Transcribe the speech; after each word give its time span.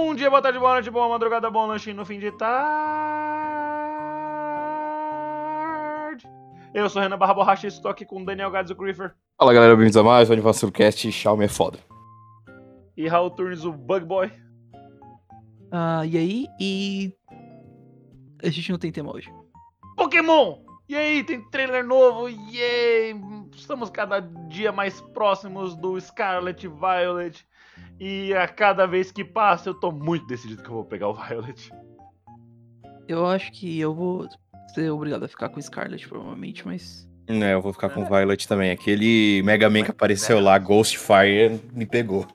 Bom 0.00 0.14
dia, 0.14 0.30
boa 0.30 0.40
tarde, 0.40 0.60
boa 0.60 0.74
noite, 0.74 0.90
boa 0.92 1.08
madrugada, 1.08 1.50
bom 1.50 1.66
lanche 1.66 1.92
no 1.92 2.06
fim 2.06 2.20
de 2.20 2.30
tarde. 2.30 2.62
Eu 6.72 6.88
sou 6.88 7.02
Renan 7.02 7.18
Barra 7.18 7.34
Borracha 7.34 7.66
e 7.66 7.68
estou 7.68 7.90
aqui 7.90 8.06
com 8.06 8.24
Daniel 8.24 8.48
Gades, 8.48 8.70
o 8.70 8.76
Griefer, 8.76 9.12
Fala 9.36 9.52
galera, 9.52 9.74
bem-vindos 9.74 9.96
a 9.96 10.02
mais 10.04 10.30
um 10.30 10.34
Anivacilo 10.34 10.70
Cast 10.70 11.10
Xiaomi 11.10 11.46
é 11.46 11.48
foda. 11.48 11.80
e 12.96 13.08
Raul 13.08 13.30
Turnes, 13.32 13.64
o 13.64 13.72
Bug 13.72 14.06
Boy. 14.06 14.30
Ah, 15.72 16.06
e 16.06 16.16
aí? 16.16 16.46
E. 16.60 17.12
A 18.42 18.48
gente 18.50 18.70
não 18.70 18.78
tem 18.78 18.92
tema 18.92 19.12
hoje. 19.12 19.28
Pokémon! 19.96 20.60
E 20.88 20.94
aí, 20.94 21.24
tem 21.24 21.42
trailer 21.50 21.84
novo, 21.84 22.28
yay! 22.28 23.16
Estamos 23.52 23.90
cada 23.90 24.20
dia 24.20 24.70
mais 24.70 25.00
próximos 25.00 25.74
do 25.74 26.00
Scarlet 26.00 26.68
Violet. 26.68 27.44
E 28.00 28.32
a 28.34 28.46
cada 28.46 28.86
vez 28.86 29.10
que 29.10 29.24
passa, 29.24 29.68
eu 29.70 29.74
tô 29.74 29.90
muito 29.90 30.26
decidido 30.26 30.62
que 30.62 30.68
eu 30.68 30.74
vou 30.74 30.84
pegar 30.84 31.08
o 31.08 31.14
Violet. 31.14 31.70
Eu 33.08 33.26
acho 33.26 33.50
que 33.52 33.78
eu 33.80 33.94
vou 33.94 34.28
ser 34.74 34.90
obrigado 34.90 35.24
a 35.24 35.28
ficar 35.28 35.48
com 35.48 35.60
Scarlet, 35.60 36.06
provavelmente, 36.08 36.66
mas. 36.66 37.08
É, 37.26 37.52
eu 37.54 37.60
vou 37.60 37.72
ficar 37.72 37.90
com 37.90 38.02
o 38.02 38.06
Violet 38.06 38.46
também. 38.46 38.70
Aquele 38.70 39.42
Mega 39.44 39.68
Man 39.68 39.82
que 39.82 39.90
apareceu 39.90 40.40
lá, 40.40 40.56
Ghostfire, 40.58 41.60
me 41.72 41.84
pegou. 41.86 42.26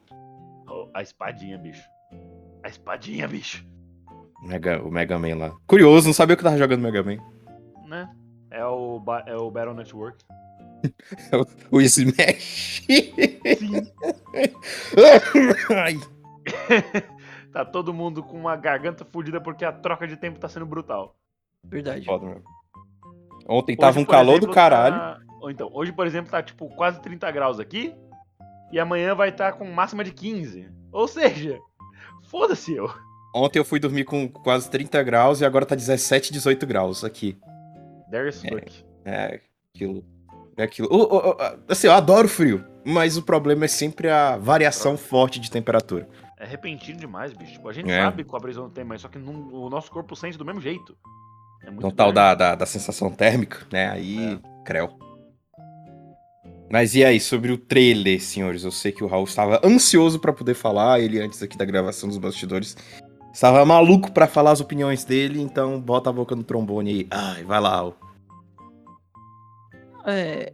Oh, 0.67 0.87
a 0.93 1.01
espadinha, 1.01 1.57
bicho. 1.57 1.83
A 2.63 2.67
espadinha, 2.69 3.27
bicho. 3.27 3.65
Mega, 4.43 4.83
o 4.83 4.91
Mega 4.91 5.17
Man 5.17 5.35
lá. 5.37 5.51
Curioso, 5.65 6.07
não 6.07 6.13
sabia 6.13 6.35
que 6.35 6.41
eu 6.41 6.45
tava 6.45 6.57
jogando 6.57 6.81
Mega 6.81 7.01
Man. 7.01 7.17
Né? 7.87 8.09
É 8.51 8.65
o, 8.65 8.99
ba- 8.99 9.23
é 9.25 9.35
o 9.35 9.49
Battle 9.49 9.73
Network. 9.73 10.17
O 11.71 11.81
Smash. 11.81 12.83
Sim. 12.85 13.91
Ai. 15.75 15.95
tá 17.51 17.65
todo 17.65 17.93
mundo 17.93 18.23
com 18.23 18.37
uma 18.37 18.55
garganta 18.55 19.05
fodida 19.05 19.39
porque 19.39 19.63
a 19.65 19.71
troca 19.71 20.07
de 20.07 20.17
tempo 20.17 20.39
tá 20.39 20.47
sendo 20.49 20.65
brutal. 20.65 21.15
Verdade. 21.63 22.05
Foda 22.05 22.25
mesmo. 22.25 22.43
Ontem 23.47 23.75
tava 23.75 23.91
Hoje, 23.91 23.99
um 23.99 24.05
por 24.05 24.11
calor 24.11 24.31
exemplo, 24.33 24.47
do 24.47 24.53
caralho. 24.53 24.95
tá- 24.95 25.19
então, 25.49 25.69
hoje, 25.73 25.91
por 25.91 26.07
exemplo, 26.07 26.31
tá 26.31 26.41
tipo 26.41 26.69
quase 26.75 27.01
30 27.01 27.29
graus 27.31 27.59
aqui. 27.59 27.93
E 28.71 28.79
amanhã 28.79 29.13
vai 29.13 29.29
estar 29.29 29.53
com 29.53 29.65
máxima 29.69 30.03
de 30.03 30.11
15. 30.11 30.69
Ou 30.91 31.07
seja, 31.07 31.59
foda-se 32.29 32.73
eu. 32.73 32.89
Ontem 33.35 33.59
eu 33.59 33.65
fui 33.65 33.79
dormir 33.79 34.03
com 34.05 34.27
quase 34.29 34.69
30 34.69 35.01
graus 35.03 35.41
e 35.41 35.45
agora 35.45 35.65
tá 35.65 35.75
17, 35.75 36.31
18 36.31 36.65
graus 36.65 37.03
aqui. 37.03 37.37
There's 38.09 38.41
fuck. 38.41 38.85
É, 39.05 39.41
aquilo. 39.75 40.03
É 40.57 40.63
aquilo. 40.63 40.87
Ô, 40.91 40.97
ô, 41.03 41.29
ô, 41.31 41.35
assim, 41.67 41.87
eu 41.87 41.93
adoro 41.93 42.27
frio, 42.27 42.63
mas 42.85 43.17
o 43.17 43.23
problema 43.23 43.65
é 43.65 43.67
sempre 43.67 44.09
a 44.09 44.37
variação 44.37 44.95
forte 44.97 45.39
de 45.39 45.49
temperatura. 45.49 46.07
É 46.39 46.45
repentino 46.45 46.99
demais, 46.99 47.33
bicho. 47.33 47.53
Tipo, 47.53 47.69
a 47.69 47.73
gente 47.73 47.89
É. 47.89 48.03
sabe 48.03 48.23
que 48.23 48.31
o 48.33 48.35
abrison 48.35 48.69
tem, 48.69 48.83
mas 48.83 49.01
só 49.01 49.07
que 49.07 49.17
não- 49.17 49.49
o 49.53 49.69
nosso 49.69 49.89
corpo 49.89 50.15
sente 50.15 50.37
do 50.37 50.45
mesmo 50.45 50.61
jeito. 50.61 50.95
É 51.63 51.71
muito 51.71 51.83
No 51.85 51.91
tal 51.91 52.11
da, 52.11 52.35
da, 52.35 52.55
da 52.55 52.65
sensação 52.65 53.09
térmica, 53.09 53.65
né? 53.71 53.89
Aí, 53.89 54.33
É. 54.33 54.39
creu. 54.65 54.89
Mas 56.71 56.95
e 56.95 57.05
aí, 57.05 57.19
sobre 57.19 57.51
o 57.51 57.57
trailer, 57.57 58.19
senhores? 58.21 58.63
Eu 58.63 58.71
sei 58.71 58.91
que 58.91 59.03
o 59.03 59.07
Raul 59.07 59.25
estava 59.25 59.61
ansioso 59.63 60.19
pra 60.19 60.33
poder 60.33 60.55
falar, 60.55 60.99
ele 60.99 61.19
antes 61.21 61.41
aqui 61.41 61.57
da 61.57 61.65
gravação 61.65 62.09
dos 62.09 62.17
bastidores. 62.17 62.75
Estava 63.31 63.63
maluco 63.65 64.11
pra 64.11 64.27
falar 64.27 64.51
as 64.51 64.59
opiniões 64.61 65.03
dele, 65.03 65.39
então 65.41 65.79
bota 65.79 66.09
a 66.09 66.13
boca 66.13 66.35
no 66.35 66.43
trombone 66.43 66.89
aí. 66.91 67.07
Ai, 67.11 67.43
vai 67.43 67.59
lá, 67.59 67.75
Raul. 67.75 67.95
É, 70.05 70.51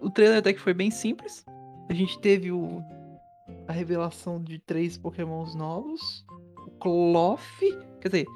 o 0.00 0.10
trailer 0.10 0.38
até 0.38 0.52
que 0.52 0.60
foi 0.60 0.74
bem 0.74 0.90
simples. 0.90 1.44
A 1.88 1.94
gente 1.94 2.18
teve 2.20 2.50
o, 2.50 2.82
a 3.68 3.72
revelação 3.72 4.42
de 4.42 4.58
três 4.58 4.98
pokémons 4.98 5.54
novos. 5.54 6.24
O 6.66 6.70
Cloth, 6.78 7.40
quer 8.00 8.08
dizer, 8.08 8.26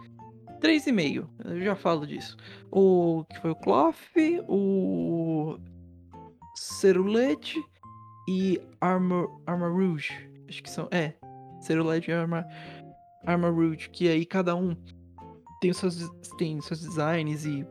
três 0.61 0.87
e 0.87 0.93
meio. 0.93 1.29
Eu 1.45 1.61
já 1.61 1.75
falo 1.75 2.07
disso. 2.07 2.37
O 2.71 3.25
que 3.25 3.41
foi 3.41 3.51
o 3.51 3.57
Cloth, 3.57 3.97
o 4.49 5.59
Cerulete 6.55 7.59
e 8.29 8.61
Armor, 8.81 9.43
Armor 9.47 9.73
Rouge. 9.73 10.13
Acho 10.49 10.63
que 10.63 10.71
são, 10.71 10.89
é, 10.91 11.15
Cerulete 11.61 12.11
e 12.11 12.15
Armor, 12.15 12.45
Armor 13.25 13.55
Rouge, 13.55 13.89
que 13.91 14.09
aí 14.09 14.25
cada 14.25 14.55
um 14.55 14.77
tem 15.61 15.71
os 15.71 15.77
seus, 15.77 16.09
tem 16.39 16.59
os 16.59 16.67
seus 16.67 16.81
designs 16.81 17.45
e 17.45 17.67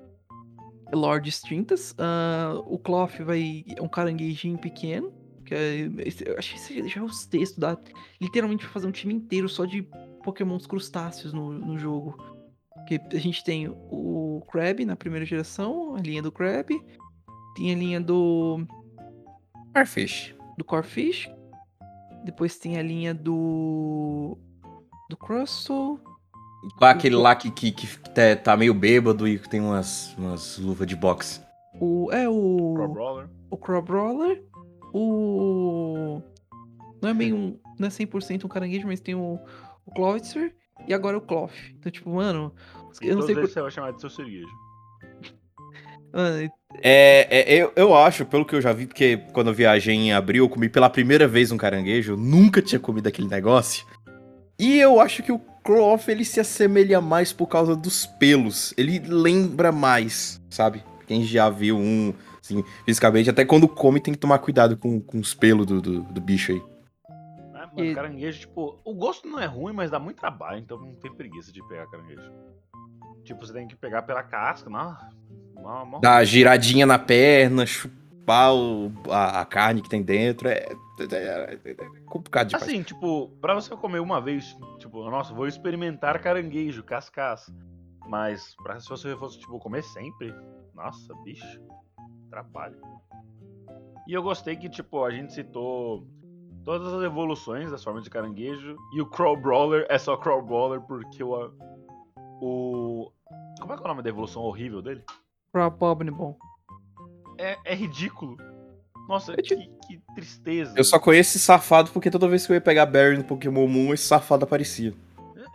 lore 0.94 1.22
distintas. 1.22 1.96
Ah, 1.98 2.54
o 2.66 2.78
Cloth 2.78 3.20
vai. 3.22 3.64
É 3.76 3.82
um 3.82 3.88
caranguejinho 3.88 4.58
pequeno. 4.58 5.14
Que 5.46 5.56
é, 5.56 5.88
eu 6.28 6.38
acho 6.38 6.68
que 6.68 6.88
já 6.88 7.02
é 7.02 7.04
os 7.04 7.26
textos. 7.26 7.58
Dá 7.58 7.78
literalmente 8.22 8.64
pra 8.64 8.74
fazer 8.74 8.88
um 8.88 8.92
time 8.92 9.14
inteiro 9.14 9.50
só 9.50 9.66
de 9.66 9.88
pokémons 10.24 10.68
crustáceos 10.68 11.34
no, 11.34 11.52
no 11.52 11.78
jogo. 11.78 12.18
Que 12.88 13.00
a 13.14 13.20
gente 13.20 13.44
tem 13.44 13.68
o 13.68 14.44
Crab 14.52 14.84
na 14.86 14.96
primeira 14.96 15.26
geração, 15.26 15.96
a 15.96 16.00
linha 16.00 16.22
do 16.22 16.32
Crab. 16.32 16.70
Tem 17.56 17.72
a 17.72 17.76
linha 17.76 18.00
do, 18.00 18.66
Starfish. 19.70 20.36
do 20.58 20.64
Corfish. 20.64 21.30
Depois 22.24 22.58
tem 22.58 22.78
a 22.78 22.82
linha 22.82 23.14
do. 23.14 24.38
Do 25.10 25.18
Crustle. 25.18 26.00
Lá 26.80 26.92
aquele 26.92 27.16
lá 27.16 27.36
que, 27.36 27.50
que, 27.52 27.72
que 27.72 27.88
tá- 28.10 28.36
tá 28.44 28.58
meio 28.58 28.74
bêbado 28.74 29.28
e 29.28 29.40
tem 29.40 29.62
umas, 29.62 30.14
umas 30.18 30.58
luvas 30.58 30.86
de 30.88 30.96
boxe. 30.96 31.42
O. 31.80 32.10
É 32.12 32.28
o. 32.28 32.74
Pro 32.76 32.88
Brawler. 32.90 33.30
o 33.50 33.58
Crabrawler, 33.58 34.44
o. 34.94 36.22
Não 37.02 37.10
é 37.10 37.14
bem 37.14 37.34
um. 37.34 37.58
Não 37.80 37.88
é 37.88 37.92
100% 37.92 38.44
um 38.44 38.48
caranguejo, 38.50 38.88
mas 38.88 39.00
tem 39.00 39.16
o, 39.16 39.40
o 39.86 39.92
Cloyster 39.94 40.54
e 40.88 40.94
agora 40.94 41.18
o 41.18 41.22
Cloth. 41.22 41.52
Então, 41.78 41.92
tipo, 41.92 42.10
mano. 42.10 42.54
E 43.02 43.08
Eu 43.08 43.16
não 43.16 43.22
todos 43.22 43.26
sei. 43.28 43.36
Por... 43.36 43.48
você 43.50 43.62
vai 43.62 43.72
chamar 43.72 43.92
de 43.92 44.02
seu 44.02 44.10
cerejo. 44.10 44.48
Mano, 46.12 46.52
É, 46.82 47.28
é, 47.30 47.56
eu, 47.62 47.72
eu 47.76 47.96
acho, 47.96 48.26
pelo 48.26 48.44
que 48.44 48.56
eu 48.56 48.62
já 48.62 48.74
vi, 48.74 48.88
porque 48.88 49.18
quando 49.32 49.50
eu 49.50 49.54
viajei 49.54 49.94
em 49.94 50.12
abril, 50.12 50.46
eu 50.46 50.50
comi 50.50 50.68
pela 50.68 50.90
primeira 50.90 51.28
vez 51.28 51.52
um 51.52 51.58
caranguejo, 51.58 52.14
eu 52.14 52.18
nunca 52.18 52.64
tinha 52.64 52.80
comido 52.80 53.06
aquele 53.08 53.28
negócio. 53.28 53.86
E 54.58 54.80
eu 54.80 55.00
acho 55.00 55.22
que 55.22 55.32
o 55.32 55.40
Cloth, 55.64 56.08
ele 56.08 56.24
se 56.26 56.40
assemelha 56.40 57.00
mais 57.02 57.32
por 57.34 57.48
causa 57.48 57.76
dos 57.76 58.06
pelos. 58.06 58.74
Ele 58.78 59.00
lembra 59.00 59.72
mais, 59.72 60.42
sabe? 60.50 60.84
Quem 61.08 61.24
já 61.24 61.50
viu 61.50 61.78
um, 61.78 62.14
assim, 62.42 62.64
fisicamente, 62.86 63.30
até 63.30 63.44
quando 63.46 63.68
come 63.68 64.00
tem 64.00 64.14
que 64.14 64.20
tomar 64.20 64.40
cuidado 64.40 64.78
com, 64.78 65.00
com 65.02 65.20
os 65.20 65.34
pelos 65.34 65.66
do, 65.66 65.82
do, 65.82 66.02
do 66.04 66.22
bicho 66.22 66.52
aí. 66.52 66.62
É, 67.56 67.66
mano, 67.76 67.84
E- 67.86 67.96
caranguejo, 67.96 68.40
tipo, 68.42 68.80
o 68.86 68.94
gosto 68.94 69.28
não 69.28 69.40
é 69.40 69.46
ruim, 69.46 69.74
mas 69.74 69.90
dá 69.92 70.00
muito 70.00 70.18
trabalho, 70.20 70.60
então 70.60 70.78
não 70.80 70.94
tem 70.96 71.14
preguiça 71.14 71.52
de 71.52 71.62
pegar 71.68 71.88
caranguejo. 71.88 72.32
Tipo, 73.24 73.46
você 73.46 73.54
tem 73.54 73.68
que 73.68 73.76
pegar 73.76 74.04
pela 74.04 74.24
casca, 74.24 74.70
não. 74.70 74.96
Mó- 75.56 75.86
mó- 75.86 76.00
Dá 76.00 76.24
giradinha 76.24 76.86
na 76.86 76.98
perna, 76.98 77.66
chupar 77.66 78.54
o- 78.56 78.92
a, 79.10 79.42
a 79.42 79.46
carne 79.46 79.82
que 79.82 79.90
tem 79.90 80.02
dentro, 80.02 80.48
é 80.48 80.68
complicado 82.06 82.48
demais. 82.48 82.64
Assim, 82.64 82.84
tipo, 82.84 83.30
pra 83.42 83.54
você 83.54 83.76
comer 83.76 84.00
uma 84.00 84.20
vez, 84.20 84.56
tipo, 84.80 85.10
nossa, 85.10 85.34
vou 85.34 85.48
experimentar 85.48 86.22
caranguejo, 86.22 86.84
cascas. 86.84 87.52
Mas 88.08 88.56
pra, 88.64 88.80
se 88.80 88.90
você 88.90 89.16
fosse, 89.16 89.40
tipo, 89.40 89.60
comer 89.60 89.84
sempre, 89.84 90.34
nossa, 90.74 91.14
bicho, 91.24 91.62
trabalho. 92.30 92.80
E 94.08 94.14
eu 94.14 94.24
gostei 94.24 94.56
que, 94.56 94.68
tipo, 94.68 95.04
a 95.04 95.12
gente 95.12 95.34
citou 95.34 96.08
todas 96.64 96.94
as 96.94 97.04
evoluções 97.04 97.72
das 97.72 97.84
formas 97.84 98.04
de 98.04 98.10
caranguejo. 98.10 98.78
E 98.94 99.02
o 99.02 99.06
Crow 99.06 99.36
Brawler 99.36 99.86
é 99.90 99.98
só 99.98 100.18
Crow 100.18 100.42
Brawler 100.42 100.82
porque 100.82 101.24
o. 101.24 101.52
O. 102.42 103.12
Como 103.60 103.74
é 103.74 103.76
que 103.76 103.82
é 103.82 103.86
o 103.86 103.88
nome 103.88 104.02
da 104.02 104.10
evolução 104.10 104.42
horrível 104.42 104.82
dele? 104.82 105.04
Abominable. 105.54 106.36
É, 107.38 107.58
é 107.66 107.76
ridículo. 107.76 108.38
Nossa, 109.10 109.36
que, 109.36 109.56
que 109.56 110.00
tristeza. 110.16 110.74
Eu 110.78 110.84
só 110.84 111.00
conheço 111.00 111.32
esse 111.36 111.40
safado 111.40 111.90
porque 111.92 112.10
toda 112.12 112.28
vez 112.28 112.46
que 112.46 112.52
eu 112.52 112.56
ia 112.56 112.62
pegar 112.62 112.86
Barry 112.86 113.18
no 113.18 113.24
Pokémon 113.24 113.68
Moon, 113.68 113.94
esse 113.94 114.04
safado 114.06 114.44
aparecia. 114.46 114.94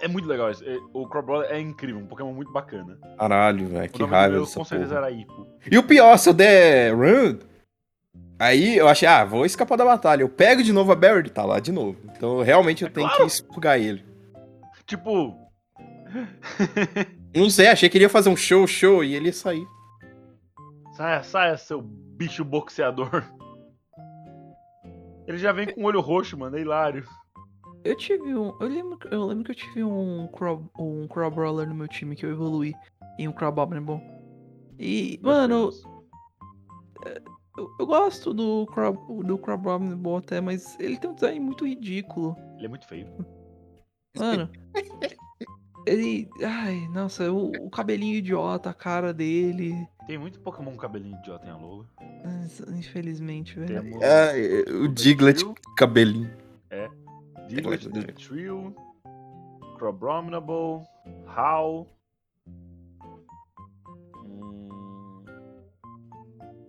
É 0.01 0.09
muito 0.09 0.27
legal 0.29 0.51
isso. 0.51 0.65
É- 0.69 0.77
O 0.93 1.07
Crow 1.09 1.23
Brawler 1.23 1.51
é 1.53 1.61
incrível, 1.61 2.01
um 2.01 2.07
Pokémon 2.07 2.33
muito 2.35 2.53
bacana. 2.53 2.99
Caralho, 3.17 3.69
velho, 3.69 3.89
que 3.91 4.03
raiva 4.03 4.41
dessa 4.41 4.59
com 4.59 4.65
certeza 4.65 4.97
porra. 4.97 5.07
era 5.07 5.17
Ipo. 5.17 5.47
E 5.71 5.79
o 5.79 5.83
pior, 5.85 6.17
se 6.19 6.29
eu 6.29 6.35
der 6.35 6.93
run, 6.95 7.39
Aí 8.37 8.77
eu 8.77 8.89
achei, 8.89 9.07
ah, 9.07 9.25
vou 9.25 9.47
escapar 9.47 9.77
da 9.79 9.85
batalha. 9.85 10.23
Eu 10.23 10.29
pego 10.29 10.61
de 10.61 10.73
novo 10.73 10.91
a 10.91 10.97
Barry, 10.97 11.31
tá 11.31 11.45
lá 11.45 11.61
de 11.61 11.71
novo. 11.71 11.97
Então 12.17 12.43
realmente 12.43 12.83
eu 12.83 12.89
É 12.89 12.91
tenho 12.91 13.07
claro. 13.07 13.23
que 13.23 13.29
expurgar 13.31 13.79
ele. 13.79 14.05
Tipo, 14.85 15.39
Não 17.35 17.49
sei, 17.49 17.69
achei 17.69 17.89
que 17.89 17.97
ele 17.97 18.05
ia 18.05 18.09
fazer 18.11 18.29
um 18.29 18.37
show, 18.37 18.67
show, 18.67 19.05
e 19.05 19.15
ele 19.15 19.27
ia 19.27 19.33
sair. 19.33 19.65
saia, 20.97 21.23
saia, 21.23 21.57
seu 21.57 21.81
bicho 21.81 22.45
boxeador. 22.45 23.23
Ele 25.27 25.39
já 25.39 25.53
vem 25.53 25.73
com 25.73 25.83
o 25.83 25.85
olho 25.85 26.01
roxo, 26.01 26.37
mano, 26.37 26.57
é 26.57 26.61
hilário. 26.61 27.05
Eu 27.85 27.97
tive 27.97 28.35
um. 28.35 28.57
Eu 28.61 28.69
lembro, 28.69 28.99
eu 29.11 29.25
lembro 29.27 29.45
que 29.45 29.51
eu 29.51 29.55
tive 29.55 29.85
um 29.85 30.27
Crow, 30.29 30.71
um 30.79 31.07
Crow 31.07 31.31
Brawler 31.31 31.69
no 31.69 31.75
meu 31.75 31.89
time 31.89 32.17
que 32.17 32.25
eu 32.25 32.31
evoluí 32.31 32.75
em 33.19 33.29
um 33.29 33.33
Crow 33.33 33.49
Abominable. 33.49 34.01
E, 34.79 35.21
mano, 35.23 35.71
eu, 37.57 37.71
eu 37.79 37.87
gosto 37.87 38.33
do 38.33 38.67
Crow, 38.67 39.23
do 39.23 39.39
Crow 39.39 39.55
Abominable 39.55 40.17
até, 40.17 40.41
mas 40.41 40.79
ele 40.81 40.97
tem 40.97 41.11
um 41.11 41.15
design 41.15 41.41
muito 41.41 41.67
ridículo. 41.67 42.37
Ele 42.57 42.67
é 42.67 42.69
muito 42.69 42.87
feio. 42.87 43.07
Mano. 44.19 44.51
ele. 45.87 46.29
Ai, 46.43 46.89
nossa, 46.89 47.31
o, 47.31 47.51
o 47.51 47.71
cabelinho 47.71 48.17
idiota, 48.17 48.71
a 48.71 48.75
cara 48.75 49.13
dele. 49.13 49.87
Tem 50.07 50.19
muito 50.19 50.39
Pokémon 50.41 50.73
com 50.73 50.77
cabelinho 50.77 51.17
idiota 51.19 51.47
em 51.47 51.51
Alola. 51.51 51.87
Infelizmente, 52.77 53.59
velho. 53.59 53.83
Temos 53.83 54.03
Ah, 54.03 54.75
o 54.85 54.89
Diglett, 54.89 55.43
cabelinho. 55.77 56.31
Diglett, 57.49 57.89
Diglett. 57.89 58.29
Trio, 58.29 58.75
Crobominable, 59.79 60.87
Howl. 61.37 61.89
Hum, 64.17 65.25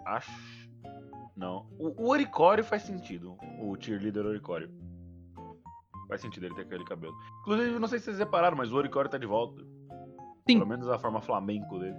acho. 0.05 0.31
Não. 1.35 1.67
O, 1.77 2.03
o 2.03 2.09
Oricório 2.09 2.63
faz 2.63 2.83
sentido. 2.83 3.37
O 3.59 3.75
cheerleader 3.79 4.25
Oricório. 4.25 4.69
Faz 6.07 6.21
sentido 6.21 6.45
ele 6.45 6.55
ter 6.55 6.61
aquele 6.61 6.85
cabelo. 6.85 7.13
Inclusive, 7.41 7.71
eu 7.73 7.79
não 7.79 7.87
sei 7.87 7.99
se 7.99 8.05
vocês 8.05 8.19
repararam, 8.19 8.55
mas 8.55 8.71
o 8.71 8.75
Oricório 8.75 9.09
tá 9.09 9.17
de 9.17 9.25
volta. 9.25 9.61
Sim. 10.47 10.59
Pelo 10.59 10.67
menos 10.67 10.87
a 10.87 10.99
forma 10.99 11.19
flamenco 11.21 11.79
dele. 11.79 11.95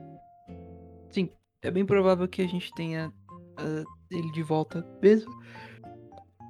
É 1.62 1.70
bem 1.70 1.84
provável 1.84 2.28
que 2.28 2.42
a 2.42 2.46
gente 2.46 2.72
tenha 2.74 3.12
ah, 3.56 3.84
ele 4.10 4.30
de 4.32 4.42
volta 4.42 4.86
mesmo. 5.02 5.32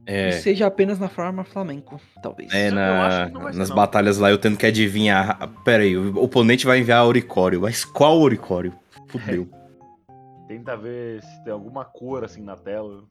É, 0.08 0.28
E 0.28 0.32
seja 0.34 0.66
apenas 0.66 0.98
na 0.98 1.08
forma 1.08 1.42
flamenco, 1.42 2.00
talvez. 2.22 2.52
é 2.52 2.68
Eu 2.68 2.74
na- 2.74 3.06
acho 3.06 3.26
que 3.26 3.32
não 3.32 3.42
vai 3.42 3.52
ser, 3.52 3.58
nas 3.58 3.68
não. 3.70 3.76
batalhas 3.76 4.18
lá 4.18 4.30
eu 4.30 4.38
tendo 4.38 4.56
que 4.56 4.66
adivinhar. 4.66 5.48
Pera 5.64 5.82
aí, 5.82 5.96
o 5.96 6.16
oponente 6.22 6.64
vai 6.66 6.78
enviar 6.78 7.04
Oricório. 7.06 7.62
Mas 7.62 7.84
qual 7.84 8.18
Oricório? 8.20 8.72
Fudeu. 9.08 9.48
Tenta 10.46 10.76
ver 10.76 11.22
se 11.22 11.42
tem 11.44 11.52
alguma 11.52 11.84
cor 11.84 12.22
assim 12.24 12.40
na 12.42 12.54
tela 12.56 13.02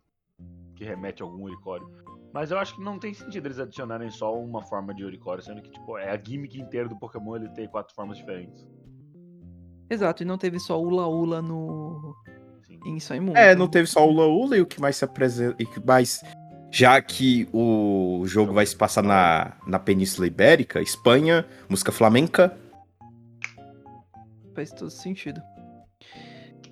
que 0.75 0.86
remete 0.86 1.21
a 1.21 1.25
algum 1.25 1.44
Oricório. 1.44 1.89
Mas 2.33 2.51
eu 2.51 2.57
acho 2.59 2.75
que 2.75 2.81
não 2.83 2.97
tem 3.00 3.13
sentido 3.13 3.45
eles 3.47 3.59
adicionarem 3.59 4.09
só 4.09 4.33
uma 4.33 4.62
forma 4.62 4.94
de 4.94 5.03
Oricório, 5.03 5.44
sendo 5.44 5.62
que 5.62 5.71
tipo, 5.71 5.97
é 5.97 6.12
a 6.12 6.21
gimmick 6.21 6.57
inteira 6.59 6.88
do 6.88 6.97
Pokémon 6.97 7.36
ele 7.36 7.50
ter 7.50 7.68
quatro 7.69 7.94
formas 7.94 8.18
diferentes. 8.18 8.65
Exato, 9.89 10.23
e 10.23 10.25
não 10.25 10.37
teve 10.37 10.59
só 10.59 10.81
Ula 10.81 11.07
Ula 11.07 11.41
no. 11.41 12.15
Sim. 12.65 13.15
em 13.15 13.19
Moon. 13.19 13.35
É, 13.35 13.55
não 13.55 13.67
teve 13.67 13.87
só 13.87 14.07
o 14.07 14.11
Laula 14.11 14.57
e 14.57 14.61
o 14.61 14.65
que 14.65 14.79
mais 14.79 14.95
se 14.95 15.05
apresenta. 15.05 15.55
E 15.61 15.65
que 15.65 15.85
mais. 15.85 16.23
Já 16.71 17.01
que 17.01 17.47
o 17.53 18.23
jogo 18.25 18.51
vai 18.51 18.65
se 18.65 18.75
passar 18.75 19.01
na, 19.01 19.53
na 19.65 19.79
Península 19.79 20.27
Ibérica, 20.27 20.81
Espanha, 20.81 21.45
música 21.69 21.91
flamenca. 21.91 22.57
Faz 24.53 24.71
todo 24.71 24.89
sentido. 24.89 25.41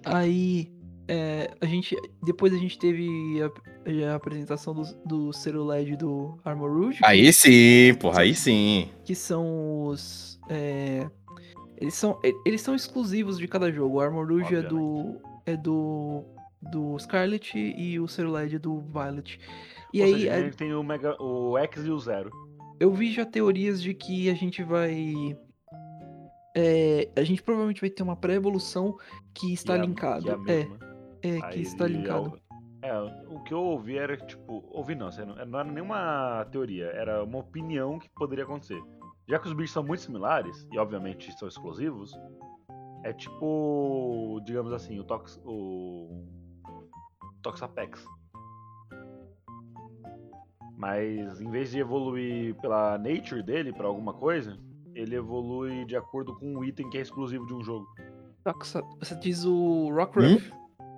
Aí, 0.05 0.73
é, 1.07 1.51
a 1.61 1.65
gente. 1.65 1.95
Depois 2.23 2.53
a 2.53 2.57
gente 2.57 2.77
teve 2.77 3.07
a, 3.41 4.11
a 4.11 4.15
apresentação 4.15 4.73
do, 4.73 4.83
do 5.05 5.31
Zero 5.31 5.63
LED 5.63 5.95
do 5.95 6.37
Armor 6.43 6.71
Rouge. 6.71 6.99
Aí 7.03 7.31
sim, 7.31 7.93
porra, 7.99 8.21
aí 8.21 8.35
sim. 8.35 8.89
que 9.05 9.15
são 9.15 9.85
os. 9.85 10.39
é, 10.49 11.07
eles, 11.77 11.93
são, 11.95 12.19
eles 12.45 12.61
são 12.61 12.73
exclusivos 12.75 13.37
de 13.37 13.47
cada 13.47 13.71
jogo. 13.71 13.97
O 13.97 13.99
Armor 14.01 14.27
Rouge 14.27 14.55
é 14.55 14.61
do. 14.61 15.19
É 15.45 15.55
do. 15.57 16.23
Do 16.71 16.97
Scarlet 16.97 17.57
e 17.57 17.99
o 17.99 18.07
Zero 18.07 18.31
LED 18.31 18.55
é 18.55 18.59
do 18.59 18.79
Violet. 18.79 19.37
E 19.93 19.99
Ou 19.99 20.05
aí, 20.07 20.13
seja, 20.13 20.33
a- 20.33 20.39
ele 20.39 20.51
tem 20.51 20.73
o, 20.73 20.81
Mega, 20.81 21.21
o 21.21 21.57
X 21.57 21.85
e 21.85 21.89
o 21.91 21.99
Zero. 21.99 22.31
eu 22.79 22.89
vi 22.93 23.11
já 23.11 23.25
teorias 23.25 23.81
de 23.83 23.93
que 23.93 24.29
a 24.29 24.33
gente 24.33 24.63
vai. 24.63 25.37
é, 26.55 27.09
a 27.15 27.23
gente 27.23 27.41
provavelmente 27.43 27.81
vai 27.81 27.89
ter 27.89 28.01
uma 28.03 28.15
pré-evolução 28.15 28.95
que 29.33 29.53
está 29.53 29.75
é 29.75 29.79
a- 29.79 29.85
linkado. 29.85 30.23
Que 30.45 30.51
é, 30.51 30.59
é, 30.61 31.37
é, 31.37 31.39
que 31.41 31.45
Aí 31.45 31.61
está 31.61 31.85
é 31.85 31.87
linkado. 31.89 32.29
o- 32.29 32.43
É, 32.85 32.97
o 33.29 33.39
que 33.43 33.53
eu 33.53 33.59
ouvi 33.61 33.97
era 33.97 34.15
tipo. 34.17 34.63
Ouvi 34.69 34.93
não 34.95 35.09
não 35.47 35.59
era 35.59 35.69
nenhuma 35.71 36.45
teoria, 36.51 36.85
era 36.87 37.23
uma 37.23 37.39
opinião 37.39 37.97
que 37.99 38.09
poderia 38.09 38.43
acontecer. 38.45 38.81
Já 39.27 39.39
que 39.39 39.47
os 39.47 39.53
bichos 39.53 39.71
são 39.71 39.83
muito 39.83 40.01
similares, 40.01 40.67
e 40.71 40.77
obviamente 40.77 41.31
são 41.37 41.47
exclusivos, 41.47 42.13
é 43.03 43.13
tipo. 43.13 44.41
digamos 44.45 44.71
assim, 44.73 44.99
o 44.99 45.03
Tox. 45.03 45.39
o. 45.45 46.25
Toxapex. 47.41 48.05
Mas 50.77 51.39
em 51.41 51.49
vez 51.49 51.71
de 51.71 51.79
evoluir 51.79 52.55
pela 52.55 52.97
nature 52.97 53.43
dele, 53.43 53.71
pra 53.73 53.87
alguma 53.87 54.13
coisa, 54.13 54.57
ele 54.95 55.15
evolui 55.15 55.85
de 55.85 55.95
acordo 55.95 56.35
com 56.37 56.55
um 56.57 56.63
item 56.63 56.89
que 56.89 56.97
é 56.97 57.01
exclusivo 57.01 57.45
de 57.45 57.53
um 57.53 57.63
jogo. 57.63 57.87
Toxa- 58.43 58.83
Você 58.99 59.15
diz 59.15 59.45
o 59.45 59.89
Rockruff. 59.93 60.51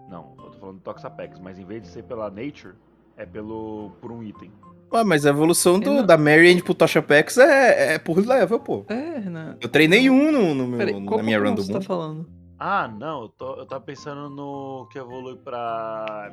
Não, 0.09 0.35
eu 0.37 0.51
tô 0.51 0.59
falando 0.59 0.75
do 0.77 0.81
Toxapex, 0.81 1.39
mas 1.39 1.59
em 1.59 1.65
vez 1.65 1.81
de 1.81 1.87
ser 1.89 2.03
pela 2.03 2.29
nature, 2.29 2.75
é 3.17 3.25
pelo 3.25 3.91
por 4.01 4.11
um 4.11 4.23
item. 4.23 4.51
Ué, 4.93 5.03
mas 5.03 5.25
a 5.25 5.29
evolução 5.29 5.79
do, 5.79 6.03
da 6.05 6.17
Marianne 6.17 6.61
pro 6.61 6.73
Toshapex 6.73 7.37
é, 7.37 7.95
é 7.95 7.99
por 7.99 8.17
level, 8.25 8.59
pô. 8.59 8.85
É, 8.87 9.19
Renan. 9.19 9.57
Eu 9.59 9.67
treinei 9.67 10.09
um 10.09 10.31
no, 10.31 10.53
no 10.55 10.67
meu, 10.67 10.77
Peraí, 10.77 10.99
na 10.99 11.23
minha 11.23 11.39
run 11.39 11.53
do 11.55 11.63
você 11.63 11.73
tá 11.73 11.81
falando? 11.81 12.29
Ah, 12.57 12.87
não, 12.87 13.23
eu, 13.23 13.29
tô, 13.29 13.55
eu 13.57 13.65
tava 13.65 13.83
pensando 13.83 14.29
no 14.29 14.87
que 14.91 14.97
evolui 14.97 15.35
pra. 15.37 16.31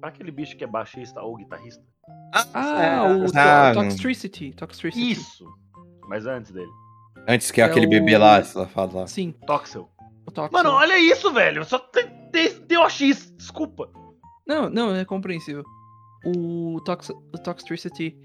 pra 0.00 0.08
aquele 0.10 0.30
bicho 0.30 0.56
que 0.56 0.64
é 0.64 0.66
baixista 0.66 1.22
ou 1.22 1.36
guitarrista. 1.36 1.82
Ah, 2.52 3.04
o 3.08 3.24
to- 3.30 3.38
ah, 3.38 3.72
Toxtricity. 3.74 4.52
Toxtricity. 4.52 5.10
Isso! 5.12 5.46
Mas 6.08 6.26
antes 6.26 6.52
dele. 6.52 6.70
Antes 7.26 7.50
que 7.50 7.60
é 7.60 7.64
É 7.64 7.66
aquele 7.66 7.86
o- 7.86 7.90
bebê 7.90 8.18
lá, 8.18 8.42
safado 8.42 8.96
lá. 8.96 9.06
Sim, 9.06 9.32
Toxel. 9.46 9.88
o 10.26 10.30
Toxel. 10.30 10.52
Mano, 10.52 10.70
olha 10.76 10.98
isso, 10.98 11.32
velho! 11.32 11.64
Só 11.64 11.78
tem, 11.78 12.06
tem, 12.30 12.50
tem 12.60 12.78
OX, 12.78 13.32
desculpa. 13.36 13.88
Não, 14.46 14.68
não, 14.68 14.94
é 14.94 15.04
compreensível. 15.04 15.64
O, 16.26 16.80
Tox, 16.84 17.10
o 17.10 17.38
Toxtricity 17.38 18.16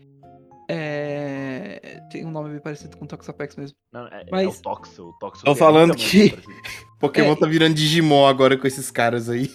é... 0.69 2.01
tem 2.10 2.25
um 2.25 2.31
nome 2.31 2.50
bem 2.50 2.60
parecido 2.60 2.98
com 2.98 3.05
o 3.05 3.08
Toxapex 3.08 3.55
mesmo. 3.55 3.75
Não, 3.91 4.08
é, 4.08 4.22
é 4.22 4.25
Mas- 4.31 4.58
o 4.60 4.62
Toxel. 4.62 5.05
O 5.10 5.13
Tô 5.20 5.51
é 5.51 5.55
falando 5.55 5.93
literalmente 5.93 6.31
que-. 6.31 6.51
Pokémon 7.00 7.34
É, 7.34 7.36
tá 7.36 7.48
virando 7.48 7.74
Digimon 7.75 8.25
agora 8.27 8.58
com 8.58 8.67
esses 8.67 8.89
caras 8.91 9.27
aí. 9.29 9.50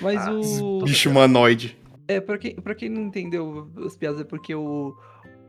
Mas 0.00 0.26
Ah, 0.26 0.32
o... 0.32 0.82
Bicho 0.82 1.10
humanoide. 1.10 1.78
É, 2.08 2.20
pra 2.20 2.38
quem, 2.38 2.54
pra 2.56 2.74
quem 2.74 2.88
não 2.88 3.02
entendeu 3.02 3.70
as 3.84 3.96
piadas, 3.96 4.20
é 4.20 4.24
porque 4.24 4.54
o, 4.54 4.94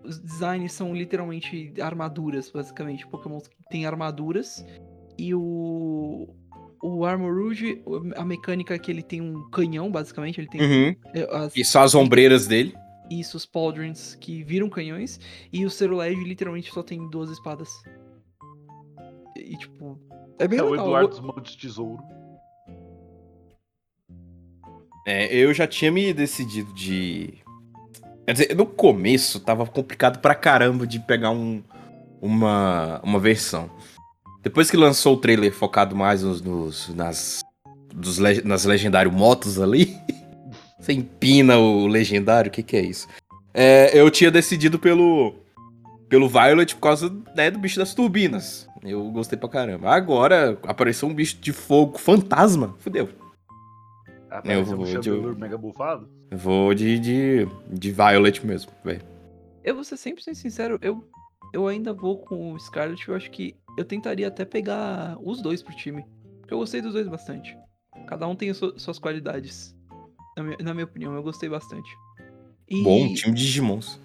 os 0.03 0.19
designs 0.19 0.71
são 0.73 0.93
literalmente 0.93 1.73
armaduras, 1.81 2.49
basicamente. 2.51 3.07
Pokémon 3.07 3.39
que 3.39 3.49
tem 3.69 3.85
armaduras. 3.85 4.65
E 5.17 5.33
o. 5.33 6.27
O 6.81 7.05
Armor 7.05 7.33
Rouge, 7.33 7.81
a 8.15 8.23
mecânica 8.23 8.75
é 8.75 8.79
que 8.79 8.91
ele 8.91 9.01
tem 9.01 9.19
um 9.21 9.49
canhão, 9.49 9.91
basicamente. 9.91 10.39
Ele 10.39 10.47
tem 10.47 10.61
Uhum. 10.61 10.95
é, 11.13 11.35
as, 11.35 11.55
E 11.55 11.65
só 11.65 11.81
as 11.83 11.95
ombreiras 11.95 12.45
dele. 12.47 12.75
isso, 13.09 13.35
os 13.37 13.45
Pauldrons 13.45 14.15
que 14.15 14.43
viram 14.43 14.69
canhões. 14.69 15.19
E 15.51 15.65
o 15.65 15.69
Cerulege 15.69 16.23
literalmente 16.23 16.71
só 16.71 16.83
tem 16.83 17.09
duas 17.09 17.29
espadas. 17.31 17.69
E, 19.35 19.57
tipo. 19.57 19.99
É 20.39 20.47
bem 20.47 20.59
É 20.59 20.63
o 20.63 20.69
legal. 20.69 20.85
Eduardo 20.87 21.09
dos 21.09 21.19
Mãos 21.19 21.41
de 21.43 21.57
Tesouro. 21.57 22.03
É, 25.05 25.33
eu 25.33 25.53
já 25.53 25.65
tinha 25.65 25.91
me 25.91 26.13
decidido 26.13 26.71
de. 26.73 27.33
Quer 28.25 28.33
dizer, 28.33 28.55
no 28.55 28.65
começo 28.65 29.39
tava 29.39 29.65
complicado 29.65 30.19
pra 30.19 30.35
caramba 30.35 30.85
de 30.85 30.99
pegar 30.99 31.31
um, 31.31 31.63
uma, 32.21 32.99
uma 33.01 33.19
versão. 33.19 33.69
Depois 34.47 34.71
que 34.71 34.77
lançou 34.77 35.15
o 35.15 35.17
trailer 35.17 35.51
focado 35.53 35.93
mais 35.93 36.23
nos, 36.23 36.41
nos- 36.41 36.87
nas, 36.95 37.41
dos, 37.93 38.17
le- 38.17 38.41
nas 38.43 38.63
legendário 38.63 39.11
motos 39.11 39.59
ali, 39.59 39.93
você 40.79 40.93
empina 40.93 41.57
o 41.57 41.85
legendário, 41.85 42.47
o 42.47 42.51
que, 42.51 42.63
que 42.63 42.77
é 42.77 42.81
isso? 42.81 43.09
É, 43.53 43.91
eu 43.99 44.09
tinha 44.09 44.31
decidido 44.31 44.79
pelo, 44.79 45.35
pelo 46.07 46.29
Violet 46.29 46.73
por 46.75 46.79
causa 46.79 47.13
né, 47.35 47.51
do 47.51 47.59
bicho 47.59 47.77
das 47.77 47.93
turbinas. 47.93 48.65
Eu 48.83 49.03
gostei 49.11 49.37
pra 49.37 49.49
caramba. 49.49 49.89
Agora 49.93 50.57
apareceu 50.63 51.09
um 51.09 51.13
bicho 51.13 51.35
de 51.41 51.51
fogo 51.51 51.97
fantasma. 51.97 52.73
Fudeu. 52.79 53.09
Apareceu 54.31 54.77
vou 54.77 54.85
um 54.85 54.99
de- 55.33 55.39
mega 55.41 55.57
bufado. 55.57 56.07
Eu 56.31 56.37
vou 56.37 56.73
de, 56.73 56.97
de, 56.99 57.47
de 57.69 57.91
Violet 57.91 58.45
mesmo, 58.47 58.71
velho. 58.81 59.01
Eu 59.61 59.75
vou 59.75 59.83
ser 59.83 59.97
sempre 59.97 60.23
sincero, 60.33 60.79
eu, 60.81 61.03
eu 61.53 61.67
ainda 61.67 61.93
vou 61.93 62.19
com 62.19 62.53
o 62.53 62.59
Scarlet. 62.59 63.07
Eu 63.07 63.15
acho 63.15 63.29
que 63.31 63.55
eu 63.77 63.85
tentaria 63.85 64.27
até 64.27 64.43
pegar 64.45 65.17
os 65.21 65.41
dois 65.41 65.61
pro 65.63 65.75
time. 65.75 66.05
Porque 66.39 66.53
eu 66.53 66.59
gostei 66.59 66.81
dos 66.81 66.93
dois 66.93 67.07
bastante. 67.07 67.57
Cada 68.07 68.27
um 68.27 68.35
tem 68.35 68.53
su- 68.53 68.77
suas 68.77 68.99
qualidades. 68.99 69.75
Na 70.37 70.43
minha, 70.43 70.57
na 70.61 70.73
minha 70.73 70.85
opinião, 70.85 71.13
eu 71.15 71.23
gostei 71.23 71.49
bastante. 71.49 71.89
E 72.69 72.83
Bom, 72.83 73.13
time 73.13 73.33
de 73.35 73.41
Digimons. 73.43 73.99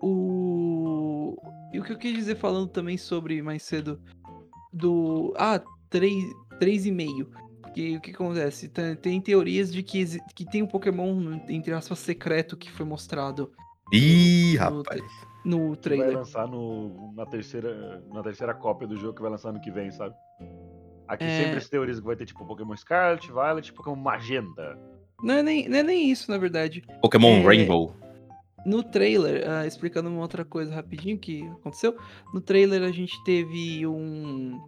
o. 0.00 1.36
E 1.72 1.78
o 1.80 1.82
que 1.82 1.92
eu 1.92 1.98
quis 1.98 2.14
dizer 2.14 2.36
falando 2.36 2.68
também 2.68 2.96
sobre 2.96 3.42
mais 3.42 3.62
cedo 3.62 4.00
do. 4.72 5.34
Ah, 5.36 5.60
3,5. 5.90 7.26
Porque 7.62 7.96
o 7.96 8.00
que 8.00 8.10
acontece? 8.12 8.68
Tem, 8.68 8.96
tem 8.96 9.20
teorias 9.20 9.72
de 9.72 9.82
que, 9.82 10.04
que 10.34 10.44
tem 10.46 10.62
um 10.62 10.66
Pokémon, 10.66 11.40
entre 11.48 11.72
aspas, 11.72 11.98
secreto 11.98 12.56
que 12.56 12.70
foi 12.70 12.86
mostrado 12.86 13.52
Ih, 13.92 14.56
no, 14.56 14.78
rapaz. 14.78 15.02
No 15.46 15.58
Que 15.58 15.66
vai 15.66 15.76
trailer. 15.98 16.16
lançar 16.18 16.46
no, 16.48 17.12
na, 17.14 17.24
terceira, 17.24 18.02
na 18.12 18.22
terceira 18.22 18.52
cópia 18.54 18.86
do 18.88 18.96
jogo 18.96 19.14
que 19.14 19.22
vai 19.22 19.30
lançar 19.30 19.52
no 19.52 19.60
que 19.60 19.70
vem, 19.70 19.90
sabe? 19.90 20.14
Aqui 21.08 21.24
É. 21.24 21.44
sempre 21.44 21.60
se 21.60 21.70
teoriza 21.70 22.00
que 22.00 22.06
vai 22.06 22.16
ter 22.16 22.26
tipo 22.26 22.44
Pokémon 22.44 22.76
Scarlet, 22.76 23.28
Violet, 23.28 23.72
Pokémon 23.72 23.96
Magenta. 23.96 24.78
Não 25.22 25.34
é, 25.34 25.42
nem, 25.42 25.68
não 25.68 25.78
é 25.78 25.82
nem 25.82 26.10
isso, 26.10 26.30
na 26.30 26.36
verdade. 26.36 26.82
Pokémon 27.00 27.28
É, 27.38 27.42
Rainbow. 27.42 27.94
No 28.66 28.82
trailer, 28.82 29.48
ah, 29.48 29.64
explicando 29.64 30.08
uma 30.10 30.20
outra 30.20 30.44
coisa 30.44 30.74
rapidinho 30.74 31.16
que 31.16 31.46
aconteceu. 31.60 31.96
No 32.34 32.40
trailer 32.40 32.82
a 32.82 32.90
gente 32.90 33.14
teve 33.24 33.86
um. 33.86 34.60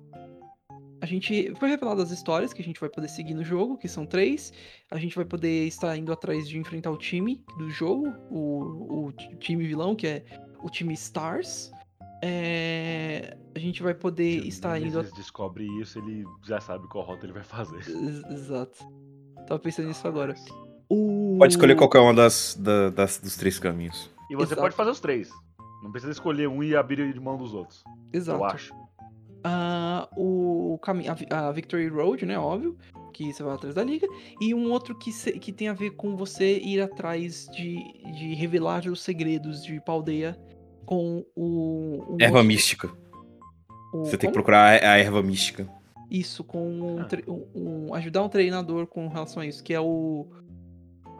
A 1.00 1.06
gente. 1.06 1.52
Foi 1.56 1.68
revelado 1.68 2.00
as 2.00 2.10
histórias 2.12 2.52
que 2.52 2.62
a 2.62 2.64
gente 2.64 2.78
vai 2.80 2.88
poder 2.88 3.08
seguir 3.08 3.34
no 3.34 3.42
jogo, 3.42 3.76
que 3.76 3.88
são 3.88 4.06
três. 4.06 4.52
A 4.90 4.98
gente 4.98 5.16
vai 5.16 5.24
poder 5.24 5.66
estar 5.66 5.96
indo 5.96 6.12
atrás 6.12 6.48
de 6.48 6.58
enfrentar 6.58 6.90
o 6.92 6.96
time 6.96 7.42
do 7.58 7.68
jogo, 7.70 8.12
o, 8.30 9.06
o 9.06 9.12
ti- 9.12 9.36
time 9.38 9.66
vilão, 9.66 9.94
que 9.96 10.06
é 10.06 10.24
o 10.62 10.68
time 10.70 10.94
Stars. 10.94 11.70
É, 12.22 13.36
a 13.54 13.58
gente 13.58 13.82
vai 13.82 13.94
poder 13.94 14.42
Se 14.42 14.48
estar 14.48 14.72
o 14.72 14.76
indo. 14.76 14.96
Nemesis 14.96 15.14
descobre 15.14 15.64
isso, 15.80 15.98
ele 15.98 16.24
já 16.46 16.60
sabe 16.60 16.86
qual 16.88 17.04
rota 17.04 17.24
ele 17.24 17.32
vai 17.32 17.44
fazer. 17.44 17.78
Ex- 17.88 18.24
Exato. 18.30 18.78
Tava 19.46 19.58
pensando 19.60 19.88
nisso 19.88 20.06
agora. 20.06 20.34
O... 20.88 21.36
Pode 21.38 21.52
escolher 21.54 21.76
qualquer 21.76 22.00
uma 22.00 22.12
das, 22.14 22.56
da- 22.58 22.90
das- 22.90 23.18
dos 23.18 23.36
três 23.36 23.58
caminhos. 23.58 24.10
E 24.30 24.34
você 24.34 24.48
Exato. 24.54 24.60
pode 24.62 24.74
fazer 24.74 24.90
os 24.90 25.00
três. 25.00 25.30
Não 25.82 25.90
precisa 25.92 26.12
escolher 26.12 26.48
um 26.48 26.62
e 26.62 26.74
abrir 26.74 27.12
de 27.12 27.20
mão 27.20 27.36
dos 27.36 27.54
outros. 27.54 27.84
Exato. 28.12 28.38
Eu 28.40 28.44
acho. 28.44 28.74
Ah, 29.50 30.08
o 30.16 30.78
caminho, 30.82 31.10
a, 31.30 31.48
a 31.48 31.52
Victory 31.52 31.88
Road, 31.88 32.26
né? 32.26 32.38
Óbvio, 32.38 32.76
que 33.14 33.32
você 33.32 33.42
vai 33.42 33.54
atrás 33.54 33.74
da 33.74 33.82
liga. 33.82 34.06
E 34.40 34.52
um 34.54 34.70
outro 34.70 34.94
que, 34.94 35.10
se- 35.10 35.38
que 35.38 35.52
tem 35.52 35.68
a 35.68 35.72
ver 35.72 35.90
com 35.92 36.16
você 36.16 36.58
ir 36.58 36.80
atrás 36.82 37.48
de, 37.52 37.78
de 38.12 38.34
revelar 38.34 38.84
os 38.86 39.00
segredos 39.00 39.62
de 39.64 39.80
Paldeia 39.80 40.36
com 40.84 41.24
o. 41.34 42.14
o 42.14 42.16
Erva 42.20 42.42
mística. 42.44 42.90
o- 43.94 44.04
Você 44.04 44.18
tem 44.18 44.18
que 44.18 44.26
como? 44.26 44.32
procurar 44.34 44.82
a 44.84 44.92
a 44.92 44.98
erva 44.98 45.22
mística. 45.22 45.66
Isso, 46.10 46.44
com 46.44 46.66
um, 46.68 47.00
Ah. 47.00 47.08
um- 47.26 47.88
um- 47.88 47.94
ajudar 47.94 48.22
um 48.22 48.28
treinador 48.28 48.86
com 48.86 49.08
relação 49.08 49.42
a 49.42 49.46
isso, 49.46 49.64
que 49.64 49.72
é 49.72 49.80
o. 49.80 50.26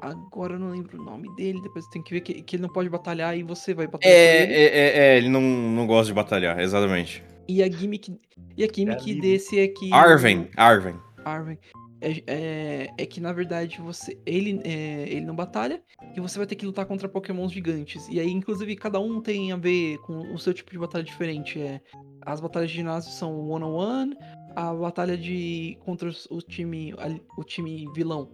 Agora 0.00 0.54
eu 0.54 0.58
não 0.60 0.70
lembro 0.70 1.00
o 1.00 1.04
nome 1.04 1.34
dele, 1.34 1.60
depois 1.62 1.84
tem 1.88 2.00
que 2.02 2.12
ver 2.14 2.20
que, 2.20 2.42
que 2.42 2.56
ele 2.56 2.62
não 2.62 2.68
pode 2.68 2.88
batalhar 2.88 3.36
e 3.36 3.42
você 3.42 3.74
vai 3.74 3.86
batalhar 3.88 4.14
com 4.16 4.22
É, 4.22 4.42
ele. 4.44 4.52
é, 4.52 4.64
é, 4.64 4.98
é, 5.14 5.16
ele 5.18 5.28
não, 5.28 5.40
não 5.40 5.86
gosta 5.86 6.06
de 6.06 6.12
batalhar, 6.14 6.60
exatamente. 6.60 7.22
E 7.48 7.62
a 7.62 7.70
gimmick, 7.70 8.14
e 8.56 8.62
a 8.64 8.68
gimmick 8.72 9.04
Lily. 9.04 9.20
desse 9.20 9.58
é 9.58 9.68
que. 9.68 9.92
Arven, 9.92 10.48
Arven. 10.56 10.96
Arwen. 11.24 11.58
É, 12.00 12.22
é, 12.28 12.88
é 12.96 13.06
que 13.06 13.20
na 13.20 13.32
verdade 13.32 13.80
você 13.80 14.16
ele, 14.24 14.60
é, 14.62 15.02
ele 15.08 15.22
não 15.26 15.34
batalha 15.34 15.82
e 16.14 16.20
você 16.20 16.38
vai 16.38 16.46
ter 16.46 16.54
que 16.54 16.64
lutar 16.64 16.86
contra 16.86 17.08
pokémons 17.08 17.50
gigantes. 17.50 18.06
E 18.08 18.20
aí, 18.20 18.30
inclusive, 18.30 18.76
cada 18.76 19.00
um 19.00 19.20
tem 19.20 19.50
a 19.50 19.56
ver 19.56 19.98
com 20.02 20.32
o 20.32 20.38
seu 20.38 20.54
tipo 20.54 20.70
de 20.70 20.78
batalha 20.78 21.02
diferente. 21.02 21.60
É, 21.60 21.80
as 22.24 22.40
batalhas 22.40 22.70
de 22.70 22.76
ginásio 22.76 23.10
são 23.10 23.48
one-on-one, 23.48 24.14
a 24.54 24.72
batalha 24.74 25.16
de 25.18 25.76
contra 25.80 26.08
os- 26.08 26.26
o 26.30 26.38
time, 26.40 26.94
o 27.36 27.42
time 27.42 27.86
vilão 27.94 28.30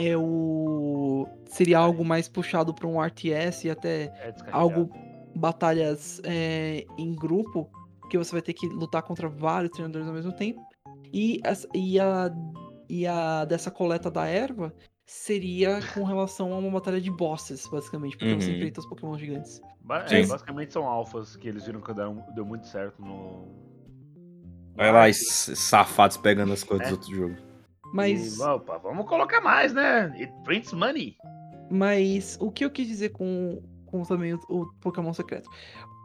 é 0.00 0.16
o. 0.16 1.26
seria 1.50 1.78
algo 1.80 2.02
mais 2.02 2.28
puxado 2.28 2.72
para 2.72 2.86
um 2.88 2.98
RTS 3.02 3.66
e 3.66 3.70
até 3.70 4.04
É 4.04 4.32
algo 4.52 4.88
batalhas 5.36 6.20
é, 6.24 6.86
em 6.98 7.14
grupo 7.14 7.70
que 8.10 8.18
você 8.18 8.32
vai 8.32 8.42
ter 8.42 8.52
que 8.52 8.66
lutar 8.68 9.02
contra 9.02 9.28
vários 9.28 9.70
treinadores 9.72 10.06
ao 10.06 10.12
mesmo 10.14 10.32
tempo 10.32 10.60
e, 11.12 11.40
as- 11.44 11.66
e 11.74 11.98
a 11.98 12.30
e 12.88 13.06
a 13.06 13.44
dessa 13.44 13.70
coleta 13.70 14.10
da 14.10 14.26
erva 14.26 14.74
seria 15.06 15.78
com 15.94 16.02
relação 16.04 16.52
a 16.52 16.58
uma 16.58 16.70
batalha 16.70 17.00
de 17.00 17.10
bosses 17.10 17.66
basicamente 17.68 18.16
porque 18.18 18.34
você 18.34 18.50
Uhum. 18.50 18.56
enfrenta 18.56 18.80
os 18.80 18.86
Pokémon 18.86 19.16
gigantes 19.16 19.60
Ba- 19.80 20.04
é, 20.10 20.26
basicamente 20.26 20.72
são 20.72 20.84
alfas 20.86 21.36
que 21.36 21.48
eles 21.48 21.64
viram 21.66 21.80
que 21.80 21.92
deram- 21.94 22.24
deu 22.34 22.44
muito 22.44 22.66
certo 22.66 23.00
no. 23.00 23.48
Vai 24.76 24.92
lá, 24.92 25.12
safados 25.12 26.16
pegando 26.16 26.52
as 26.52 26.62
coisas 26.64 26.86
É. 26.86 26.90
do 26.90 26.96
outro 26.96 27.14
jogo. 27.14 27.36
mas 27.92 28.38
E, 28.38 28.42
opa, 28.42 28.78
vamos 28.78 29.06
colocar 29.08 29.40
mais, 29.40 29.72
né? 29.72 30.12
It 30.16 30.32
prints 30.44 30.72
money. 30.72 31.16
Mas 31.70 32.36
o 32.40 32.50
que 32.50 32.64
eu 32.64 32.70
quis 32.70 32.86
dizer 32.86 33.10
com, 33.10 33.60
com 33.86 34.02
também 34.02 34.34
o, 34.34 34.40
o 34.48 34.66
Pokémon 34.80 35.12
secreto? 35.12 35.48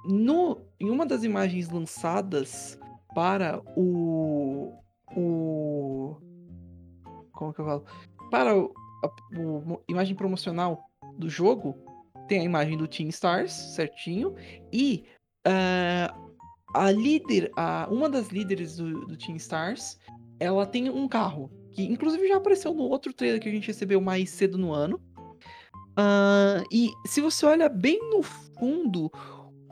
No, 0.07 0.61
em 0.79 0.89
uma 0.89 1.05
das 1.05 1.23
imagens 1.23 1.69
lançadas 1.69 2.79
para 3.13 3.61
o. 3.75 4.73
O. 5.15 6.17
Como 7.31 7.53
que 7.53 7.61
eu 7.61 7.65
falo? 7.65 7.85
Para 8.29 8.57
o, 8.57 8.73
a 9.03 9.39
o 9.39 9.81
imagem 9.89 10.15
promocional 10.15 10.89
do 11.17 11.29
jogo, 11.29 11.75
tem 12.27 12.41
a 12.41 12.43
imagem 12.43 12.77
do 12.77 12.87
Team 12.87 13.09
Stars, 13.09 13.51
certinho. 13.51 14.35
E 14.71 15.05
ah, 15.45 16.13
a 16.73 16.91
líder, 16.91 17.51
a, 17.55 17.87
uma 17.89 18.09
das 18.09 18.29
líderes 18.29 18.75
do, 18.77 19.05
do 19.05 19.17
Team 19.17 19.37
Stars, 19.37 19.97
ela 20.39 20.65
tem 20.65 20.89
um 20.89 21.07
carro. 21.07 21.49
Que 21.71 21.83
inclusive 21.83 22.27
já 22.27 22.37
apareceu 22.37 22.73
no 22.73 22.83
outro 22.83 23.13
trailer 23.13 23.39
que 23.39 23.49
a 23.49 23.51
gente 23.51 23.67
recebeu 23.67 24.01
mais 24.01 24.29
cedo 24.29 24.57
no 24.57 24.73
ano. 24.73 24.99
Ah, 25.97 26.63
e 26.71 26.91
se 27.05 27.21
você 27.21 27.45
olha 27.45 27.69
bem 27.69 27.99
no 28.09 28.21
fundo, 28.21 29.11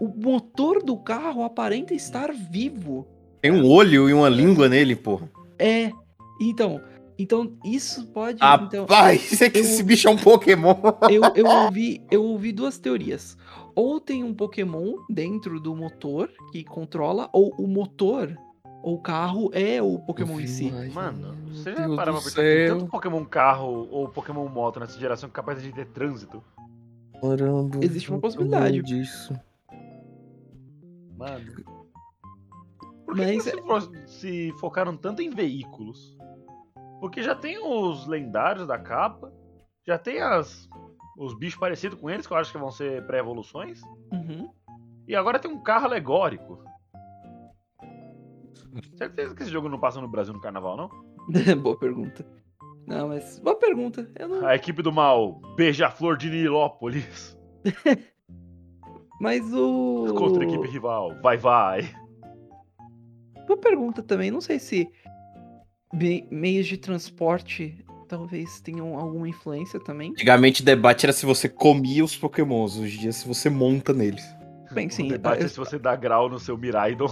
o 0.05 0.13
motor 0.21 0.83
do 0.83 0.97
carro 0.97 1.43
aparenta 1.43 1.93
estar 1.93 2.31
vivo. 2.33 3.07
Tem 3.41 3.51
um 3.51 3.65
olho 3.69 4.09
e 4.09 4.13
uma 4.13 4.29
língua 4.29 4.67
nele, 4.69 4.95
porra. 4.95 5.29
É. 5.59 5.91
Então, 6.41 6.81
então 7.17 7.53
isso 7.63 8.05
pode. 8.07 8.39
então, 8.65 8.81
Rapaz, 8.85 9.41
é 9.41 9.49
que 9.49 9.59
eu- 9.59 9.61
esse 9.63 9.83
bicho 9.83 10.07
é 10.07 10.11
um 10.11 10.17
Pokémon. 10.17 10.75
eu, 11.09 11.21
eu, 11.35 11.45
ouvi, 11.71 12.01
eu 12.09 12.23
ouvi 12.23 12.51
duas 12.51 12.77
teorias. 12.79 13.37
Ou 13.75 13.99
tem 13.99 14.23
um 14.23 14.33
Pokémon 14.33 14.93
dentro 15.09 15.59
do 15.59 15.75
motor 15.75 16.29
que 16.51 16.63
controla, 16.63 17.29
ou 17.33 17.53
o 17.57 17.67
motor, 17.67 18.37
ou 18.83 18.95
o 18.95 19.01
carro, 19.01 19.49
é 19.53 19.81
o 19.81 19.97
Pokémon 19.99 20.39
em 20.39 20.47
si. 20.47 20.71
Mano, 20.93 21.35
você 21.51 21.73
já 21.73 21.85
Deus 21.85 21.95
parava 21.95 22.17
do 22.19 22.23
pra 22.23 22.31
pensar 22.31 22.41
que 22.43 22.67
tanto 22.67 22.85
Pokémon 22.91 23.25
carro 23.25 23.87
ou 23.91 24.07
Pokémon 24.09 24.47
moto 24.47 24.79
nessa 24.79 24.99
geração 24.99 25.27
que 25.29 25.33
é 25.33 25.37
capaz 25.37 25.61
de 25.61 25.71
ter 25.71 25.85
trânsito? 25.87 26.43
Caramba, 27.21 27.79
Existe 27.83 28.09
uma 28.09 28.19
possibilidade. 28.19 28.81
disso. 28.83 29.33
Mano. 31.23 31.45
Por 33.05 33.15
que, 33.15 33.21
Mas 33.21 33.31
que 33.31 33.41
se, 33.51 33.61
fo- 33.61 34.07
se 34.07 34.51
focaram 34.59 34.97
tanto 34.97 35.21
em 35.21 35.29
veículos? 35.29 36.17
Porque 36.99 37.21
já 37.21 37.35
tem 37.35 37.57
os 37.59 38.07
lendários 38.07 38.65
da 38.67 38.77
capa, 38.79 39.31
já 39.85 39.97
tem 39.97 40.21
as 40.21 40.69
os 41.17 41.37
bichos 41.37 41.59
parecidos 41.59 41.99
com 41.99 42.09
eles, 42.09 42.25
que 42.25 42.33
eu 42.33 42.37
acho 42.37 42.51
que 42.51 42.57
vão 42.57 42.71
ser 42.71 43.05
pré-evoluções, 43.05 43.81
Uhum. 44.11 44.51
e 45.07 45.15
agora 45.15 45.37
tem 45.37 45.51
um 45.51 45.61
carro 45.61 45.85
alegórico. 45.85 46.63
Certeza 48.97 49.35
que 49.35 49.43
esse 49.43 49.51
jogo 49.51 49.69
não 49.69 49.79
passa 49.79 50.01
no 50.01 50.07
Brasil 50.07 50.33
no 50.33 50.41
carnaval, 50.41 50.75
não? 50.77 50.89
boa 51.61 51.77
pergunta. 51.77 52.25
Não, 52.87 53.09
mas. 53.09 53.39
Boa 53.39 53.55
pergunta. 53.57 54.09
Eu 54.17 54.27
não. 54.27 54.45
A 54.45 54.55
equipe 54.55 54.81
do 54.81 54.91
mal, 54.91 55.39
Beija-Flor 55.55 56.17
de 56.17 56.29
Nilópolis, 56.29 57.37
Mas 59.23 59.53
o. 59.53 60.13
contra 60.17 60.43
a 60.43 60.47
equipe 60.47 60.67
rival, 60.67 61.15
vai 61.21 61.37
vai. 61.37 61.89
Boa 63.47 63.57
pergunta 63.57 64.03
também. 64.03 64.29
Não 64.29 64.41
sei 64.41 64.59
se 64.59 64.87
me- 65.93 66.27
meios 66.29 66.67
de 66.67 66.77
transporte 66.77 67.83
talvez 68.09 68.59
tenham 68.61 68.99
alguma 68.99 69.27
influência 69.29 69.79
também. 69.79 70.11
Antigamente 70.11 70.61
o 70.61 70.65
debate 70.65 71.05
era 71.05 71.13
se 71.13 71.25
você 71.25 71.47
comia 71.47 72.03
os 72.03 72.15
Pokémons, 72.17 72.77
hoje 72.77 72.97
em 72.97 72.99
dia 72.99 73.09
é 73.09 73.13
se 73.13 73.25
você 73.27 73.49
monta 73.49 73.93
neles. 73.93 74.23
Bem, 74.71 74.89
sim. 74.89 75.05
o 75.05 75.09
debate 75.09 75.39
eu- 75.41 75.45
é 75.45 75.49
se 75.49 75.57
você 75.57 75.79
dá 75.79 75.95
grau 75.95 76.27
no 76.29 76.37
seu 76.39 76.57
Miraidon. 76.57 77.07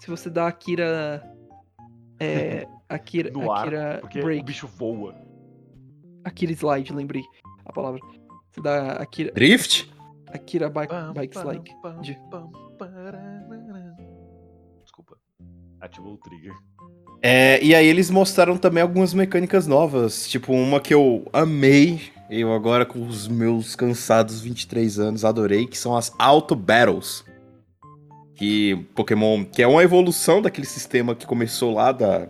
Se 0.00 0.08
você 0.10 0.28
dá 0.28 0.46
Akira. 0.48 1.22
É. 2.20 2.66
Akira. 2.88 3.30
No 3.30 3.50
ar, 3.50 3.62
Akira 3.68 3.98
Porque 4.02 4.18
o 4.20 4.22
Break. 4.24 4.44
bicho 4.44 4.66
voa. 4.66 5.14
Akira 6.24 6.52
Slide, 6.52 6.92
lembrei 6.92 7.22
a 7.64 7.72
palavra. 7.72 8.00
Você 8.50 8.60
dá 8.60 8.92
Akira. 8.94 9.32
Drift? 9.32 9.90
Akira 10.32 10.68
Bike, 10.70 10.92
Pam, 10.92 11.12
bike 11.12 11.34
pam, 11.34 11.42
Slide. 11.42 11.76
pam, 11.82 12.00
de-. 12.00 12.18
Desculpa. 14.82 15.16
Ativou 15.80 16.14
o 16.14 16.18
trigger. 16.18 16.52
É, 17.22 17.62
e 17.62 17.74
aí 17.74 17.86
eles 17.86 18.10
mostraram 18.10 18.56
também 18.56 18.82
algumas 18.82 19.14
mecânicas 19.14 19.66
novas, 19.66 20.28
tipo 20.28 20.52
uma 20.52 20.80
que 20.80 20.92
eu 20.92 21.24
amei, 21.32 22.00
eu 22.28 22.52
agora 22.52 22.84
com 22.84 23.06
os 23.06 23.28
meus 23.28 23.76
cansados 23.76 24.40
23 24.40 24.98
anos 24.98 25.24
adorei, 25.24 25.66
que 25.66 25.78
são 25.78 25.96
as 25.96 26.12
Auto 26.18 26.56
Battles. 26.56 27.24
Que 28.34 28.74
Pokémon, 28.94 29.44
que 29.44 29.62
é 29.62 29.66
uma 29.66 29.82
evolução 29.82 30.42
daquele 30.42 30.66
sistema 30.66 31.14
que 31.14 31.26
começou 31.26 31.74
lá 31.74 31.92
da, 31.92 32.26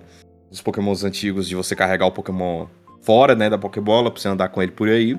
dos 0.51 0.61
Pokémons 0.61 1.05
antigos 1.05 1.49
de 1.49 1.55
você 1.55 1.75
carregar 1.75 2.07
o 2.07 2.13
Pokémon 2.13 2.67
fora, 3.01 3.35
né, 3.35 3.49
da 3.49 3.57
Pokébola, 3.57 4.11
pra 4.11 4.21
você 4.21 4.29
andar 4.29 4.49
com 4.49 4.61
ele 4.61 4.73
por 4.73 4.89
aí. 4.89 5.19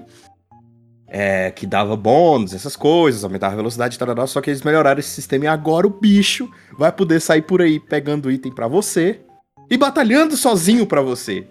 É, 1.16 1.52
que 1.52 1.68
dava 1.68 1.96
bônus, 1.96 2.56
essas 2.56 2.76
coisas, 2.76 3.24
aumentava 3.24 3.54
a 3.54 3.58
velocidade, 3.58 4.00
tal, 4.00 4.28
só 4.28 4.42
que 4.42 4.50
eles 4.50 4.64
melhoraram 4.64 5.00
esse 5.00 5.12
sistema 5.12 5.46
e 5.46 5.48
agora 5.48 5.86
o 5.86 5.90
bicho 5.92 6.50
vai 6.76 6.92
poder 6.92 7.20
sair 7.20 7.44
por 7.44 7.62
aí 7.62 7.80
pegando 7.80 8.32
item 8.32 8.52
pra 8.52 8.68
você 8.68 9.22
e 9.70 9.78
batalhando 9.78 10.36
sozinho 10.36 10.88
pra 10.88 11.02
você. 11.02 11.46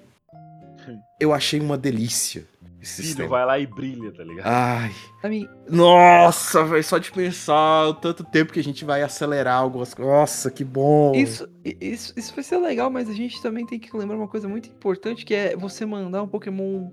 Eu 1.20 1.32
achei 1.32 1.60
uma 1.60 1.78
delícia 1.78 2.44
esse 2.82 2.96
Filho, 2.96 3.06
sistema. 3.06 3.28
vai 3.28 3.46
lá 3.46 3.58
e 3.60 3.66
brilha, 3.66 4.10
tá 4.12 4.24
ligado? 4.24 4.44
Ai, 4.44 4.90
nossa, 5.68 6.64
velho, 6.64 6.82
só 6.82 6.98
de 6.98 7.12
pensar 7.12 7.86
o 7.86 7.94
tanto 7.94 8.24
tempo 8.24 8.52
que 8.52 8.58
a 8.58 8.64
gente 8.64 8.84
vai 8.84 9.02
acelerar 9.02 9.58
algumas 9.58 9.94
coisas. 9.94 10.12
Nossa, 10.12 10.50
que 10.50 10.64
bom. 10.64 11.14
isso, 11.14 11.48
isso, 11.64 12.12
isso 12.16 12.34
vai 12.34 12.42
ser 12.42 12.58
legal, 12.58 12.90
mas 12.90 13.08
a 13.08 13.12
gente 13.12 13.40
também 13.40 13.64
tem 13.64 13.78
que 13.78 13.96
lembrar 13.96 14.16
uma 14.16 14.26
coisa 14.26 14.48
muito 14.48 14.68
importante, 14.68 15.24
que 15.24 15.32
é 15.32 15.56
você 15.56 15.86
mandar 15.86 16.24
um 16.24 16.28
Pokémon 16.28 16.90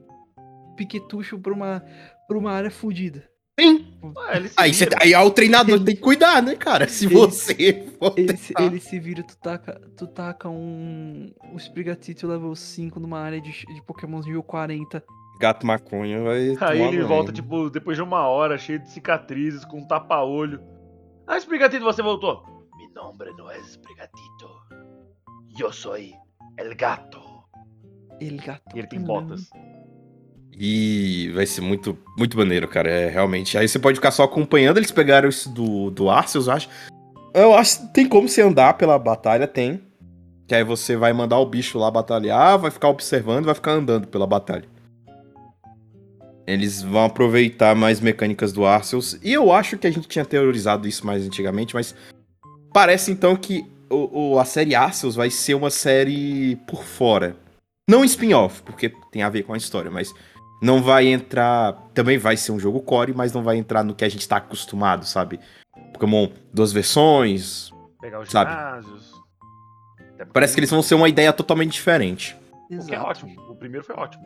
piquetucho 0.77 1.39
pra 1.39 1.51
uma, 1.51 1.83
pra 2.29 2.37
uma 2.37 2.51
área 2.51 2.69
fodida. 2.71 3.27
Sim. 3.59 3.93
Ah, 4.17 4.37
ele 4.37 4.49
Aí, 4.55 4.71
vira. 4.71 4.97
aí 5.01 5.13
o 5.15 5.31
treinador 5.31 5.83
tem 5.83 5.93
que 5.93 6.01
cuidar, 6.01 6.41
né, 6.41 6.55
cara? 6.55 6.87
Se 6.87 7.05
Ele- 7.07 7.15
você 7.15 7.85
for 7.99 8.13
Ele 8.15 8.33
tentar- 8.33 8.63
ele 8.63 8.79
se 8.79 8.97
vira, 8.97 9.21
tu 9.21 9.35
taca, 9.37 9.81
tu 9.97 10.07
taca 10.07 10.47
um, 10.47 11.29
um 11.51 11.57
Sprigatito 11.57 12.25
level 12.25 12.55
5 12.55 13.01
numa 13.01 13.19
área 13.19 13.41
de, 13.41 13.51
de 13.51 13.83
Pokémon 13.85 14.21
nível 14.21 14.41
40. 14.43 15.03
Gato 15.41 15.65
maconha 15.67 16.21
vai. 16.23 16.55
Aí 16.61 16.81
ele 16.81 17.03
volta, 17.03 17.33
tipo, 17.33 17.69
depois 17.69 17.97
de 17.97 18.03
uma 18.03 18.25
hora, 18.27 18.57
cheio 18.57 18.79
de 18.79 18.89
cicatrizes, 18.91 19.65
com 19.65 19.79
um 19.79 19.85
tapa-olho. 19.87 20.61
Ah, 21.27 21.37
Sprigatito, 21.37 21.83
você 21.83 22.01
voltou. 22.01 22.41
Mi 22.77 22.87
nombre 22.93 23.29
no 23.33 23.51
es 23.51 23.67
Sprigatito. 23.71 24.47
Eu 25.59 25.73
sou 25.73 25.97
el 25.97 26.75
gato. 26.77 27.19
Ele 28.21 28.37
gato. 28.37 28.75
E 28.75 28.79
ele 28.79 28.87
tem 28.87 29.01
botas. 29.01 29.49
E 30.61 31.31
vai 31.33 31.45
ser 31.45 31.61
muito, 31.61 31.97
muito 32.17 32.37
maneiro, 32.37 32.67
cara. 32.67 32.89
É 32.89 33.09
realmente. 33.09 33.57
Aí 33.57 33.65
você 33.67 33.79
pode 33.79 33.95
ficar 33.95 34.11
só 34.11 34.23
acompanhando. 34.23 34.77
Eles 34.77 34.91
pegaram 34.91 35.29
isso 35.29 35.49
do, 35.49 35.89
do 35.89 36.09
Arceus, 36.09 36.47
eu 36.47 36.53
acho. 36.53 36.69
Eu 37.33 37.53
acho 37.53 37.79
que 37.81 37.93
tem 37.93 38.07
como 38.09 38.27
você 38.27 38.41
andar 38.41 38.73
pela 38.73 38.99
batalha, 38.99 39.47
tem. 39.47 39.81
Que 40.47 40.55
aí 40.55 40.63
você 40.63 40.97
vai 40.97 41.13
mandar 41.13 41.37
o 41.37 41.45
bicho 41.45 41.77
lá 41.79 41.89
batalhar, 41.89 42.57
vai 42.57 42.71
ficar 42.71 42.89
observando 42.89 43.45
vai 43.45 43.53
ficar 43.55 43.71
andando 43.71 44.07
pela 44.07 44.27
batalha. 44.27 44.65
Eles 46.47 46.81
vão 46.81 47.05
aproveitar 47.05 47.75
mais 47.75 47.99
mecânicas 48.01 48.51
do 48.51 48.65
Arceus. 48.65 49.17
E 49.23 49.31
eu 49.31 49.51
acho 49.51 49.77
que 49.77 49.85
a 49.85 49.91
gente 49.91 50.07
tinha 50.07 50.25
teorizado 50.25 50.87
isso 50.87 51.05
mais 51.05 51.23
antigamente, 51.25 51.75
mas 51.75 51.93
parece 52.73 53.11
então 53.11 53.35
que 53.35 53.63
o, 53.89 54.33
o- 54.33 54.39
a 54.39 54.45
série 54.45 54.73
Arceus 54.73 55.15
vai 55.15 55.29
ser 55.29 55.53
uma 55.53 55.69
série 55.69 56.55
por 56.67 56.83
fora. 56.83 57.35
Não 57.87 58.03
spin-off, 58.03 58.63
porque 58.63 58.91
tem 59.11 59.21
a 59.21 59.29
ver 59.29 59.43
com 59.43 59.53
a 59.53 59.57
história, 59.57 59.91
mas 59.91 60.11
não 60.61 60.81
vai 60.81 61.07
entrar. 61.07 61.73
Também 61.93 62.17
vai 62.17 62.35
ser 62.37 62.51
um 62.51 62.59
jogo 62.59 62.81
core, 62.81 63.13
mas 63.13 63.33
não 63.33 63.43
vai 63.43 63.57
entrar 63.57 63.83
no 63.83 63.95
que 63.95 64.05
a 64.05 64.09
gente 64.09 64.27
tá 64.27 64.37
acostumado, 64.37 65.05
sabe? 65.05 65.39
Pokémon, 65.93 66.29
duas 66.53 66.71
versões. 66.71 67.71
Pegar 68.01 68.21
os 68.21 68.29
Sabe? 68.29 68.51
ginásios. 68.51 69.19
Parece 70.33 70.53
que 70.53 70.59
eles 70.59 70.69
vão 70.69 70.81
ser 70.81 70.95
uma 70.95 71.07
ideia 71.09 71.31
totalmente 71.33 71.71
diferente. 71.73 72.35
O 72.65 72.67
que 72.67 72.73
é 72.73 72.77
Exato. 72.77 73.05
ótimo. 73.07 73.41
O 73.49 73.55
primeiro 73.55 73.85
foi 73.85 73.95
ótimo. 73.95 74.25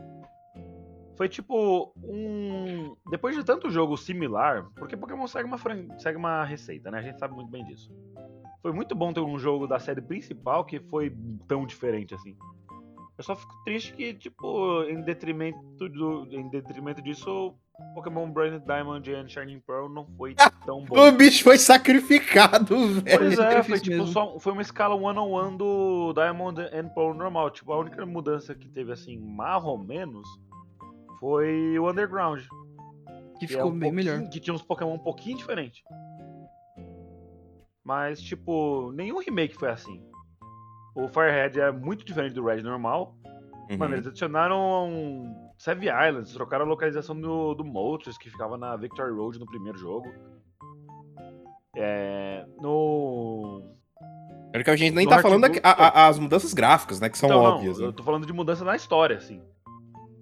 Foi 1.15 1.29
tipo 1.29 1.93
um. 2.03 2.95
Depois 3.11 3.35
de 3.35 3.43
tanto 3.43 3.69
jogo 3.69 3.95
similar, 3.95 4.65
porque 4.75 4.97
Pokémon 4.97 5.27
segue 5.27 5.47
uma, 5.47 5.57
fran- 5.59 5.87
segue 5.99 6.17
uma 6.17 6.43
receita, 6.43 6.89
né? 6.89 6.99
A 6.99 7.01
gente 7.03 7.19
sabe 7.19 7.35
muito 7.35 7.51
bem 7.51 7.63
disso. 7.65 7.91
Foi 8.61 8.71
muito 8.71 8.95
bom 8.95 9.13
ter 9.13 9.19
um 9.19 9.37
jogo 9.37 9.67
da 9.67 9.77
série 9.77 10.01
principal 10.01 10.65
que 10.65 10.79
foi 10.79 11.15
tão 11.47 11.65
diferente 11.67 12.15
assim. 12.15 12.35
Eu 13.17 13.23
só 13.23 13.35
fico 13.35 13.53
triste 13.63 13.93
que, 13.93 14.13
tipo, 14.13 14.83
em 14.83 15.01
detrimento, 15.01 15.59
do, 15.89 16.27
em 16.31 16.49
detrimento 16.49 17.01
disso, 17.01 17.55
Pokémon 17.93 18.31
Brilliant 18.31 18.65
Diamond 18.65 19.09
e 19.09 19.29
Shining 19.29 19.59
Pearl 19.59 19.87
não 19.87 20.07
foi 20.17 20.35
tão 20.65 20.83
bom. 20.83 21.07
O 21.07 21.11
bicho 21.11 21.43
foi 21.43 21.57
sacrificado, 21.57 22.75
velho. 22.75 23.19
Pois 23.19 23.35
Foi 23.35 23.45
é, 23.45 23.49
sacrifício 23.49 23.69
foi 23.69 23.79
tipo 23.79 23.97
mesmo. 23.97 24.07
só 24.07 24.39
foi 24.39 24.53
uma 24.53 24.61
escala 24.61 24.95
one 24.95 25.19
on 25.19 25.31
one 25.31 25.57
do 25.57 26.13
Diamond 26.13 26.59
and 26.59 26.89
Pearl 26.89 27.13
normal. 27.13 27.51
Tipo, 27.51 27.73
a 27.73 27.79
única 27.79 28.05
mudança 28.05 28.55
que 28.55 28.67
teve 28.67 28.91
assim, 28.91 29.17
mais 29.17 29.63
ou 29.63 29.77
menos, 29.77 30.27
foi 31.19 31.77
o 31.77 31.89
Underground. 31.89 32.41
Que 33.39 33.45
que 33.47 33.53
é 33.53 33.57
ficou 33.57 33.71
um 33.71 33.77
bem 33.77 33.91
melhor. 33.91 34.27
Que 34.29 34.39
tinha 34.39 34.53
uns 34.53 34.63
Pokémon 34.63 34.95
um 34.95 34.99
pouquinho 34.99 35.37
diferente. 35.37 35.83
Mas, 37.83 38.21
tipo, 38.21 38.91
nenhum 38.93 39.19
remake 39.19 39.55
foi 39.55 39.69
assim. 39.69 40.01
O 40.95 41.07
Firehead 41.07 41.59
é 41.59 41.71
muito 41.71 42.05
diferente 42.05 42.33
do 42.33 42.45
Red 42.45 42.61
normal. 42.61 43.15
Uhum. 43.69 43.77
Mano, 43.77 43.95
eles 43.95 44.05
adicionaram 44.07 45.53
Savvy 45.57 45.87
Islands, 45.87 46.33
trocaram 46.33 46.65
a 46.65 46.67
localização 46.67 47.19
do, 47.19 47.53
do 47.55 47.63
Moltres, 47.65 48.17
que 48.17 48.29
ficava 48.29 48.57
na 48.57 48.75
Victory 48.75 49.11
Road 49.11 49.39
no 49.39 49.45
primeiro 49.45 49.77
jogo. 49.77 50.07
É. 51.75 52.45
No. 52.61 53.63
É 54.53 54.63
que 54.63 54.69
a 54.69 54.75
gente 54.75 54.93
nem 54.93 55.05
No 55.05 55.09
tá 55.09 55.15
Heart 55.15 55.23
falando 55.23 55.45
aqui- 55.45 55.59
a- 55.63 55.71
a- 56.03 56.07
as 56.07 56.19
mudanças 56.19 56.53
gráficas, 56.53 56.99
né? 56.99 57.09
Que 57.09 57.17
são 57.17 57.27
Então, 57.29 57.41
não, 57.43 57.51
óbvias. 57.55 57.79
né? 57.79 57.85
eu 57.87 57.93
tô 57.93 58.03
falando 58.03 58.27
de 58.27 58.33
mudança 58.33 58.63
na 58.63 58.75
história, 58.75 59.17
assim. 59.17 59.41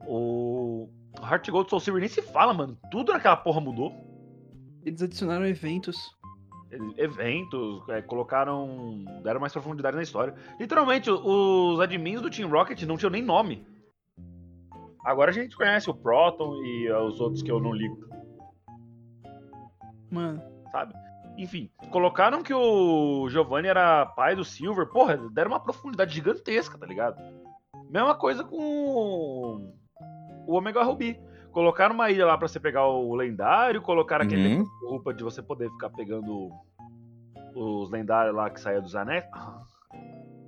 O. 0.07 0.87
Heart 1.21 1.49
Gold 1.49 1.69
Soul 1.69 1.79
Silver 1.81 1.99
nem 1.99 2.09
se 2.09 2.21
fala, 2.21 2.53
mano. 2.53 2.77
Tudo 2.89 3.11
naquela 3.11 3.35
porra 3.35 3.59
mudou. 3.59 3.93
Eles 4.85 5.01
adicionaram 5.01 5.45
eventos. 5.45 5.97
Eventos, 6.97 7.87
é, 7.89 8.01
colocaram. 8.01 9.03
deram 9.23 9.39
mais 9.39 9.53
profundidade 9.53 9.95
na 9.95 10.03
história. 10.03 10.33
Literalmente, 10.59 11.09
os 11.09 11.79
admins 11.79 12.21
do 12.21 12.29
Team 12.29 12.49
Rocket 12.49 12.81
não 12.83 12.97
tinham 12.97 13.11
nem 13.11 13.21
nome. 13.21 13.65
Agora 15.03 15.31
a 15.31 15.33
gente 15.33 15.55
conhece 15.55 15.89
o 15.89 15.95
Proton 15.95 16.55
e 16.63 16.91
os 16.91 17.19
outros 17.19 17.41
que 17.41 17.51
eu 17.51 17.59
não 17.59 17.73
ligo, 17.73 17.97
Mano, 20.11 20.41
sabe? 20.71 20.93
Enfim, 21.37 21.71
colocaram 21.89 22.43
que 22.43 22.53
o 22.53 23.29
Giovanni 23.29 23.69
era 23.69 24.05
pai 24.05 24.35
do 24.35 24.43
Silver. 24.43 24.87
Porra, 24.87 25.17
deram 25.31 25.51
uma 25.51 25.59
profundidade 25.59 26.13
gigantesca, 26.13 26.77
tá 26.77 26.85
ligado? 26.85 27.15
Mesma 27.89 28.13
coisa 28.15 28.43
com 28.43 29.73
o 30.45 30.53
Omega 30.53 30.83
Ruby. 30.83 31.17
Colocaram 31.51 31.93
uma 31.95 32.09
ilha 32.09 32.25
lá 32.25 32.37
pra 32.37 32.47
você 32.47 32.59
pegar 32.59 32.87
o 32.87 33.13
lendário, 33.15 33.81
colocaram 33.81 34.23
aquele 34.25 34.55
Uhum. 34.55 34.65
roupa 34.83 35.13
de 35.13 35.23
você 35.23 35.41
poder 35.41 35.69
ficar 35.71 35.89
pegando 35.89 36.49
os 37.55 37.89
lendários 37.91 38.33
lá 38.35 38.49
que 38.49 38.59
saia 38.61 38.81
dos 38.81 38.95
anéis. 38.95 39.25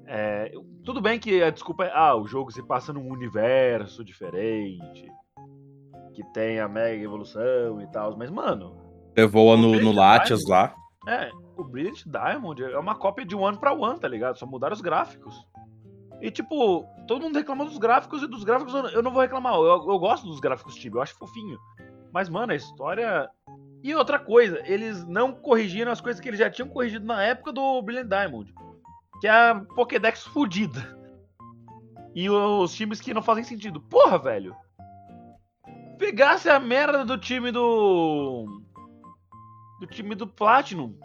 É, 0.06 0.52
tudo 0.84 1.02
bem 1.02 1.20
que 1.20 1.42
a 1.42 1.50
desculpa 1.50 1.86
é, 1.86 1.92
ah, 1.94 2.16
o 2.16 2.28
jogo 2.28 2.52
se 2.52 2.62
passa 2.63 2.92
num 2.94 3.08
universo 3.10 4.04
diferente, 4.04 5.08
que 6.13 6.24
tem 6.34 6.60
a 6.60 6.68
mega 6.68 7.02
evolução 7.04 7.82
e 7.82 7.88
tal, 7.88 8.16
mas 8.18 8.30
mano, 8.30 8.76
Você 9.16 9.26
voa 9.26 9.56
no, 9.58 9.80
no 9.82 9.92
Latias 9.92 10.42
lá. 10.48 10.74
é, 11.08 11.30
o 11.58 11.63
Brilliant 11.63 12.04
Diamond 12.06 12.63
é 12.63 12.78
uma 12.78 12.96
cópia 12.96 13.26
de 13.26 13.36
One 13.36 13.58
pra 13.58 13.74
One, 13.74 14.00
tá 14.00 14.08
ligado? 14.08 14.38
Só 14.38 14.46
mudaram 14.46 14.74
os 14.74 14.82
gráficos. 14.82 15.36
E 16.21 16.32
tipo, 16.32 16.86
todo 17.08 17.21
mundo 17.23 17.36
reclama 17.36 17.65
dos 17.65 17.78
gráficos 17.78 18.23
e 18.23 18.28
dos 18.28 18.43
gráficos 18.43 18.73
eu- 18.93 19.04
não 19.04 19.12
vou 19.12 19.21
reclamar. 19.21 19.56
Eu, 19.56 19.65
eu 19.65 19.99
gosto 19.99 20.26
dos 20.26 20.39
gráficos 20.39 20.76
Tibi, 20.76 20.95
eu 20.95 21.02
acho 21.02 21.17
fofinho. 21.17 21.60
Mas, 22.13 22.30
mano, 22.30 22.54
a 22.54 22.56
história. 22.56 23.30
E 23.84 23.93
outra 23.95 24.17
coisa, 24.19 24.62
eles 24.65 25.06
não 25.06 25.34
corrigiram 25.34 25.91
as 25.91 25.99
coisas 25.99 26.21
que 26.21 26.30
eles 26.30 26.39
já 26.39 26.49
tinham 26.49 26.69
corrigido 26.69 27.06
na 27.06 27.21
época 27.21 27.52
do 27.52 27.82
Brilliant 27.82 28.08
Diamond. 28.08 28.54
Que 29.19 29.28
é 29.28 29.32
a 29.32 29.56
Pokédex 29.76 30.23
fudida. 30.23 30.97
E 32.15 32.30
os 32.30 32.73
times 32.73 33.02
que 33.02 33.13
não 33.13 33.21
fazem 33.21 33.43
sentido. 33.43 33.82
Porra, 33.82 34.17
velho! 34.17 34.56
Pegasse 35.97 36.49
a 36.49 36.60
merda 36.60 37.04
do 37.04 37.17
time 37.17 37.52
do. 37.52 38.45
Do 39.80 39.88
time 39.88 40.15
do 40.15 40.28
Platinum. 40.28 40.95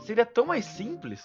Seria 0.00 0.26
tão 0.26 0.46
mais 0.46 0.64
simples. 0.64 1.24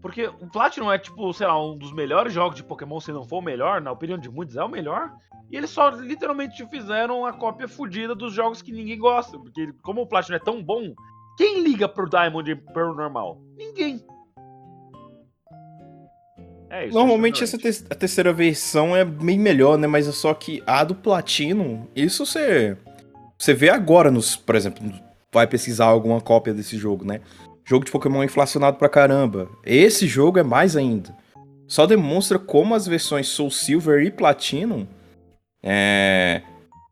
Porque 0.00 0.26
o 0.26 0.46
Platinum 0.46 0.92
é, 0.92 0.98
tipo, 0.98 1.32
sei 1.32 1.46
lá, 1.46 1.60
um 1.60 1.76
dos 1.76 1.92
melhores 1.92 2.32
jogos 2.32 2.54
de 2.56 2.62
Pokémon, 2.62 3.00
se 3.00 3.10
não 3.12 3.24
for 3.24 3.38
o 3.38 3.42
melhor, 3.42 3.80
na 3.80 3.90
opinião 3.90 4.16
de 4.18 4.30
muitos, 4.30 4.56
é 4.56 4.62
o 4.62 4.68
melhor. 4.68 5.12
E 5.50 5.56
eles 5.56 5.70
só 5.70 5.88
literalmente 5.90 6.64
fizeram 6.68 7.24
a 7.26 7.32
cópia 7.32 7.66
fodida 7.66 8.14
dos 8.14 8.32
jogos 8.32 8.62
que 8.62 8.70
ninguém 8.70 8.98
gosta. 8.98 9.38
Porque 9.38 9.72
como 9.82 10.02
o 10.02 10.06
Platinum 10.06 10.36
é 10.36 10.40
tão 10.40 10.62
bom, 10.62 10.94
quem 11.36 11.62
liga 11.62 11.88
pro 11.88 12.08
Diamond 12.08 12.48
e 12.50 12.54
pro 12.54 12.94
normal? 12.94 13.40
Ninguém. 13.56 14.00
É 16.70 16.86
isso. 16.86 16.94
Normalmente 16.94 17.42
essa 17.42 17.56
te- 17.56 17.84
a 17.90 17.94
terceira 17.94 18.32
versão 18.32 18.94
é 18.94 19.04
bem 19.04 19.38
melhor, 19.38 19.78
né? 19.78 19.86
Mas 19.86 20.06
é 20.06 20.12
só 20.12 20.34
que 20.34 20.62
a 20.66 20.84
do 20.84 20.94
Platinum, 20.94 21.86
isso 21.96 22.26
você. 22.26 22.76
Você 23.38 23.54
vê 23.54 23.70
agora 23.70 24.10
nos. 24.10 24.36
Por 24.36 24.54
exemplo, 24.54 24.82
vai 25.32 25.46
pesquisar 25.46 25.86
alguma 25.86 26.20
cópia 26.20 26.52
desse 26.52 26.76
jogo, 26.76 27.04
né? 27.06 27.20
Jogo 27.68 27.84
de 27.84 27.90
Pokémon 27.90 28.24
inflacionado 28.24 28.78
pra 28.78 28.88
caramba. 28.88 29.50
Esse 29.62 30.06
jogo 30.06 30.38
é 30.38 30.42
mais 30.42 30.74
ainda. 30.74 31.14
Só 31.66 31.86
demonstra 31.86 32.38
como 32.38 32.74
as 32.74 32.86
versões 32.86 33.28
Soul 33.28 33.50
Silver 33.50 34.02
e 34.02 34.10
Platinum 34.10 34.86
é, 35.62 36.40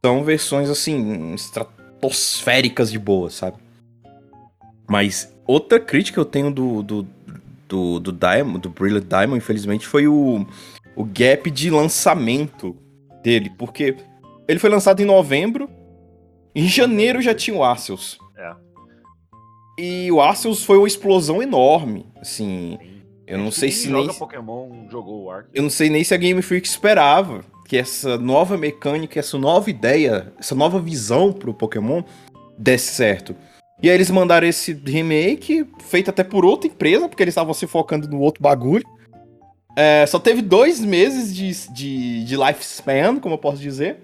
são 0.05 0.23
versões 0.23 0.69
assim, 0.69 1.33
estratosféricas 1.33 2.93
de 2.93 2.99
boa, 2.99 3.31
sabe? 3.31 3.57
Mas 4.87 5.35
outra 5.47 5.81
crítica 5.81 6.17
que 6.17 6.21
eu 6.21 6.27
tenho 6.27 6.51
do, 6.51 6.83
do, 6.83 7.07
do, 7.67 7.99
do 7.99 8.13
Diamond, 8.13 8.61
do 8.61 8.69
Brilliant 8.69 9.07
Diamond, 9.07 9.39
infelizmente, 9.39 9.87
foi 9.87 10.07
o, 10.07 10.47
o 10.95 11.05
gap 11.05 11.51
de 11.51 11.71
lançamento 11.71 12.77
dele, 13.23 13.51
porque 13.57 13.97
ele 14.47 14.59
foi 14.59 14.69
lançado 14.69 15.01
em 15.01 15.07
novembro, 15.07 15.71
em 16.55 16.69
janeiro 16.69 17.23
já 17.23 17.35
tinha 17.35 17.57
o 17.57 17.65
Arceus. 17.65 18.19
E 19.79 20.11
o 20.11 20.21
Arceus 20.21 20.65
foi 20.65 20.79
uma 20.79 20.87
explosão 20.87 21.43
enorme, 21.43 22.07
assim, 22.21 22.79
eu 23.27 23.39
não 23.39 23.51
Quem 23.51 23.53
sei 23.53 23.71
se 23.73 23.91
nem 23.91 24.09
Pokémon 24.15 24.89
jogou 24.89 25.25
o 25.25 25.31
eu 25.53 25.63
não 25.63 25.71
sei 25.71 25.91
nem 25.91 26.05
se 26.05 26.15
a 26.15 26.17
Game 26.17 26.41
Freak 26.41 26.67
esperava 26.67 27.45
que 27.67 27.77
essa 27.77 28.17
nova 28.17 28.57
mecânica, 28.57 29.19
essa 29.19 29.37
nova 29.37 29.69
ideia, 29.69 30.33
essa 30.39 30.55
nova 30.55 30.79
visão 30.79 31.33
pro 31.33 31.53
Pokémon 31.53 32.03
desse 32.57 32.95
certo. 32.95 33.35
E 33.83 33.91
aí 33.91 33.95
eles 33.95 34.11
mandaram 34.11 34.47
esse 34.47 34.73
remake, 34.73 35.67
feito 35.81 36.09
até 36.09 36.23
por 36.23 36.45
outra 36.45 36.69
empresa, 36.69 37.09
porque 37.09 37.23
eles 37.23 37.33
estavam 37.33 37.53
se 37.53 37.67
focando 37.67 38.09
no 38.09 38.21
outro 38.21 38.41
bagulho. 38.41 38.85
É, 39.77 40.07
só 40.07 40.19
teve 40.19 40.41
dois 40.41 40.81
meses 40.81 41.35
de, 41.35 41.53
de, 41.75 42.25
de 42.25 42.37
lifespan, 42.37 43.19
como 43.19 43.35
eu 43.35 43.39
posso 43.39 43.59
dizer. 43.59 43.99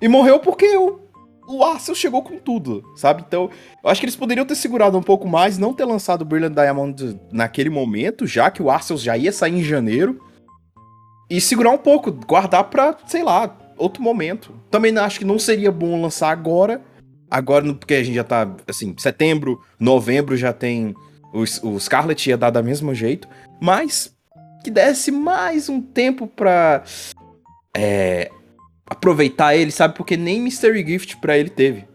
E 0.00 0.08
morreu 0.08 0.40
porque 0.40 0.76
o, 0.76 1.00
o 1.48 1.64
Arceus 1.64 1.98
chegou 1.98 2.22
com 2.22 2.38
tudo, 2.38 2.84
sabe? 2.94 3.24
Então, 3.26 3.50
eu 3.82 3.90
acho 3.90 4.00
que 4.00 4.04
eles 4.04 4.16
poderiam 4.16 4.44
ter 4.44 4.54
segurado 4.54 4.98
um 4.98 5.02
pouco 5.02 5.26
mais, 5.26 5.56
não 5.58 5.72
ter 5.72 5.84
lançado 5.84 6.22
o 6.22 6.24
Brilliant 6.24 6.54
Diamond 6.54 7.20
naquele 7.32 7.70
momento, 7.70 8.26
já 8.26 8.50
que 8.50 8.62
o 8.62 8.70
Arceus 8.70 9.02
já 9.02 9.16
ia 9.16 9.32
sair 9.32 9.54
em 9.54 9.64
janeiro. 9.64 10.20
E 11.30 11.40
segurar 11.40 11.70
um 11.70 11.78
pouco, 11.78 12.10
guardar 12.10 12.64
pra, 12.64 12.96
sei 13.06 13.22
lá, 13.22 13.54
outro 13.76 14.02
momento. 14.02 14.54
Também 14.70 14.96
acho 14.98 15.18
que 15.18 15.24
não 15.24 15.38
seria 15.38 15.70
bom 15.70 16.00
lançar 16.00 16.30
agora. 16.30 16.80
Agora, 17.30 17.74
porque 17.74 17.94
a 17.94 18.02
gente 18.02 18.14
já 18.14 18.24
tá, 18.24 18.50
assim, 18.66 18.94
setembro, 18.98 19.60
novembro 19.78 20.36
já 20.36 20.52
tem. 20.52 20.94
Os, 21.32 21.62
o 21.62 21.78
Scarlet 21.78 22.30
ia 22.30 22.38
dar 22.38 22.50
da 22.50 22.62
mesmo 22.62 22.94
jeito. 22.94 23.28
Mas 23.60 24.16
que 24.64 24.70
desse 24.70 25.10
mais 25.10 25.68
um 25.68 25.80
tempo 25.80 26.26
pra. 26.26 26.82
É, 27.76 28.30
aproveitar 28.90 29.54
ele, 29.56 29.70
sabe? 29.70 29.94
Porque 29.94 30.16
nem 30.16 30.40
Mystery 30.40 30.84
Gift 30.86 31.16
pra 31.18 31.36
ele 31.36 31.50
teve. 31.50 31.86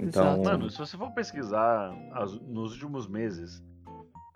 Então. 0.00 0.24
Exato. 0.34 0.42
Mano, 0.44 0.70
se 0.70 0.78
você 0.78 0.96
for 0.96 1.10
pesquisar 1.12 1.94
as- 2.14 2.38
nos 2.40 2.72
últimos 2.72 3.06
meses 3.06 3.62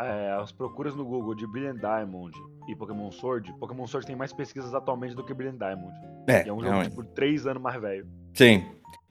é, 0.01 0.33
as 0.41 0.53
procuras 0.53 0.95
no 0.95 1.05
Google 1.07 1.35
de 1.35 1.47
Brilliant 1.47 1.79
Diamond 1.79 2.31
e 2.69 2.77
Pokémon 2.77 3.11
Sword, 3.11 3.53
Pokémon 3.59 3.87
Sword 3.87 4.07
tem 4.07 4.15
mais 4.15 4.31
pesquisas 4.33 4.75
atualmente 4.75 5.15
do 5.15 5.25
que 5.25 5.33
Brilliant 5.33 5.59
Diamond. 5.59 5.93
é, 6.27 6.41
é 6.47 6.53
um 6.53 6.57
jogo 6.57 6.63
realmente. 6.63 6.91
tipo 6.91 7.03
três 7.05 7.47
anos 7.47 7.63
mais 7.63 7.81
velho. 7.81 8.07
Sim. 8.35 8.65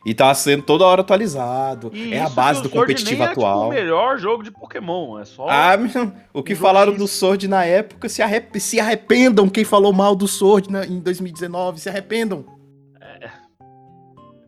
E 0.06 0.14
tá 0.14 0.32
sendo 0.36 0.62
toda 0.62 0.86
hora 0.86 1.02
atualizado. 1.02 1.90
E 1.92 2.14
é 2.14 2.22
a 2.22 2.30
base 2.30 2.62
do 2.62 2.70
competitivo 2.70 3.18
nem 3.22 3.28
É, 3.28 3.32
atual. 3.32 3.62
tipo, 3.62 3.72
o 3.72 3.74
melhor 3.74 4.20
jogo 4.20 4.44
de 4.44 4.52
Pokémon, 4.52 5.18
é 5.18 5.26
só. 5.26 5.48
Ah, 5.50 5.76
meu, 5.76 6.12
o 6.32 6.44
que 6.44 6.54
Um 6.54 6.58
falaram 6.58 6.94
do 6.94 7.08
Sword 7.08 7.48
na 7.48 7.66
época, 7.66 8.08
se, 8.08 8.22
arrep- 8.22 8.56
se 8.60 8.80
arrependam. 8.80 9.50
Quem 9.50 9.64
falou 9.64 9.92
mal 9.92 10.16
do 10.16 10.28
Sword 10.28 10.72
na- 10.72 10.86
em 10.86 11.00
2019, 11.00 11.80
se 11.80 11.90
arrependam. 11.90 12.46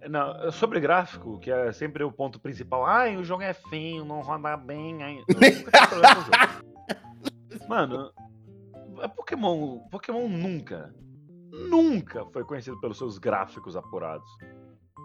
Não, 0.10 0.52
sobre 0.52 0.80
gráfico, 0.80 1.40
que 1.40 1.52
é 1.52 1.72
sempre 1.72 2.04
o 2.04 2.12
ponto 2.12 2.40
principal. 2.40 2.86
Ai, 2.86 3.18
o 3.18 3.24
jogo 3.24 3.44
é 3.44 3.54
feio, 3.54 4.06
não 4.06 4.22
roda 4.22 4.56
bem. 4.56 5.04
Ai, 5.04 5.18
eu 5.20 5.26
nunca 5.34 5.52
tive 5.52 5.72
problema 5.72 6.16
com 6.16 6.22
o 6.22 6.24
jogo. 6.24 6.68
Mano, 7.68 8.12
é 9.02 9.08
Pokémon, 9.08 9.80
Pokémon 9.90 10.28
nunca, 10.28 10.94
nunca 11.70 12.26
foi 12.28 12.44
conhecido 12.44 12.80
pelos 12.80 12.98
seus 12.98 13.18
gráficos 13.18 13.76
apurados. 13.76 14.30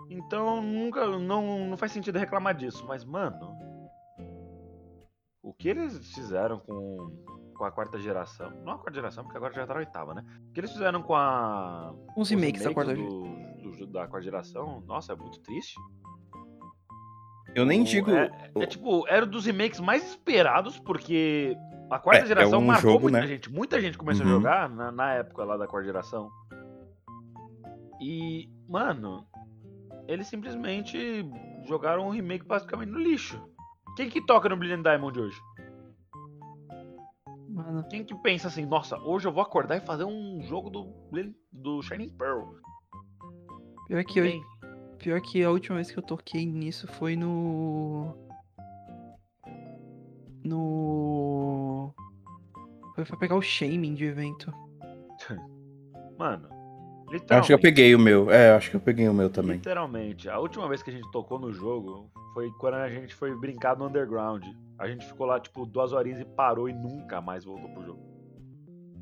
Então 0.08 0.62
nunca, 0.62 1.06
não, 1.18 1.66
não 1.66 1.76
faz 1.76 1.92
sentido 1.92 2.18
reclamar 2.18 2.54
disso. 2.54 2.84
Mas, 2.86 3.04
mano, 3.04 3.56
o 5.42 5.52
que 5.52 5.68
eles 5.68 6.12
fizeram 6.14 6.60
com, 6.60 7.10
com 7.54 7.64
a 7.64 7.72
quarta 7.72 7.98
geração? 7.98 8.50
Não 8.64 8.74
a 8.74 8.78
quarta 8.78 8.94
geração, 8.94 9.24
porque 9.24 9.36
agora 9.36 9.52
já 9.52 9.66
tá 9.66 9.74
na 9.74 9.80
oitava, 9.80 10.14
né? 10.14 10.24
O 10.48 10.52
que 10.52 10.60
eles 10.60 10.72
fizeram 10.72 11.02
com 11.02 11.14
a 11.14 11.94
Uns 12.16 12.30
remakes 12.30 12.62
da 12.62 12.72
quarta 12.72 12.94
do, 12.94 13.51
do- 13.78 13.86
da 13.86 14.06
quarta 14.06 14.22
geração, 14.22 14.80
nossa, 14.86 15.12
é 15.12 15.16
muito 15.16 15.40
triste. 15.40 15.74
Eu 17.54 17.66
nem 17.66 17.82
O- 17.82 17.84
digo. 17.84 18.10
É, 18.10 18.30
é 18.56 18.66
tipo, 18.66 19.06
era 19.08 19.26
um 19.26 19.28
dos 19.28 19.44
remakes 19.46 19.78
mais 19.80 20.02
esperados, 20.08 20.78
porque 20.78 21.54
a 21.90 21.98
quarta 21.98 22.24
É, 22.24 22.26
geração 22.26 22.60
é 22.60 22.62
um 22.62 22.66
marcou 22.66 22.92
jogo, 22.92 23.02
muita 23.02 23.20
né? 23.20 23.26
gente. 23.26 23.52
Muita 23.52 23.80
gente 23.80 23.98
começou 23.98 24.24
Uhum. 24.24 24.32
a 24.32 24.34
jogar 24.36 24.70
na, 24.70 24.90
na 24.90 25.14
época 25.14 25.44
lá 25.44 25.56
da 25.56 25.66
quarta 25.66 25.86
geração. 25.86 26.30
E, 28.00 28.48
mano, 28.68 29.26
eles 30.08 30.26
simplesmente 30.26 31.24
jogaram 31.66 32.06
um 32.06 32.10
remake 32.10 32.44
basicamente 32.46 32.90
no 32.90 32.98
lixo. 32.98 33.40
Quem 33.96 34.08
que 34.08 34.24
toca 34.24 34.48
no 34.48 34.56
Brilliant 34.56 34.82
Diamond 34.82 35.20
hoje? 35.20 35.38
Mano, 37.50 37.84
Quem 37.88 38.02
que 38.02 38.14
pensa 38.22 38.48
assim, 38.48 38.64
nossa, 38.64 38.98
hoje 39.00 39.28
eu 39.28 39.32
vou 39.32 39.42
acordar 39.42 39.76
e 39.76 39.80
fazer 39.80 40.04
um 40.04 40.40
jogo 40.42 40.70
do, 40.70 40.88
do 41.52 41.82
Shining 41.82 42.08
Pearl? 42.16 42.54
Pior 43.86 44.04
que, 44.04 44.18
eu, 44.20 44.40
pior 44.98 45.20
que 45.20 45.42
a 45.44 45.50
última 45.50 45.76
vez 45.76 45.90
que 45.90 45.98
eu 45.98 46.02
toquei 46.02 46.44
nisso 46.46 46.86
foi 46.86 47.16
no. 47.16 48.14
No. 50.44 51.94
Foi 52.94 53.04
pra 53.04 53.16
pegar 53.16 53.36
o 53.36 53.42
shaming 53.42 53.94
de 53.94 54.04
evento. 54.04 54.52
Mano, 56.18 56.48
Eu 57.08 57.12
literalmente. 57.14 57.32
acho 57.34 57.46
que 57.48 57.52
eu 57.54 57.58
peguei 57.60 57.94
o 57.94 57.98
meu. 57.98 58.30
É, 58.30 58.50
eu 58.50 58.56
acho 58.56 58.70
que 58.70 58.76
eu 58.76 58.80
peguei 58.80 59.08
o 59.08 59.14
meu 59.14 59.30
também. 59.30 59.56
Literalmente, 59.56 60.28
a 60.28 60.38
última 60.38 60.68
vez 60.68 60.82
que 60.82 60.90
a 60.90 60.92
gente 60.92 61.10
tocou 61.10 61.38
no 61.38 61.52
jogo 61.52 62.10
foi 62.34 62.50
quando 62.58 62.74
a 62.74 62.88
gente 62.88 63.14
foi 63.14 63.34
brincar 63.36 63.76
no 63.76 63.86
Underground. 63.86 64.44
A 64.78 64.86
gente 64.88 65.06
ficou 65.06 65.26
lá, 65.26 65.38
tipo, 65.40 65.64
duas 65.66 65.92
horinhas 65.92 66.20
e 66.20 66.24
parou 66.24 66.68
e 66.68 66.72
nunca 66.72 67.20
mais 67.20 67.44
voltou 67.44 67.68
pro 67.70 67.84
jogo. 67.84 68.11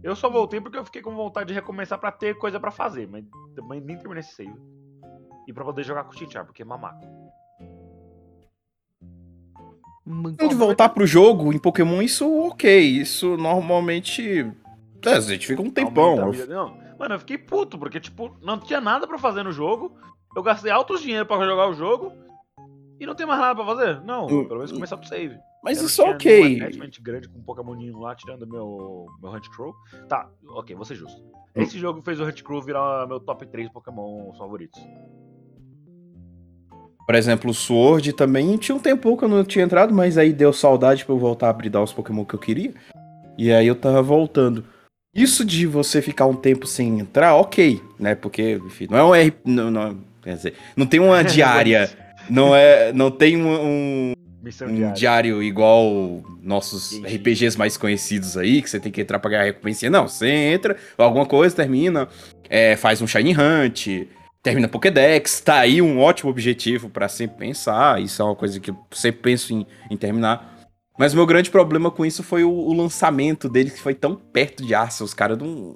Eu 0.03 0.17
só 0.17 0.31
voltei 0.31 0.61
porque 0.61 0.79
eu 0.79 0.85
fiquei 0.85 1.03
com 1.03 1.15
vontade 1.15 1.49
de 1.49 1.55
recomeçar 1.55 1.99
pra 1.99 2.11
ter 2.11 2.37
coisa 2.39 2.59
pra 2.59 2.71
fazer, 2.71 3.07
mas 3.09 3.25
também 3.55 3.81
nem 3.81 3.97
terminei 3.99 4.21
esse 4.21 4.35
save. 4.35 4.55
E 5.47 5.53
pra 5.53 5.65
poder 5.65 5.83
jogar 5.85 6.05
com 6.05 6.11
o 6.11 6.17
Chinchar, 6.19 6.45
porque 6.45 6.63
é 6.63 6.65
mamaco. 6.65 7.01
Man- 10.05 10.33
De 10.33 10.55
voltar 10.55 10.89
pro 10.89 11.07
jogo 11.07 11.53
em 11.53 11.59
Pokémon, 11.59 12.01
isso 12.03 12.27
ok. 12.47 12.81
Isso 12.81 13.37
normalmente. 13.37 14.51
É, 15.05 15.13
a 15.13 15.21
gente 15.21 15.47
fica 15.47 15.63
um 15.63 15.71
tempão. 15.71 16.31
Vida. 16.31 16.47
Não, 16.47 16.77
mano, 16.99 17.15
eu 17.15 17.19
fiquei 17.21 17.39
puto, 17.39 17.79
porque, 17.79 18.01
tipo, 18.01 18.37
não 18.43 18.59
tinha 18.59 18.81
nada 18.81 19.07
pra 19.07 19.19
fazer 19.19 19.43
no 19.43 19.53
jogo. 19.53 19.97
Eu 20.35 20.43
gastei 20.43 20.71
altos 20.71 21.01
dinheiro 21.03 21.27
pra 21.27 21.45
jogar 21.45 21.69
o 21.69 21.75
jogo. 21.75 22.13
E 23.01 23.07
não 23.07 23.15
tem 23.15 23.27
mais 23.27 23.41
nada 23.41 23.55
pra 23.55 23.65
fazer? 23.65 24.01
Não, 24.03 24.27
Hum, 24.27 24.45
pelo 24.45 24.57
menos 24.57 24.71
começar 24.73 24.97
do 24.97 25.07
save. 25.09 25.39
Mas 25.65 25.79
não 25.79 25.87
isso 25.87 26.03
é 26.03 26.11
ok. 26.11 26.61
attachment 26.63 26.91
grande 27.03 27.29
com 27.29 27.39
um 27.39 27.43
Pokémoninho 27.43 27.99
lá, 27.99 28.15
tirando 28.15 28.47
meu, 28.47 29.07
meu 29.23 29.33
Hunt 29.33 29.49
Crow. 29.49 29.75
Tá, 30.09 30.29
ok, 30.51 30.77
vou 30.77 30.85
ser 30.85 30.95
justo. 30.97 31.23
Esse 31.57 31.79
jogo 31.79 32.03
fez 32.03 32.21
o 32.21 32.25
Hunt 32.25 32.43
Crow 32.43 32.61
virar 32.63 33.07
meu 33.09 33.19
top 33.19 33.47
3 33.47 33.71
Pokémon 33.71 34.33
favoritos. 34.35 34.79
Por 37.07 37.15
exemplo, 37.15 37.51
o 37.51 37.55
Sword 37.55 38.13
também 38.13 38.57
tinha 38.57 38.77
um 38.77 38.79
tempo 38.79 39.17
que 39.17 39.25
eu 39.25 39.29
não 39.29 39.43
tinha 39.45 39.65
entrado, 39.65 39.93
mas 39.93 40.17
aí 40.17 40.33
deu 40.33 40.53
saudade 40.53 41.05
pra 41.05 41.15
eu 41.15 41.19
voltar 41.19 41.49
a 41.49 41.53
bridar 41.53 41.83
os 41.83 41.93
Pokémon 41.93 42.25
que 42.25 42.35
eu 42.35 42.39
queria. 42.39 42.73
E 43.37 43.51
aí 43.51 43.67
eu 43.67 43.75
tava 43.75 44.01
voltando. 44.03 44.65
Isso 45.13 45.45
de 45.45 45.67
você 45.67 46.01
ficar 46.01 46.27
um 46.27 46.37
tempo 46.37 46.67
sem 46.67 47.01
entrar, 47.01 47.35
ok, 47.35 47.83
né? 47.99 48.15
Porque, 48.15 48.61
enfim, 48.65 48.87
não 48.89 48.99
é 48.99 49.05
um 49.05 49.15
R. 49.15 49.35
Não, 49.45 49.71
não- 49.71 49.99
quer 50.23 50.35
dizer, 50.35 50.55
não 50.77 50.87
tem 50.87 51.01
uma 51.01 51.25
diária. 51.25 51.91
Não 52.31 52.55
é. 52.55 52.93
Não 52.93 53.11
tem 53.11 53.37
um, 53.37 53.49
um- 53.49 54.13
um 54.43 54.75
diária. 54.75 54.93
diário 54.95 55.43
igual 55.43 56.23
nossos 56.43 56.93
Entendi. 56.95 57.17
RPGs 57.17 57.59
mais 57.59 57.77
conhecidos 57.77 58.37
aí, 58.39 58.63
que 58.63 58.71
você 58.71 58.81
tem 58.81 58.91
que 58.91 59.01
entrar 59.03 59.19
pra 59.19 59.31
ganhar 59.31 59.45
recompensa. 59.45 59.91
Não, 59.91 60.09
você 60.09 60.29
entra, 60.29 60.77
alguma 60.97 61.27
coisa, 61.27 61.55
termina, 61.55 62.09
é, 62.49 62.75
faz 62.77 63.03
um 63.03 63.07
Shiny 63.07 63.35
Hunt, 63.37 63.87
termina 64.43 64.67
Pokédex, 64.67 65.41
tá 65.43 65.59
aí 65.59 65.83
um 65.83 65.99
ótimo 66.01 66.31
objetivo 66.31 66.89
pra 66.89 67.07
sempre 67.07 67.37
pensar. 67.37 68.01
Isso 68.01 68.23
é 68.23 68.25
uma 68.25 68.35
coisa 68.35 68.59
que 68.59 68.71
eu 68.71 68.77
sempre 68.93 69.21
penso 69.21 69.53
em, 69.53 69.67
em 69.91 69.97
terminar. 69.97 70.59
Mas 70.99 71.13
o 71.13 71.17
meu 71.17 71.27
grande 71.27 71.51
problema 71.51 71.91
com 71.91 72.05
isso 72.07 72.23
foi 72.23 72.43
o, 72.45 72.51
o 72.51 72.73
lançamento 72.73 73.47
dele, 73.49 73.71
que 73.71 73.81
foi 73.81 73.95
tão 73.95 74.15
perto 74.15 74.65
de 74.65 74.75
Arceus, 74.75 75.13
cara. 75.13 75.37
Não. 75.37 75.75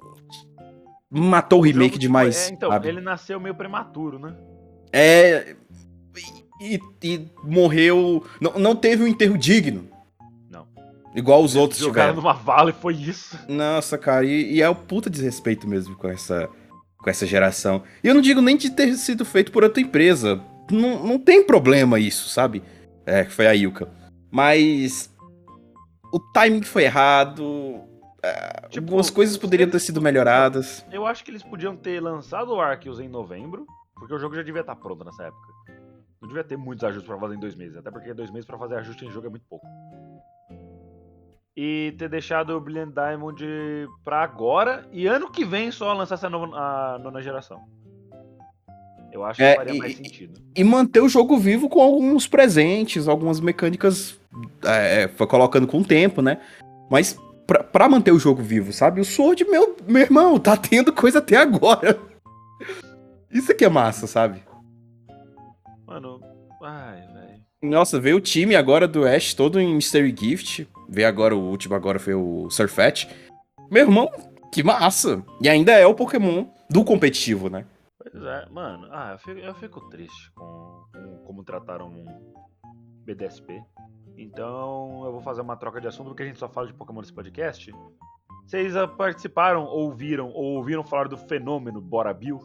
Matou 1.09 1.59
o 1.59 1.61
remake 1.61 1.97
demais. 1.99 2.49
é, 2.49 2.53
então, 2.53 2.69
sabe? 2.71 2.87
ele 2.87 2.99
nasceu 3.01 3.39
meio 3.39 3.53
prematuro, 3.55 4.17
né? 4.19 4.35
É. 4.91 5.55
E, 6.61 6.79
e 7.03 7.27
morreu. 7.43 8.25
Não, 8.39 8.53
não 8.59 8.75
teve 8.75 9.03
um 9.03 9.07
enterro 9.07 9.37
digno. 9.37 9.89
Não. 10.49 10.65
Igual 11.15 11.43
os 11.43 11.55
outros 11.55 11.79
Jogaram 11.79 12.13
tiveram. 12.13 12.21
numa 12.33 12.33
vala 12.43 12.69
e 12.69 12.73
foi 12.73 12.93
isso. 12.95 13.37
Nossa, 13.47 13.97
cara, 13.97 14.25
e, 14.25 14.53
e 14.55 14.61
é 14.61 14.69
o 14.69 14.75
puta 14.75 15.09
desrespeito 15.09 15.67
mesmo 15.67 15.95
com 15.95 16.07
essa, 16.07 16.49
com 16.97 17.09
essa 17.09 17.25
geração. 17.25 17.83
E 18.03 18.07
eu 18.07 18.13
não 18.13 18.21
digo 18.21 18.41
nem 18.41 18.55
de 18.55 18.69
ter 18.69 18.93
sido 18.95 19.25
feito 19.25 19.51
por 19.51 19.63
outra 19.63 19.81
empresa. 19.81 20.41
Não, 20.71 21.05
não 21.05 21.19
tem 21.19 21.45
problema 21.45 21.99
isso, 21.99 22.29
sabe? 22.29 22.63
É, 23.05 23.23
que 23.25 23.31
foi 23.31 23.47
a 23.47 23.51
Yuka. 23.51 23.87
Mas. 24.31 25.13
O 26.13 26.19
timing 26.19 26.63
foi 26.63 26.83
errado. 26.85 27.81
é, 28.23 28.67
Tipo, 28.69 28.87
algumas 28.87 29.09
coisas 29.09 29.35
poderiam 29.37 29.69
ter 29.69 29.75
eles 29.75 29.83
sido 29.83 30.01
melhoradas. 30.01 30.85
Eu 30.91 31.05
acho 31.05 31.23
que 31.23 31.31
eles 31.31 31.43
podiam 31.43 31.75
ter 31.75 31.99
lançado 31.99 32.53
o 32.53 32.59
Arceus 32.61 32.99
em 32.99 33.07
novembro, 33.09 33.65
porque 33.95 34.13
o 34.13 34.17
jogo 34.17 34.33
já 34.35 34.41
devia 34.41 34.61
estar 34.61 34.75
pronto 34.77 35.03
nessa 35.03 35.23
época. 35.23 35.53
Não 36.25 36.29
devia 36.29 36.43
ter 36.43 36.57
muitos 36.57 36.83
ajustes 36.83 37.07
pra 37.07 37.19
fazer 37.19 37.35
em 37.35 37.39
dois 37.39 37.53
meses, 37.53 37.77
até 37.77 37.91
porque 37.91 38.11
dois 38.11 38.31
meses 38.31 38.47
pra 38.47 38.57
fazer 38.57 38.75
ajuste 38.77 39.05
em 39.05 39.11
jogo 39.11 39.27
é 39.27 39.29
muito 39.29 39.45
pouco. 39.47 39.65
e 41.57 41.93
ter 41.97 42.09
deixado 42.09 42.49
o 42.49 42.59
Brilliant 42.59 42.91
Diamond 42.93 43.41
pra 44.03 44.23
agora 44.23 44.85
e 44.91 45.07
ano 45.07 45.29
que 45.31 45.45
vem 45.45 45.71
só 45.71 45.93
lançar 45.93 46.15
essa 46.15 46.29
nova, 46.29 46.47
a 46.57 46.99
nona 46.99 47.21
geração. 47.21 47.61
Eu 49.13 49.23
acho 49.23 49.37
que 49.37 49.43
É, 49.45 49.55
faria 49.55 49.73
e- 49.75 49.77
mais 49.77 49.95
sentido. 49.95 50.41
E 50.53 50.63
manter 50.65 50.99
o 50.99 51.07
jogo 51.07 51.37
vivo 51.37 51.69
com 51.69 51.79
alguns 51.79 52.27
presentes, 52.27 53.07
algumas 53.07 53.39
mecânicas. 53.39 54.19
É, 54.65 55.07
foi 55.09 55.27
colocando 55.27 55.65
com 55.67 55.79
o 55.79 55.85
tempo, 55.85 56.21
né? 56.21 56.41
Mas 56.91 57.17
pra, 57.47 57.63
pra 57.63 57.87
manter 57.87 58.11
o 58.11 58.19
jogo 58.19 58.41
vivo, 58.41 58.73
sabe? 58.73 58.99
O 58.99 59.05
Sword, 59.05 59.45
meu, 59.45 59.77
meu 59.87 60.01
irmão, 60.01 60.37
tá 60.37 60.57
tendo 60.57 60.91
coisa 60.91 61.19
até 61.19 61.37
agora. 61.37 61.97
Isso 63.31 63.51
aqui 63.51 63.63
é 63.63 63.69
massa, 63.69 64.07
sabe? 64.07 64.43
Mano, 65.85 66.19
ai, 66.63 67.01
velho. 67.13 67.43
Nossa, 67.61 67.99
veio 67.99 68.17
o 68.17 68.21
time 68.21 68.55
agora 68.55 68.87
do 68.87 69.05
Ash 69.05 69.33
todo 69.33 69.59
em 69.59 69.75
Mystery 69.75 70.15
Gift. 70.17 70.67
Veio 70.89 71.07
agora, 71.07 71.35
o 71.35 71.49
último 71.49 71.75
agora 71.75 71.99
foi 71.99 72.13
o 72.13 72.49
Surfet. 72.49 73.07
Meu 73.71 73.83
irmão, 73.83 74.09
que 74.51 74.63
massa! 74.63 75.23
E 75.41 75.49
ainda 75.49 75.73
é 75.73 75.85
o 75.85 75.95
Pokémon 75.95 76.45
do 76.69 76.83
competitivo, 76.83 77.49
né? 77.49 77.65
Pois 77.97 78.23
é, 78.23 78.47
mano, 78.49 78.87
ah, 78.91 79.11
eu 79.13 79.19
fico, 79.19 79.39
eu 79.39 79.55
fico 79.55 79.89
triste 79.89 80.31
com, 80.33 80.85
com 80.93 81.17
como 81.25 81.43
trataram 81.43 81.87
um 81.87 82.05
BDSP. 83.03 83.61
Então 84.17 85.03
eu 85.05 85.11
vou 85.11 85.21
fazer 85.21 85.41
uma 85.41 85.57
troca 85.57 85.81
de 85.81 85.87
assunto 85.87 86.07
porque 86.07 86.23
a 86.23 86.25
gente 86.25 86.39
só 86.39 86.47
fala 86.47 86.67
de 86.67 86.73
Pokémon 86.73 87.01
nesse 87.01 87.13
podcast. 87.13 87.71
Vocês 88.45 88.75
ah, 88.75 88.87
participaram, 88.87 89.65
ouviram 89.65 90.29
ou 90.29 90.57
ouviram 90.57 90.83
falar 90.83 91.07
do 91.07 91.17
fenômeno 91.17 91.81
Bora 91.81 92.13
Bill? 92.13 92.39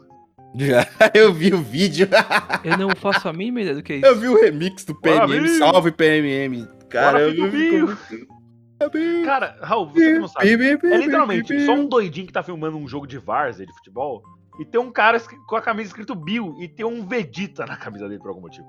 Já 0.55 0.85
eu 1.13 1.33
vi 1.33 1.53
o 1.53 1.61
vídeo. 1.61 2.07
Eu 2.63 2.77
não 2.77 2.89
faço 2.95 3.27
a 3.27 3.33
mínima 3.33 3.61
ideia 3.61 3.75
do 3.75 3.83
que 3.83 3.93
é 3.93 3.97
Eu 4.03 4.11
isso. 4.11 4.21
vi 4.21 4.27
o 4.27 4.41
remix 4.41 4.83
do 4.85 4.93
Bora, 4.93 5.27
PMM. 5.27 5.43
Bill! 5.43 5.57
Salve, 5.57 5.91
PMM. 5.91 6.67
Cara, 6.89 7.11
Bora, 7.11 7.21
eu 7.23 7.31
Bill, 7.33 7.47
vi 7.51 7.71
muito. 7.71 9.25
Cara, 9.25 9.57
Raul, 9.61 9.87
você 9.87 10.13
que 10.13 10.19
não 10.19 10.27
sabe. 10.27 10.49
É 10.49 10.97
literalmente 10.97 11.65
só 11.65 11.73
um 11.73 11.87
doidinho 11.87 12.27
que 12.27 12.33
tá 12.33 12.43
filmando 12.43 12.77
um 12.77 12.87
jogo 12.87 13.05
de 13.07 13.17
várzea 13.17 13.65
de 13.65 13.73
futebol 13.73 14.23
e 14.59 14.65
tem 14.65 14.81
um 14.81 14.91
cara 14.91 15.19
com 15.47 15.55
a 15.55 15.61
camisa 15.61 15.87
escrito 15.89 16.15
Bill 16.15 16.55
e 16.59 16.67
tem 16.67 16.85
um 16.85 17.05
Vegeta 17.07 17.65
na 17.65 17.77
camisa 17.77 18.07
dele 18.09 18.19
por 18.19 18.29
algum 18.29 18.41
motivo. 18.41 18.65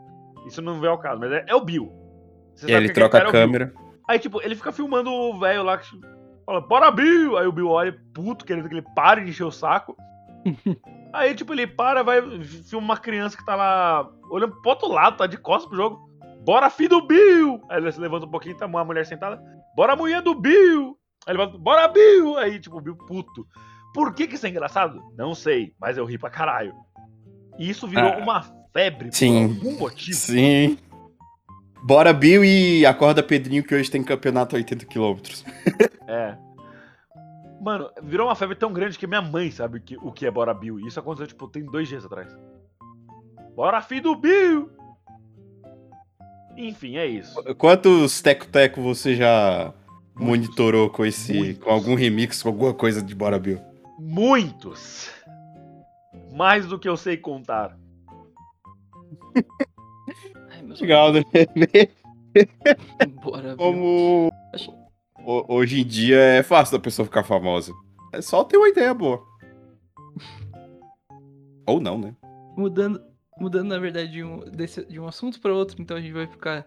Isso 0.46 0.60
não 0.60 0.80
vem 0.80 0.90
ao 0.90 0.98
caso, 0.98 1.18
mas 1.18 1.32
é, 1.32 1.44
é 1.48 1.54
o 1.54 1.64
Bill. 1.64 1.90
Você 2.54 2.66
E 2.66 2.72
sabe 2.72 2.84
ele 2.84 2.92
troca 2.92 3.18
a 3.18 3.28
é 3.28 3.30
câmera. 3.32 3.72
Aí, 4.06 4.18
tipo, 4.18 4.40
ele 4.42 4.54
fica 4.54 4.70
filmando 4.70 5.10
o 5.10 5.38
velho 5.38 5.62
lá 5.62 5.78
que 5.78 5.86
fala, 6.44 6.60
bora 6.60 6.90
Bill! 6.90 7.38
Aí 7.38 7.46
o 7.46 7.52
Bill 7.52 7.68
olha, 7.68 7.96
puto, 8.12 8.44
querendo 8.44 8.68
que 8.68 8.74
ele 8.74 8.84
pare 8.94 9.24
de 9.24 9.30
encher 9.30 9.44
o 9.44 9.50
saco. 9.50 9.96
Aí, 11.12 11.34
tipo, 11.34 11.52
ele 11.52 11.66
para, 11.66 12.02
vai, 12.02 12.20
filma 12.42 12.84
uma 12.86 12.96
criança 12.96 13.36
que 13.36 13.44
tá 13.44 13.54
lá 13.54 14.08
olhando 14.30 14.60
pro 14.60 14.70
outro 14.70 14.88
lado, 14.88 15.16
tá 15.18 15.26
de 15.26 15.36
costas 15.36 15.68
pro 15.68 15.76
jogo. 15.76 16.10
Bora, 16.44 16.70
filho 16.70 16.88
do 16.88 17.06
Bill! 17.06 17.60
Aí 17.68 17.78
ele 17.78 17.92
se 17.92 18.00
levanta 18.00 18.26
um 18.26 18.30
pouquinho, 18.30 18.56
tá 18.56 18.66
uma 18.66 18.84
mulher 18.84 19.06
sentada. 19.06 19.40
Bora, 19.76 19.94
mulher 19.94 20.22
do 20.22 20.34
Bill! 20.34 20.96
Aí 21.26 21.34
ele 21.34 21.38
fala, 21.44 21.58
bora, 21.58 21.88
Bill! 21.88 22.36
Aí, 22.38 22.58
tipo, 22.58 22.78
o 22.78 22.80
Bill 22.80 22.96
puto. 22.96 23.46
Por 23.94 24.14
que 24.14 24.26
que 24.26 24.34
isso 24.36 24.46
é 24.46 24.48
engraçado? 24.48 25.00
Não 25.16 25.34
sei, 25.34 25.74
mas 25.80 25.98
eu 25.98 26.04
ri 26.04 26.16
pra 26.18 26.30
caralho. 26.30 26.72
E 27.58 27.68
isso 27.68 27.86
virou 27.86 28.10
Ah, 28.12 28.16
uma 28.16 28.42
febre 28.72 29.12
sim. 29.12 29.54
por 29.54 29.66
algum 29.66 29.78
motivo. 29.78 30.16
Sim. 30.16 30.78
Bora, 31.84 32.12
Bill, 32.12 32.44
e 32.44 32.86
acorda 32.86 33.22
Pedrinho 33.22 33.62
que 33.62 33.74
hoje 33.74 33.90
tem 33.90 34.02
campeonato 34.02 34.56
a 34.56 34.58
80 34.58 34.86
km. 34.86 35.18
É. 36.08 36.36
Mano, 37.62 37.88
virou 38.02 38.26
uma 38.26 38.34
febre 38.34 38.56
tão 38.56 38.72
grande 38.72 38.98
que 38.98 39.06
minha 39.06 39.22
mãe 39.22 39.50
sabe 39.50 39.78
que, 39.80 39.96
o 39.98 40.10
que 40.10 40.26
é 40.26 40.30
Bora 40.30 40.52
Bill. 40.52 40.80
E 40.80 40.86
isso 40.88 40.98
aconteceu, 40.98 41.28
tipo, 41.28 41.46
tem 41.46 41.64
dois 41.64 41.88
dias 41.88 42.04
atrás. 42.04 42.34
Bora, 43.54 43.80
filho 43.80 44.02
do 44.02 44.16
Bill! 44.16 44.68
Enfim, 46.56 46.96
é 46.96 47.06
isso. 47.06 47.40
Quantos 47.54 48.20
teco-teco 48.20 48.82
você 48.82 49.14
já 49.14 49.72
Muitos. 50.14 50.26
monitorou 50.48 50.90
com 50.90 51.06
esse. 51.06 51.32
Muitos. 51.32 51.62
com 51.64 51.70
algum 51.70 51.94
remix, 51.94 52.42
com 52.42 52.48
alguma 52.48 52.74
coisa 52.74 53.00
de 53.00 53.14
Bora 53.14 53.38
Bill? 53.38 53.60
Muitos! 53.98 55.10
Mais 56.34 56.66
do 56.66 56.78
que 56.78 56.88
eu 56.88 56.96
sei 56.96 57.16
contar. 57.16 57.78
Ai, 60.50 60.62
Legal, 60.80 61.12
né? 61.12 61.22
Bora, 63.22 63.54
Bill. 63.54 63.56
Como. 63.56 64.32
Acho- 64.52 64.70
ho- 64.72 64.81
Hoje 65.24 65.80
em 65.80 65.86
dia 65.86 66.16
é 66.18 66.42
fácil 66.42 66.76
da 66.76 66.82
pessoa 66.82 67.06
ficar 67.06 67.22
famosa. 67.24 67.72
É 68.12 68.20
só 68.20 68.42
ter 68.44 68.56
uma 68.56 68.68
ideia 68.68 68.92
boa. 68.92 69.22
Ou 71.66 71.80
não, 71.80 71.98
né? 71.98 72.14
Mudando, 72.56 73.00
mudando 73.38 73.68
na 73.68 73.78
verdade, 73.78 74.10
de 74.12 74.24
um, 74.24 74.40
desse, 74.50 74.84
de 74.86 74.98
um 75.00 75.06
assunto 75.06 75.40
para 75.40 75.54
outro, 75.54 75.80
então 75.80 75.96
a 75.96 76.00
gente 76.00 76.12
vai 76.12 76.26
ficar. 76.26 76.66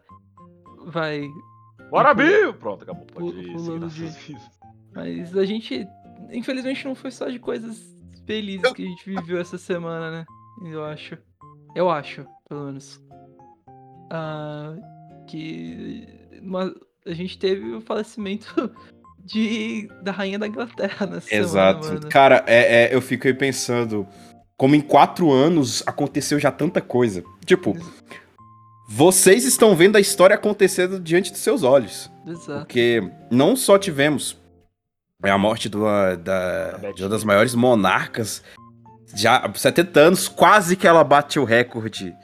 Vai. 0.87 1.27
Bora, 1.91 2.11
E 2.11 2.15
pula- 2.15 2.27
Bill! 2.27 2.53
Pronto, 2.53 2.83
acabou. 2.83 3.05
Pode 3.07 3.51
pulando 3.51 3.87
de-. 3.89 4.09
Mas 4.95 5.35
a 5.37 5.45
gente. 5.45 5.85
Infelizmente 6.31 6.85
não 6.85 6.95
foi 6.95 7.11
só 7.11 7.29
de 7.29 7.37
coisas 7.39 7.83
felizes 8.25 8.71
que 8.73 8.83
a 8.83 8.87
gente 8.87 9.05
viveu 9.05 9.37
essa 9.39 9.57
semana, 9.57 10.09
né? 10.09 10.25
Eu 10.71 10.83
acho. 10.85 11.17
Eu 11.75 11.89
acho, 11.89 12.25
pelo 12.47 12.65
menos. 12.67 13.03
Ah, 14.11 14.75
que. 15.27 16.07
uma- 16.41 16.73
a 17.05 17.13
gente 17.13 17.37
teve 17.37 17.73
o 17.73 17.81
falecimento 17.81 18.71
de, 19.23 19.87
da 20.01 20.11
rainha 20.11 20.39
da 20.39 20.47
Inglaterra 20.47 21.05
nessa 21.05 21.33
Exato. 21.33 21.83
semana, 21.83 21.99
mano. 21.99 22.11
Cara, 22.11 22.43
é, 22.47 22.85
é, 22.85 22.95
eu 22.95 23.01
fico 23.01 23.27
aí 23.27 23.33
pensando. 23.33 24.07
Como 24.57 24.73
em 24.73 24.81
quatro 24.81 25.31
anos 25.31 25.83
aconteceu 25.85 26.39
já 26.39 26.49
tanta 26.49 26.79
coisa. 26.79 27.23
Tipo, 27.45 27.75
vocês 28.87 29.43
estão 29.43 29.75
vendo 29.75 29.97
a 29.97 29.99
história 29.99 30.33
acontecendo 30.33 30.97
diante 30.97 31.31
dos 31.31 31.41
seus 31.41 31.61
olhos. 31.61 32.09
Exato. 32.25 32.59
Porque 32.59 33.03
não 33.29 33.55
só 33.55 33.77
tivemos 33.77 34.37
é, 35.21 35.29
a 35.29 35.37
morte 35.37 35.67
do, 35.67 35.83
da, 36.23 36.91
de 36.95 37.03
uma 37.03 37.09
das 37.09 37.25
maiores 37.25 37.53
monarcas. 37.53 38.41
Já 39.13 39.37
há 39.37 39.53
70 39.53 39.99
anos, 39.99 40.27
quase 40.29 40.77
que 40.77 40.87
ela 40.87 41.03
bate 41.03 41.37
o 41.37 41.43
recorde 41.43 42.15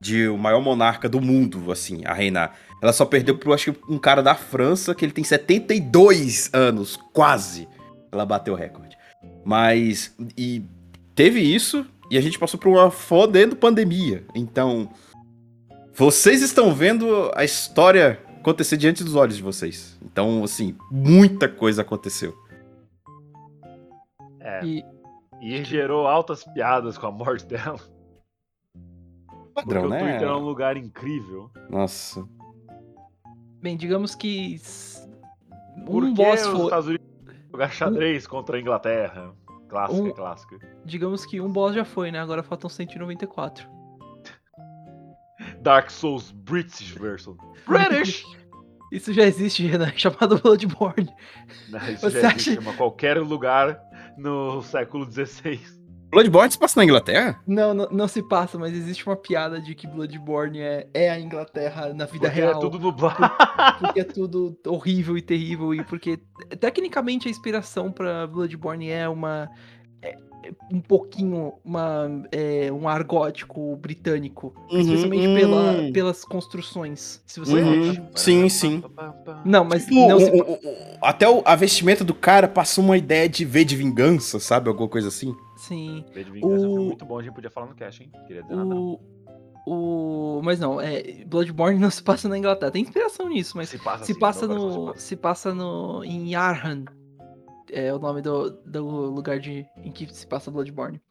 de 0.00 0.28
o 0.28 0.38
maior 0.38 0.60
monarca 0.60 1.08
do 1.08 1.20
mundo, 1.20 1.72
assim, 1.72 2.02
a 2.04 2.12
reinar. 2.12 2.54
Ela 2.80 2.92
só 2.92 3.04
perdeu 3.04 3.36
pro, 3.36 3.52
acho 3.52 3.72
que, 3.72 3.92
um 3.92 3.98
cara 3.98 4.22
da 4.22 4.34
França, 4.34 4.94
que 4.94 5.04
ele 5.04 5.12
tem 5.12 5.24
72 5.24 6.50
anos, 6.52 6.96
quase. 7.12 7.68
Ela 8.12 8.24
bateu 8.24 8.54
o 8.54 8.56
recorde. 8.56 8.96
Mas, 9.44 10.14
e 10.36 10.62
teve 11.14 11.40
isso, 11.40 11.84
e 12.10 12.16
a 12.16 12.20
gente 12.20 12.38
passou 12.38 12.58
por 12.58 12.68
uma 12.68 12.90
fodendo 12.90 13.56
pandemia. 13.56 14.24
Então, 14.34 14.90
vocês 15.92 16.42
estão 16.42 16.72
vendo 16.72 17.30
a 17.34 17.44
história 17.44 18.20
acontecer 18.38 18.76
diante 18.76 19.02
dos 19.02 19.14
olhos 19.14 19.36
de 19.36 19.42
vocês. 19.42 19.98
Então, 20.02 20.44
assim, 20.44 20.76
muita 20.90 21.48
coisa 21.48 21.82
aconteceu. 21.82 22.34
É. 24.40 24.64
E 24.64 24.84
E 25.40 25.62
gerou 25.64 26.06
altas 26.06 26.44
piadas 26.44 26.98
com 26.98 27.06
a 27.06 27.12
morte 27.12 27.46
dela. 27.46 27.78
Porque 29.54 29.74
Padrão, 29.74 29.86
o 29.86 29.88
né? 29.88 29.98
Twitter 29.98 30.28
é 30.28 30.34
um 30.34 30.44
lugar 30.44 30.76
incrível. 30.76 31.50
Nossa. 31.68 32.26
Bem, 33.60 33.76
digamos 33.76 34.14
que 34.14 34.54
s- 34.54 35.08
Por 35.86 36.04
um 36.04 36.14
que 36.14 36.22
boss 36.22 36.42
os 36.42 36.52
foi, 36.52 36.64
Estados 36.64 36.86
Unidos 36.88 37.06
jogar 37.50 37.70
xadrez 37.70 38.26
contra 38.26 38.56
a 38.56 38.60
Inglaterra? 38.60 39.34
Clássica, 39.68 40.02
Um- 40.02 40.12
clássica. 40.12 40.58
digamos 40.84 41.26
que 41.26 41.40
um 41.40 41.52
boss 41.52 41.74
já 41.74 41.84
foi, 41.84 42.10
né? 42.10 42.18
Agora 42.20 42.42
faltam 42.42 42.70
194. 42.70 43.68
Dark 45.60 45.90
Souls 45.90 46.30
British 46.30 46.90
version. 46.92 47.34
British! 47.66 48.24
Isso 48.90 49.12
já 49.12 49.24
existe, 49.24 49.66
Renan, 49.66 49.92
chamado 49.96 50.38
Bloodborne. 50.40 51.12
Não, 51.68 51.78
isso 51.90 52.00
Você 52.10 52.22
já 52.22 52.28
acha- 52.28 52.36
existe 52.52 52.66
em 52.70 52.76
qualquer 52.76 53.18
lugar 53.20 53.78
no 54.16 54.62
século 54.62 55.04
XVI. 55.10 55.60
Bloodborne 56.10 56.50
se 56.50 56.58
passa 56.58 56.80
na 56.80 56.84
Inglaterra? 56.84 57.38
Não, 57.46 57.74
não, 57.74 57.88
não 57.90 58.08
se 58.08 58.22
passa, 58.22 58.58
mas 58.58 58.72
existe 58.72 59.06
uma 59.06 59.16
piada 59.16 59.60
de 59.60 59.74
que 59.74 59.86
Bloodborne 59.86 60.60
é, 60.60 60.86
é 60.94 61.10
a 61.10 61.20
Inglaterra 61.20 61.92
na 61.92 62.06
vida 62.06 62.28
Porque 62.28 62.40
real. 62.40 62.56
é 62.56 62.60
tudo 62.60 62.78
nublado. 62.78 63.30
Porque 63.78 64.00
é 64.00 64.04
tudo 64.04 64.56
horrível 64.66 65.18
e 65.18 65.22
terrível. 65.22 65.74
E 65.74 65.84
porque, 65.84 66.18
tecnicamente, 66.58 67.28
a 67.28 67.30
inspiração 67.30 67.92
pra 67.92 68.26
Bloodborne 68.26 68.88
é 68.90 69.08
uma. 69.08 69.48
é- 70.00 70.16
é 70.44 70.52
um 70.72 70.80
pouquinho 70.80 71.54
uma, 71.64 72.08
é, 72.30 72.70
um 72.72 72.88
ar 72.88 73.02
gótico 73.02 73.76
britânico. 73.76 74.54
especialmente 74.70 75.26
Uhum, 75.26 75.34
pela, 75.34 75.92
pelas 75.92 76.24
construções. 76.24 77.20
Se 77.26 77.40
você. 77.40 77.54
Uhum. 77.60 78.06
Sim, 78.14 78.48
sim. 78.48 78.82
Não, 79.44 79.64
mas 79.64 79.84
Tipo, 79.84 80.08
não 80.08 80.16
o- 80.16 80.20
se 80.20 80.30
o- 80.30 80.52
o- 80.52 80.58
até 81.02 81.28
o- 81.28 81.42
a 81.44 81.54
vestimenta 81.56 82.04
do 82.04 82.14
cara 82.14 82.46
passou 82.48 82.82
uma 82.84 82.96
ideia 82.96 83.28
de 83.28 83.44
V 83.44 83.64
de 83.64 83.74
vingança, 83.76 84.38
sabe? 84.38 84.68
Alguma 84.68 84.88
coisa 84.88 85.08
assim. 85.08 85.34
Sim. 85.68 86.04
De 86.12 86.24
Vingança 86.24 86.66
O- 86.66 86.74
foi 86.74 86.84
muito 86.84 87.04
bom, 87.04 87.18
a 87.18 87.22
gente 87.22 87.34
podia 87.34 87.50
falar 87.50 87.66
no 87.66 87.74
cast, 87.74 88.02
hein? 88.02 88.10
Queria 88.26 88.42
dizer 88.42 88.56
nada. 88.56 88.68
não. 88.74 89.00
O, 89.66 90.38
o. 90.38 90.42
Mas 90.42 90.58
não, 90.58 90.80
é, 90.80 91.24
Bloodborne 91.26 91.78
não 91.80 91.90
se 91.90 92.02
passa 92.02 92.28
na 92.28 92.38
Inglaterra. 92.38 92.70
Tem 92.72 92.82
inspiração 92.82 93.28
nisso, 93.28 93.56
mas 93.56 93.68
se 93.68 93.78
passa, 93.78 94.04
se 94.04 94.12
assim, 94.12 94.20
passa 94.20 94.48
que 94.48 94.54
no. 94.54 94.94
se 94.94 95.00
Se 95.02 95.16
passa 95.16 95.54
no. 95.54 96.02
em 96.04 96.34
Arhan. 96.34 96.84
É 97.70 97.92
o 97.92 97.98
nome 97.98 98.22
do, 98.22 98.48
do 98.64 98.82
lugar 99.10 99.38
de, 99.38 99.66
em 99.84 99.92
que 99.92 100.06
se 100.14 100.26
passa 100.26 100.50
Bloodborne. 100.50 101.02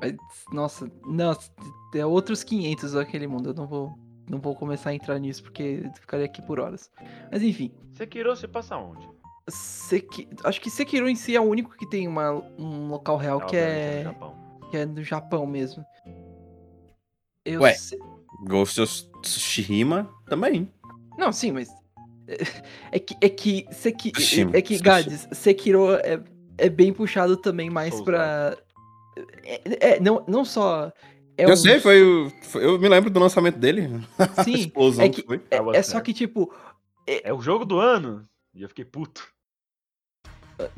Mas, 0.00 0.14
nossa, 0.52 0.90
nossa, 1.06 1.50
é 1.94 2.04
outros 2.04 2.42
500 2.42 2.96
aquele 2.96 3.26
mundo. 3.28 3.50
Eu 3.50 3.54
não 3.54 3.66
vou. 3.66 3.92
Não 4.28 4.40
vou 4.40 4.56
começar 4.56 4.90
a 4.90 4.94
entrar 4.94 5.20
nisso 5.20 5.40
porque 5.44 5.82
eu 5.84 5.92
ficaria 5.94 6.26
aqui 6.26 6.42
por 6.42 6.58
horas. 6.58 6.90
Mas 7.30 7.44
enfim. 7.44 7.72
Sekiro 7.92 8.34
se 8.34 8.48
passa 8.48 8.76
onde? 8.76 9.08
Seki... 9.48 10.28
Acho 10.44 10.60
que 10.60 10.70
Sekiro 10.70 11.08
em 11.08 11.14
si 11.14 11.36
é 11.36 11.40
o 11.40 11.44
único 11.44 11.76
que 11.76 11.88
tem 11.88 12.08
uma, 12.08 12.32
um 12.58 12.88
local 12.88 13.16
real 13.16 13.40
que 13.46 13.56
é, 13.56 13.98
no 13.98 14.04
Japão. 14.04 14.34
que 14.70 14.76
é 14.76 14.86
no 14.86 15.02
Japão 15.04 15.46
mesmo. 15.46 15.84
Eu 17.44 17.60
Ué. 17.62 17.74
sei- 17.74 17.98
Ghost 18.44 18.80
of 18.80 19.10
Tsushima 19.22 20.10
também. 20.28 20.70
Não, 21.16 21.32
sim, 21.32 21.52
mas. 21.52 21.68
É 22.90 22.98
que. 22.98 23.16
É 23.20 23.28
que, 23.28 23.66
Seki... 23.70 24.10
Tsushima, 24.12 24.50
é 24.56 24.60
que. 24.60 24.78
Gades, 24.78 25.28
Sekiro 25.32 25.94
é, 25.94 26.20
é 26.58 26.68
bem 26.68 26.92
puxado 26.92 27.36
também 27.36 27.70
mais 27.70 27.90
Souls 27.94 28.04
pra. 28.04 28.56
É, 29.44 29.94
é, 29.94 30.00
não, 30.00 30.24
não 30.26 30.44
só. 30.44 30.92
É 31.38 31.44
eu 31.44 31.50
um- 31.50 31.56
sei, 31.56 31.78
foi, 31.78 32.02
o- 32.02 32.30
foi- 32.42 32.64
Eu 32.64 32.78
me 32.80 32.88
lembro 32.88 33.10
do 33.10 33.20
lançamento 33.20 33.58
dele. 33.58 33.88
A 34.18 34.42
Sim, 34.42 34.54
explosão 34.54 35.04
é 35.04 35.08
que 35.08 35.22
que- 35.22 35.26
foi. 35.26 35.36
é, 35.50 35.56
Tava 35.56 35.76
é 35.76 35.82
só 35.82 35.92
certo. 35.92 36.04
que, 36.04 36.12
tipo, 36.12 36.52
É 37.06 37.32
o 37.32 37.40
jogo 37.40 37.64
do 37.64 37.78
ano. 37.78 38.28
E 38.52 38.62
eu 38.62 38.68
fiquei 38.68 38.84
puto. 38.84 39.26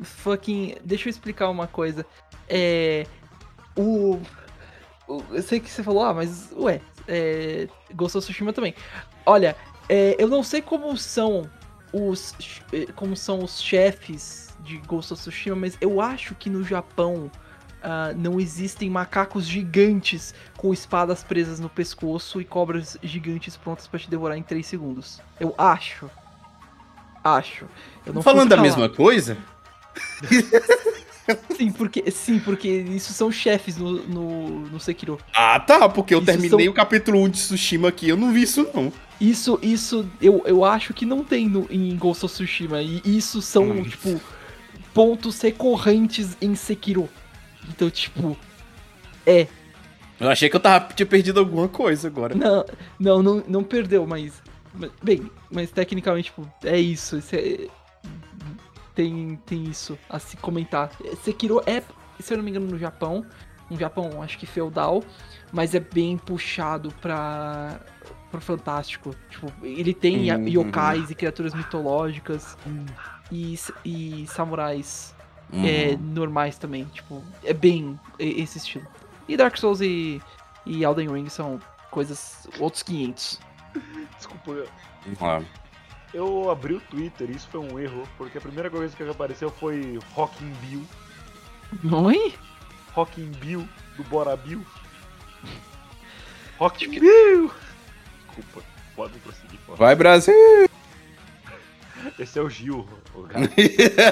Fucking. 0.01 0.75
Deixa 0.83 1.07
eu 1.07 1.11
explicar 1.11 1.49
uma 1.49 1.67
coisa. 1.67 2.05
É. 2.47 3.05
O. 3.75 4.19
o- 5.07 5.23
eu 5.31 5.41
sei 5.41 5.59
que 5.59 5.69
você 5.69 5.83
falou, 5.83 6.03
ah, 6.03 6.13
mas. 6.13 6.51
Ué, 6.55 6.81
é. 7.07 7.67
Ghost 7.93 8.17
of 8.17 8.25
Tsushima 8.25 8.53
também. 8.53 8.73
Olha, 9.25 9.55
é, 9.87 10.15
eu 10.19 10.27
não 10.27 10.43
sei 10.43 10.61
como 10.61 10.95
são 10.97 11.49
os. 11.93 12.35
eh, 12.73 12.87
Como 12.95 13.15
são 13.15 13.43
os 13.43 13.61
chefes 13.61 14.49
de 14.63 14.77
Ghost 14.79 15.13
of 15.13 15.21
Tsushima, 15.21 15.55
mas 15.55 15.77
eu 15.81 16.01
acho 16.01 16.35
que 16.35 16.49
no 16.49 16.63
Japão. 16.63 17.31
ah, 17.81 18.11
não 18.13 18.41
existem 18.41 18.89
macacos 18.89 19.45
gigantes 19.47 20.33
com 20.57 20.73
espadas 20.73 21.23
presas 21.23 21.61
no 21.61 21.69
pescoço 21.69 22.41
e 22.41 22.43
cobras 22.43 22.97
gigantes 23.01 23.55
prontas 23.55 23.87
pra 23.87 23.97
te 23.97 24.09
devorar 24.09 24.37
em 24.37 24.43
3 24.43 24.67
segundos. 24.67 25.21
Eu 25.39 25.55
acho. 25.57 26.09
Acho. 27.23 27.65
Eu 28.05 28.13
não 28.13 28.21
Falando 28.21 28.49
da 28.49 28.57
mesma 28.57 28.89
coisa, 28.89 29.37
Sim, 31.55 31.71
porque, 31.71 32.09
sim, 32.09 32.39
porque 32.39 32.67
isso 32.67 33.13
são 33.13 33.31
chefes 33.31 33.77
no, 33.77 34.01
no, 34.07 34.49
no 34.61 34.79
Sekiro. 34.79 35.19
Ah, 35.31 35.59
tá, 35.59 35.87
porque 35.87 36.15
eu 36.15 36.17
Isso 36.19 36.25
terminei 36.25 36.49
são- 36.65 36.71
o 36.71 36.73
capítulo 36.73 37.19
1 37.21 37.29
de 37.29 37.37
Tsushima 37.39 37.89
aqui, 37.89 38.09
eu 38.09 38.17
não 38.17 38.33
vi 38.33 38.41
isso 38.41 38.67
não. 38.73 38.91
Isso, 39.21 39.59
isso, 39.61 40.09
eu, 40.19 40.41
eu 40.47 40.65
acho 40.65 40.91
que 40.91 41.05
não 41.05 41.23
tem 41.23 41.47
no, 41.47 41.67
em 41.69 41.95
Ghost 41.97 42.25
of 42.25 42.33
Tsushima. 42.33 42.81
E 42.81 42.99
isso 43.05 43.43
são, 43.43 43.83
tipo, 43.83 44.19
pontos 44.91 45.39
recorrentes 45.39 46.35
em 46.41 46.55
Sekiro. 46.55 47.07
Então, 47.69 47.91
tipo, 47.91 48.35
Eu 50.19 50.29
achei 50.29 50.49
que 50.49 50.55
eu 50.55 50.59
tava, 50.59 50.91
tinha 50.93 51.05
perdido 51.05 51.39
alguma 51.39 51.67
coisa 51.67 52.07
agora. 52.07 52.33
não, 52.33 52.65
não, 52.99 53.21
não, 53.21 53.43
não 53.47 53.63
perdeu, 53.63 54.07
mas, 54.07 54.41
mas- 54.73 54.89
Bem, 55.03 55.29
mas 55.51 55.69
tecnicamente, 55.69 56.25
tipo, 56.31 56.51
é 56.63 56.79
isso. 56.79 57.17
isso 57.19 57.35
é- 57.35 57.67
tem, 59.03 59.39
tem 59.45 59.63
isso 59.63 59.97
a 60.09 60.19
se 60.19 60.35
comentar. 60.35 60.91
Sekiro 61.23 61.61
é, 61.65 61.81
se 62.19 62.33
eu 62.33 62.37
não 62.37 62.43
me 62.43 62.49
engano, 62.51 62.67
no 62.67 62.77
Japão. 62.77 63.25
Um 63.71 63.77
Japão, 63.77 64.21
acho 64.21 64.37
que 64.37 64.45
feudal. 64.45 65.01
Mas 65.53 65.73
é 65.73 65.79
bem 65.79 66.17
puxado 66.17 66.91
pra. 67.01 67.79
pro 68.29 68.41
fantástico. 68.41 69.15
Tipo, 69.29 69.53
ele 69.63 69.93
tem 69.93 70.29
Uhum. 70.33 70.47
yokais 70.47 71.09
e 71.09 71.15
criaturas 71.15 71.53
mitológicas. 71.53 72.57
E, 73.31 73.57
e 73.85 74.25
samurais 74.27 75.15
Hum. 75.53 75.65
é, 75.65 75.95
normais 75.97 76.57
também. 76.57 76.83
Tipo, 76.85 77.23
é 77.43 77.53
bem 77.53 77.97
esse 78.19 78.57
estilo. 78.57 78.85
E 79.29 79.37
Dark 79.37 79.55
Souls 79.57 79.79
e, 79.81 80.21
e 80.65 80.83
Elden 80.83 81.09
Ring 81.13 81.29
são 81.29 81.57
coisas. 81.89 82.47
outros 82.59 82.83
500. 82.83 83.39
Desculpa, 84.17 84.51
eu- 84.51 84.67
lá. 85.21 85.41
Eu 86.13 86.49
abri 86.49 86.73
o 86.75 86.81
Twitter 86.81 87.29
e 87.29 87.35
isso 87.35 87.47
foi 87.49 87.59
um 87.59 87.79
erro, 87.79 88.07
porque 88.17 88.37
a 88.37 88.41
primeira 88.41 88.69
coisa 88.69 88.95
que 88.95 89.03
apareceu 89.03 89.49
foi 89.49 89.99
Rockin' 90.13 90.53
Bill. 90.61 90.85
Oi? 91.91 92.33
Rockin' 92.93 93.31
Bill, 93.31 93.67
do 93.95 94.03
Bora 94.05 94.35
Bill. 94.35 94.65
Rockin' 96.57 96.99
Bill! 96.99 97.51
Desculpa, 98.25 98.67
pode 98.95 99.19
prosseguir. 99.19 99.59
pode. 99.65 99.79
Vai, 99.79 99.95
Brasil! 99.95 100.33
Esse 102.17 102.39
é 102.39 102.41
o 102.41 102.49
Gil, 102.49 102.87
o. 103.13 103.27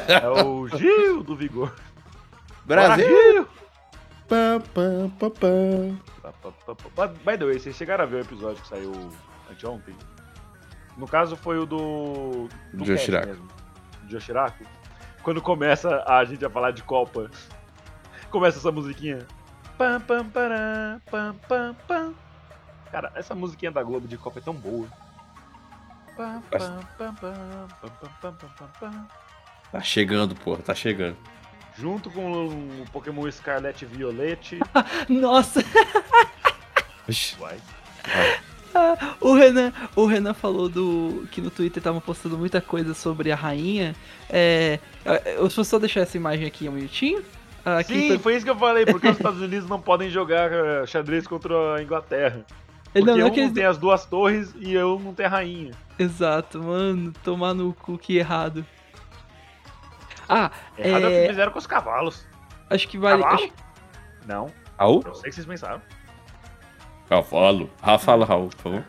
É 0.08 0.28
o 0.44 0.68
Gil 0.68 1.24
do 1.24 1.36
Vigor. 1.36 1.74
Brasil! 2.66 3.08
Bora, 3.08 3.34
Gil! 3.34 3.48
Pam, 4.28 4.62
pam, 4.74 5.10
pam, 5.18 5.30
pam. 5.30 6.00
Pá, 6.22 6.34
pá, 6.34 6.52
pá, 6.52 6.76
pá. 6.76 7.08
By 7.08 7.14
by 7.24 7.38
the 7.38 7.46
way, 7.46 7.60
vocês 7.60 7.76
chegaram 7.76 8.04
a 8.04 8.08
ver 8.08 8.18
o 8.18 8.22
episódio 8.22 8.62
que 8.62 8.68
saiu 8.68 8.92
anteontem? 9.50 9.96
No 10.98 11.08
caso 11.08 11.36
foi 11.36 11.60
o 11.60 11.66
do. 11.66 12.50
do 12.74 12.86
Joshiraku. 12.86 13.48
Joshiraku. 14.10 14.66
Quando 15.22 15.42
começa 15.42 16.04
a 16.08 16.26
gente 16.26 16.44
a 16.44 16.50
falar 16.50 16.72
de 16.72 16.82
Copa, 16.82 17.30
começa 18.32 18.58
essa 18.58 18.72
musiquinha. 18.72 19.20
Pam, 19.78 20.02
pam, 20.02 20.28
pará, 20.30 21.00
pam, 21.12 21.36
pam, 21.48 21.76
pam. 21.88 22.14
Cara, 22.92 23.12
essa 23.14 23.36
musiquinha 23.36 23.72
da 23.72 23.84
Globo 23.84 24.08
de 24.08 24.18
Copa 24.18 24.40
é 24.40 24.42
tão 24.42 24.54
boa. 24.54 24.88
Pam, 26.16 26.42
pam, 26.50 26.80
pam, 26.98 27.14
pam, 27.14 27.68
pam, 28.22 28.34
pam, 28.34 28.70
pam. 28.80 29.08
Tá 29.72 29.82
chegando, 29.82 30.34
porra, 30.34 30.64
tá 30.64 30.74
chegando. 30.74 31.18
Junto 31.78 32.10
com 32.10 32.48
o 32.48 32.86
Pokémon 32.92 33.30
Scarlet 33.30 33.86
Violet. 33.86 34.60
Nossa! 35.08 35.62
Uai. 37.40 37.60
Uai. 38.08 38.40
O 39.22 39.34
Renan, 39.34 39.74
o 39.96 40.06
Renan 40.06 40.34
falou 40.34 40.70
do 40.70 41.28
que 41.32 41.42
no 41.42 41.50
Twitter 41.50 41.82
tava 41.82 42.00
postando 42.02 42.38
muita 42.38 42.62
coisa 42.62 42.94
sobre 42.94 43.32
a 43.32 43.36
rainha. 43.36 43.96
É, 44.30 44.80
eu 45.38 45.48
vou 45.50 45.64
só 45.64 45.80
deixar 45.80 46.02
essa 46.02 46.16
imagem 46.18 46.46
aqui 46.46 46.68
um 46.70 46.72
minutinho. 46.74 47.24
Aqui 47.66 47.94
Sim, 47.94 48.08
pra- 48.10 48.20
foi 48.20 48.36
isso 48.36 48.46
que 48.46 48.52
eu 48.52 48.58
falei, 48.58 48.86
porque 48.86 49.08
os 49.10 49.18
Estados 49.18 49.42
Unidos 49.42 49.68
não 49.68 49.82
podem 49.82 50.10
jogar 50.10 50.52
eh, 50.52 50.86
xadrez 50.86 51.26
contra 51.28 51.76
a 51.76 51.84
Inglaterra. 51.84 52.46
Porque 52.94 53.06
não, 53.06 53.18
não 53.18 53.26
é 53.28 53.30
um 53.30 53.34
que 53.34 53.40
eles- 53.42 53.50
não 53.50 53.56
tem 53.56 53.66
as 53.66 53.78
duas 53.78 54.06
torres 54.06 54.54
e 54.58 54.74
eu 54.74 55.00
não 55.04 55.14
tenho 55.14 55.28
a 55.28 55.32
rainha. 55.32 55.72
Exato, 56.00 56.62
mano, 56.64 57.12
tomar 57.24 57.54
no 57.54 57.74
cu 57.74 57.98
que 57.98 58.18
errado. 58.18 58.66
Ah, 60.30 60.52
Errado 60.78 61.04
é 61.04 61.08
o 61.08 61.12
É. 61.12 61.22
que 61.24 61.30
fizeram 61.30 61.52
com 61.52 61.60
os 61.60 61.68
cavalos. 61.68 62.26
acho 62.70 62.88
que 62.88 62.98
vale. 62.98 63.22
Cavalo? 63.24 63.44
acho- 63.44 63.54
Não, 64.28 64.52
eu 64.80 65.16
sei 65.16 65.30
que 65.30 65.36
vocês 65.36 65.46
pensaram. 65.48 65.82
Cavalo. 67.10 67.70
Rafa, 67.82 68.06
fala, 68.06 68.26
Raul, 68.26 68.50
por 68.50 68.58
favor. 68.62 68.86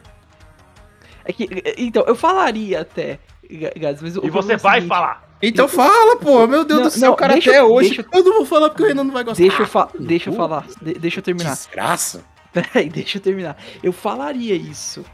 é 1.25 1.33
que, 1.33 1.49
então, 1.77 2.05
eu 2.07 2.15
falaria 2.17 2.81
até, 2.81 3.19
Ga- 3.51 3.73
Gades, 3.77 4.03
mas 4.03 4.17
o 4.17 4.27
E 4.27 4.31
você 4.31 4.53
é 4.55 4.57
o 4.57 4.59
vai 4.59 4.75
seguinte, 4.81 4.89
falar. 4.89 5.29
Então 5.41 5.69
fala, 5.69 6.17
pô. 6.17 6.47
Meu 6.49 6.65
Deus 6.65 6.81
Não, 6.81 6.87
do 6.89 6.91
céu, 6.91 7.11
não, 7.11 7.17
cara, 7.17 7.35
deixa- 7.35 7.51
até 7.51 7.63
hoje. 7.63 7.89
deixa- 7.91 8.07
Eu 8.13 8.25
não 8.25 8.33
vou 8.39 8.45
falar 8.47 8.71
porque 8.71 8.83
o 8.83 8.87
Renan 8.87 9.05
não 9.05 9.13
vai 9.13 9.23
gostar. 9.23 9.41
Deixa 9.43 9.63
eu, 9.63 9.67
fa 9.67 9.89
deixa 9.99 10.31
eu 10.31 10.35
Uh, 10.35 10.37
falar, 10.37 10.67
de- 10.83 10.95
deixa 10.95 11.21
eu 11.21 11.23
terminar. 11.23 11.51
Desgraça. 11.51 12.25
Peraí, 12.53 12.89
deixa 12.89 13.19
eu 13.19 13.23
terminar. 13.23 13.57
Eu 13.83 13.93
falaria 13.93 14.55
isso. 14.57 15.05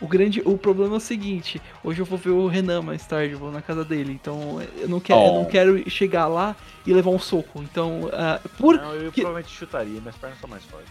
O 0.00 0.06
grande, 0.06 0.42
o 0.44 0.56
problema 0.58 0.94
é 0.94 0.96
o 0.98 1.00
seguinte, 1.00 1.60
hoje 1.82 2.00
eu 2.00 2.06
vou 2.06 2.18
ver 2.18 2.30
o 2.30 2.46
Renan 2.46 2.82
mais 2.82 3.06
tarde, 3.06 3.32
eu 3.32 3.38
vou 3.38 3.50
na 3.50 3.62
casa 3.62 3.82
dele, 3.84 4.12
então 4.12 4.60
eu 4.78 4.88
não 4.88 5.00
quero, 5.00 5.18
eu 5.20 5.32
não 5.32 5.42
Oh. 5.42 5.46
quero 5.46 5.90
chegar 5.90 6.26
lá 6.26 6.54
e 6.86 6.92
levar 6.92 7.10
um 7.10 7.18
soco. 7.18 7.62
Então, 7.62 8.08
ah, 8.12 8.38
por, 8.58 8.76
Não, 8.76 8.94
eu 8.94 9.10
que- 9.10 9.22
provavelmente 9.22 9.54
chutaria, 9.54 9.98
minhas 10.00 10.16
pernas 10.16 10.38
são 10.38 10.48
mais 10.50 10.62
fortes. 10.64 10.90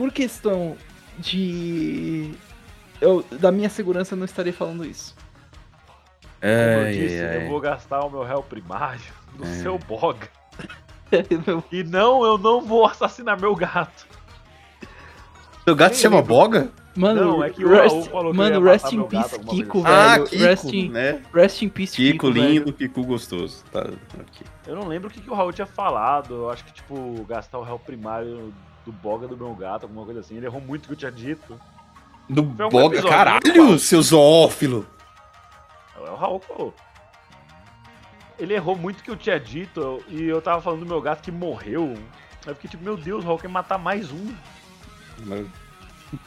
Por 0.00 0.10
questão 0.10 0.76
de 1.18 2.32
eu, 3.02 3.22
da 3.32 3.52
minha 3.52 3.68
segurança, 3.68 4.14
eu 4.14 4.18
não 4.18 4.24
estaria 4.24 4.52
falando 4.52 4.82
isso. 4.82 5.14
Como 6.40 6.50
eu 6.50 6.84
Ai, 6.86 6.92
disse, 6.94 7.20
ai, 7.22 7.36
eu 7.36 7.40
ai. 7.42 7.48
vou 7.48 7.60
gastar 7.60 8.00
o 8.00 8.08
meu 8.10 8.22
réu 8.22 8.42
primário 8.42 9.02
no 9.38 9.44
É. 9.44 9.54
seu 9.56 9.78
boga. 9.78 10.26
E 11.72 11.82
não, 11.82 12.24
eu 12.24 12.38
não 12.38 12.60
vou 12.62 12.86
assassinar 12.86 13.38
meu 13.38 13.54
gato. 13.54 14.06
Seu 15.64 15.74
gato 15.74 15.96
se 15.96 16.02
chama. 16.02 16.22
Boga? 16.22 16.70
Mano, 16.96 17.24
Não, 17.24 17.44
é 17.44 17.50
que 17.50 17.64
o 17.64 17.68
rest, 17.68 17.90
Raul 17.92 18.04
falou 18.04 18.30
que 18.32 18.36
mano, 18.38 18.62
rest 18.62 18.92
in 18.92 18.96
gato, 18.98 19.08
peace, 19.08 19.38
Kiko, 19.40 19.78
assim. 19.78 19.86
Ah, 19.88 20.12
velho. 20.14 20.26
Kiko, 20.28 20.42
rest, 20.44 20.64
in, 20.72 20.88
né? 20.88 21.22
rest 21.34 21.62
in 21.62 21.68
peace, 21.68 21.96
Kiko, 21.96 22.12
Kiko 22.12 22.32
velho. 22.32 22.48
lindo, 22.48 22.72
Kiko 22.72 23.02
gostoso. 23.04 23.64
Tá, 23.72 23.80
ok. 23.80 24.46
Eu 24.68 24.76
não 24.76 24.86
lembro 24.88 25.08
o 25.08 25.10
que, 25.12 25.20
que 25.20 25.28
o 25.30 25.34
Raul 25.34 25.52
tinha 25.52 25.66
falado. 25.66 26.32
Eu 26.34 26.50
acho 26.50 26.64
que, 26.64 26.72
tipo, 26.72 27.24
gastar 27.28 27.58
o 27.58 27.62
réu 27.64 27.78
primário 27.78 28.52
do 28.84 28.92
boga 28.92 29.26
do 29.28 29.36
meu 29.36 29.54
gato, 29.54 29.84
alguma 29.84 30.04
coisa 30.04 30.20
assim. 30.20 30.36
Ele 30.36 30.46
errou 30.46 30.60
muito 30.60 30.84
o 30.84 30.86
que 30.88 30.92
eu 30.92 30.96
tinha 30.96 31.12
dito. 31.12 31.60
Do 32.28 32.42
algum 32.42 32.68
Boga, 32.68 32.96
episódio, 32.96 33.08
caralho, 33.08 33.78
seu 33.78 34.00
zoófilo. 34.00 34.86
É 35.96 36.10
o 36.10 36.14
Raul 36.14 36.40
falou. 36.40 36.74
Ele 38.38 38.54
errou 38.54 38.76
muito 38.76 39.00
o 39.00 39.02
que 39.02 39.10
eu 39.10 39.16
tinha 39.16 39.38
dito 39.38 40.02
e 40.08 40.22
eu 40.22 40.40
tava 40.40 40.62
falando 40.62 40.80
do 40.80 40.86
meu 40.86 41.00
gato 41.02 41.22
que 41.22 41.32
morreu. 41.32 41.94
Eu 42.46 42.54
fiquei 42.54 42.70
tipo, 42.70 42.82
meu 42.82 42.96
Deus, 42.96 43.24
o 43.24 43.26
Raul 43.26 43.38
quer 43.38 43.48
matar 43.48 43.78
mais 43.78 44.10
um. 44.10 44.34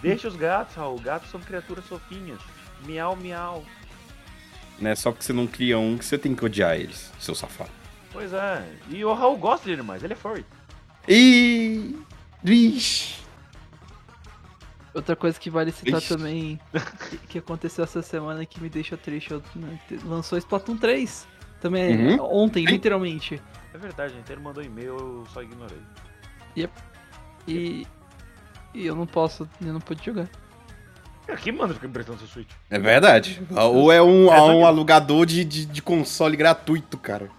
Deixa 0.01 0.27
os 0.27 0.35
gatos, 0.35 0.75
Raul. 0.75 0.99
Gatos 0.99 1.31
são 1.31 1.39
criaturas 1.39 1.85
fofinhas. 1.85 2.39
Miau, 2.85 3.15
miau. 3.15 3.63
Não 4.79 4.91
é 4.91 4.95
só 4.95 5.11
porque 5.11 5.23
você 5.23 5.33
não 5.33 5.47
cria 5.47 5.79
um 5.79 5.97
que 5.97 6.05
você 6.05 6.17
tem 6.17 6.35
que 6.35 6.43
odiar 6.43 6.75
eles, 6.75 7.11
seu 7.19 7.33
safado. 7.33 7.71
Pois 8.11 8.33
é. 8.33 8.63
E 8.89 9.03
o 9.03 9.13
Raul 9.13 9.37
gosta 9.37 9.65
de 9.65 9.73
animais, 9.73 10.03
ele 10.03 10.13
é 10.13 10.15
furry. 10.15 10.45
E. 11.07 11.95
Vixe. 12.43 13.23
Outra 14.93 15.15
coisa 15.15 15.39
que 15.39 15.49
vale 15.49 15.71
citar 15.71 15.99
Ixi. 15.99 16.09
também 16.09 16.59
que, 17.09 17.17
que 17.17 17.37
aconteceu 17.39 17.83
essa 17.83 18.01
semana 18.03 18.45
que 18.45 18.61
me 18.61 18.69
deixa 18.69 18.95
triste, 18.95 19.33
né, 19.55 19.79
lançou 20.03 20.37
Splatoon 20.37 20.77
3. 20.77 21.27
Também 21.59 22.17
Uhum. 22.19 22.43
ontem, 22.43 22.65
literalmente. 22.65 23.41
É 23.73 23.77
verdade, 23.77 24.13
a 24.13 24.17
Nintendo 24.17 24.41
mandou 24.41 24.61
e-mail, 24.63 24.97
eu 24.97 25.25
só 25.33 25.41
ignorei. 25.41 25.79
E, 27.47 27.87
e 28.73 28.85
eu 28.85 28.95
não 28.95 29.07
posso, 29.07 29.49
eu 29.61 29.73
não 29.73 29.81
pude 29.81 30.05
jogar. 30.05 30.29
Cara, 31.25 31.39
quem 31.39 31.53
manda 31.53 31.73
ficar 31.73 31.87
emprestando 31.87 32.19
seu 32.19 32.27
Switch? 32.27 32.49
É 32.69 32.77
verdade. 32.77 33.41
Ou 33.49 33.91
é 33.91 34.01
um, 34.01 34.27
um 34.27 34.65
alugador 34.65 35.25
de, 35.25 35.43
de, 35.45 35.65
de 35.65 35.81
console 35.81 36.35
gratuito, 36.37 36.97
cara. 36.97 37.29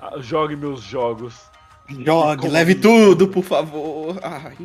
Ah, 0.00 0.14
jogue 0.18 0.56
meus 0.56 0.80
jogos. 0.82 1.50
Jogue, 1.88 2.48
leve 2.48 2.72
isso? 2.72 2.80
tudo, 2.82 3.28
por 3.28 3.42
favor. 3.44 4.18
Ai. 4.22 4.56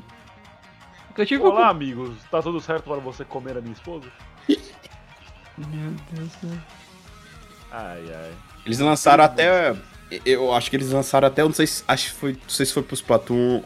Eu 1.18 1.26
tive 1.26 1.44
Olá, 1.44 1.70
amigos. 1.70 2.16
Tá 2.32 2.42
tudo 2.42 2.60
certo 2.62 2.86
para 2.86 2.96
você 3.00 3.24
comer 3.26 3.58
a 3.58 3.62
minha 3.62 3.74
esposa? 3.74 4.08
Meu 4.48 5.92
Deus 6.12 6.30
do 6.30 6.50
céu. 6.50 6.58
Ai, 7.72 8.04
ai. 8.14 8.34
Eles 8.66 8.80
lançaram 8.80 9.24
até. 9.24 9.76
Eu 10.26 10.54
acho 10.54 10.70
que 10.70 10.76
eles 10.76 10.92
lançaram 10.92 11.28
até. 11.28 11.42
eu 11.42 11.48
Não 11.48 11.54
sei 11.54 11.68
se, 11.68 11.84
acho 11.88 12.10
que 12.12 12.16
foi, 12.20 12.34
não 12.34 12.50
sei 12.50 12.66
se 12.66 12.74
foi 12.74 12.84
pro 12.84 12.96
Splatoon. 12.96 13.64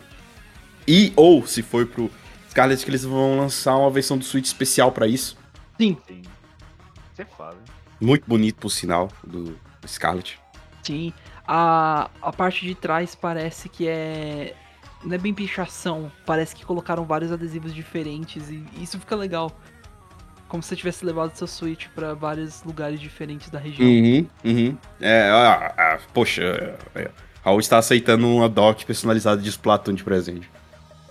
E 0.87 1.13
ou 1.15 1.45
se 1.47 1.61
foi 1.63 1.85
pro 1.85 2.11
Scarlet 2.49 2.83
que 2.83 2.89
eles 2.89 3.03
vão 3.03 3.37
lançar 3.39 3.75
uma 3.75 3.89
versão 3.89 4.17
do 4.17 4.25
Switch 4.25 4.45
especial 4.45 4.91
pra 4.91 5.07
isso. 5.07 5.37
Sim, 5.79 5.97
Sim. 6.07 6.21
Você 7.13 7.25
fala, 7.25 7.53
hein? 7.55 7.73
Muito 7.99 8.25
bonito, 8.27 8.57
por 8.57 8.69
sinal, 8.69 9.09
do 9.23 9.57
Scarlet. 9.87 10.37
sim. 10.83 11.13
A, 11.47 12.09
a 12.21 12.33
parte 12.33 12.65
de 12.65 12.73
trás 12.73 13.15
parece 13.15 13.69
que 13.69 13.87
é. 13.87 14.55
Não 15.03 15.13
é 15.13 15.17
bem 15.17 15.33
pichação. 15.33 16.11
Parece 16.25 16.55
que 16.55 16.65
colocaram 16.65 17.05
vários 17.05 17.31
adesivos 17.31 17.73
diferentes 17.73 18.49
e 18.49 18.65
isso 18.81 18.99
fica 18.99 19.15
legal. 19.15 19.51
Como 20.47 20.61
se 20.63 20.69
você 20.69 20.75
tivesse 20.75 21.05
levado 21.05 21.35
seu 21.35 21.47
Switch 21.47 21.87
pra 21.89 22.13
vários 22.13 22.63
lugares 22.63 22.99
diferentes 22.99 23.49
da 23.49 23.59
região. 23.59 23.87
Uhum, 23.87 24.27
uhum. 24.43 24.77
É, 25.01 25.29
ah, 25.29 25.73
ah, 25.77 25.99
poxa, 26.13 26.43
é, 26.95 27.01
é. 27.01 27.11
Raul 27.43 27.59
está 27.59 27.77
aceitando 27.77 28.27
uma 28.27 28.49
dock 28.49 28.85
personalizada 28.85 29.41
de 29.41 29.49
Splatoon 29.49 29.93
de 29.93 30.03
presente. 30.03 30.49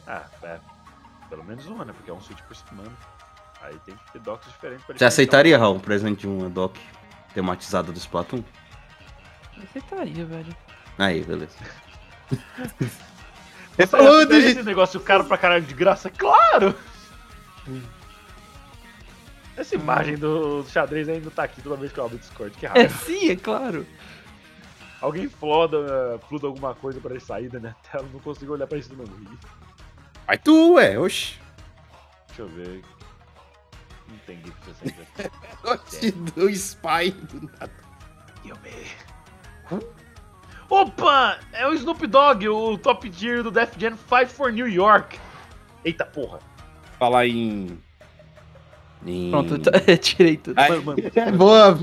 Ah, 0.06 0.24
é. 0.42 0.58
Pelo 1.28 1.44
menos 1.44 1.66
uma, 1.66 1.84
né? 1.84 1.92
Porque 1.92 2.10
é 2.10 2.14
um 2.14 2.20
Switch 2.20 2.40
por 2.42 2.56
semana. 2.56 2.90
Aí 3.62 3.76
tem 3.86 3.94
que 3.94 4.12
ter 4.12 4.20
docks 4.20 4.46
diferentes 4.48 4.84
pra 4.84 4.96
Você 4.96 5.04
aceitaria, 5.04 5.56
Raul, 5.58 5.76
um 5.76 5.80
presente 5.80 6.20
de 6.20 6.26
uma 6.26 6.50
dock 6.50 6.78
tematizada 7.32 7.90
do 7.90 7.98
Splatoon? 7.98 8.42
Aceitaria, 9.64 10.24
velho. 10.24 10.56
Aí, 10.98 11.22
beleza. 11.22 11.56
Você 13.76 13.86
falou 13.86 14.24
de- 14.24 14.34
esse 14.36 14.62
negócio 14.62 15.00
caro 15.00 15.24
pra 15.24 15.36
caralho 15.38 15.64
de 15.64 15.74
graça? 15.74 16.08
Claro! 16.10 16.74
Essa 19.56 19.74
imagem 19.76 20.16
do 20.16 20.64
xadrez 20.68 21.08
ainda 21.08 21.30
tá 21.30 21.44
aqui 21.44 21.62
toda 21.62 21.76
vez 21.76 21.92
que 21.92 21.98
eu 21.98 22.04
abro 22.04 22.16
o 22.16 22.18
Discord. 22.20 22.56
Que 22.56 22.66
É 22.66 22.68
raiva. 22.70 22.98
sim, 23.04 23.30
é 23.30 23.36
claro. 23.36 23.86
Alguém 25.00 25.28
floda, 25.28 26.18
fluda 26.28 26.46
alguma 26.46 26.74
coisa 26.74 27.00
pra 27.00 27.10
ele 27.12 27.20
sair 27.20 27.48
da 27.48 27.60
minha 27.60 27.76
tela. 27.90 28.08
Não 28.12 28.20
consigo 28.20 28.52
olhar 28.52 28.66
pra 28.66 28.78
isso 28.78 28.88
do 28.90 28.96
meu 28.96 29.06
rio. 29.06 29.38
Vai 30.26 30.38
tu, 30.38 30.74
ué, 30.74 30.98
oxi. 30.98 31.38
Deixa 32.28 32.42
eu 32.42 32.48
ver. 32.48 32.82
Não 34.08 34.16
tem 34.26 34.38
GIF 34.42 34.54
60. 34.82 35.30
Oxi, 35.64 36.10
do 36.10 36.48
Spy. 36.50 37.10
do 37.10 37.46
nada. 37.52 37.72
Eu 38.44 38.56
me... 38.56 38.70
Opa! 40.68 41.38
É 41.52 41.66
o 41.68 41.74
Snoop 41.74 42.06
Dogg, 42.06 42.48
o 42.48 42.76
top 42.78 43.08
tier 43.10 43.42
do 43.42 43.50
Def 43.50 43.72
Jam 43.78 43.96
Fight 43.96 44.26
for 44.32 44.52
New 44.52 44.68
York. 44.68 45.18
Eita 45.84 46.04
porra. 46.04 46.38
Falar 46.98 47.26
em. 47.26 47.78
em... 49.06 49.30
Pronto, 49.30 49.58
tá- 49.58 49.72
tirei 50.00 50.36
tudo. 50.36 50.58
Ai, 50.58 50.70
Mano, 50.70 50.82
mano, 50.84 50.98
boa. 51.36 51.78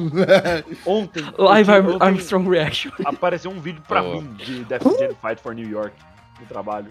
ontem, 0.85 1.23
Live 1.37 1.69
ontem- 1.71 1.71
Arm- 1.71 1.93
ontem 1.95 2.05
Armstrong 2.05 2.49
Reaction. 2.49 2.91
apareceu 3.05 3.51
um 3.51 3.59
vídeo 3.59 3.83
pra 3.87 4.01
Oh. 4.03 4.21
mim 4.21 4.33
de 4.33 4.63
Def 4.65 4.81
Jam 4.83 5.15
Fight 5.21 5.41
for 5.41 5.53
New 5.53 5.69
York 5.69 5.95
no 6.39 6.45
trabalho. 6.47 6.87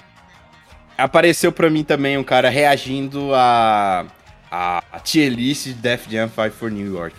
Apareceu 0.97 1.51
pra 1.51 1.69
mim 1.71 1.83
também 1.83 2.17
um 2.19 2.25
cara 2.25 2.49
reagindo 2.51 3.35
a. 3.35 4.07
a, 4.51 4.83
a 4.93 5.01
tier 5.01 5.31
list 5.33 5.65
de 5.67 5.73
Def 5.75 6.07
Jam 6.11 6.29
5 6.29 6.51
for 6.51 6.71
New 6.71 6.87
York. 6.95 7.17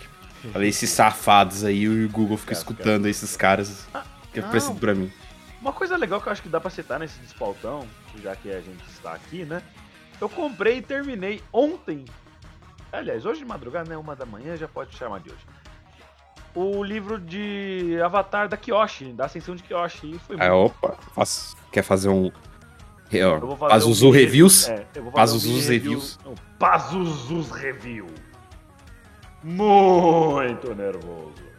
Falei, 0.53 0.69
esses 0.69 0.89
safados 0.89 1.63
aí, 1.63 1.87
o 1.87 2.09
Google 2.09 2.35
fica 2.37 2.49
Cara, 2.53 2.59
escutando 2.59 3.07
esses 3.07 3.35
caras. 3.37 3.87
Que 4.33 4.39
é 4.39 4.41
não. 4.41 4.49
parecido 4.49 4.79
pra 4.79 4.93
mim. 4.95 5.11
Uma 5.61 5.73
coisa 5.73 5.95
legal 5.97 6.19
que 6.21 6.27
eu 6.27 6.31
acho 6.31 6.41
que 6.41 6.49
dá 6.49 6.59
pra 6.59 6.69
citar 6.71 6.99
nesse 6.99 7.19
despautão, 7.19 7.87
já 8.21 8.35
que 8.35 8.49
a 8.51 8.59
gente 8.61 8.83
está 8.89 9.13
aqui, 9.13 9.45
né? 9.45 9.61
Eu 10.19 10.27
comprei 10.29 10.77
e 10.77 10.81
terminei 10.81 11.41
ontem. 11.53 12.05
Aliás, 12.91 13.25
hoje 13.25 13.39
de 13.39 13.45
madrugada, 13.45 13.89
né? 13.89 13.95
Uma 13.97 14.15
da 14.15 14.25
manhã, 14.25 14.55
já 14.57 14.67
pode 14.67 14.95
chamar 14.97 15.19
de 15.19 15.29
hoje. 15.29 15.45
O 16.53 16.83
livro 16.83 17.17
de 17.19 17.97
Avatar 18.03 18.49
da 18.49 18.57
Kyoshi, 18.57 19.13
da 19.13 19.25
Ascensão 19.25 19.55
de 19.55 19.63
Kyoshi. 19.63 20.15
E 20.15 20.19
foi 20.19 20.35
muito 20.35 20.51
opa, 20.51 20.97
faz- 21.15 21.55
quer 21.71 21.83
fazer 21.83 22.09
um. 22.09 22.31
Eu 23.11 23.39
vou 23.41 23.55
fazer 23.57 23.71
Pazuzu 23.73 24.07
um 24.07 24.11
Reviews? 24.11 24.67
É, 24.69 24.85
eu 24.95 25.03
vou 25.03 25.11
fazer 25.11 25.15
Pazuzus 25.33 25.65
um 25.65 25.69
Reviews. 25.69 26.15
Review. 26.17 26.25
Não, 26.25 26.35
Pazuzus 26.57 27.51
Review. 27.51 28.07
Muito 29.43 30.73
nervoso. 30.75 31.50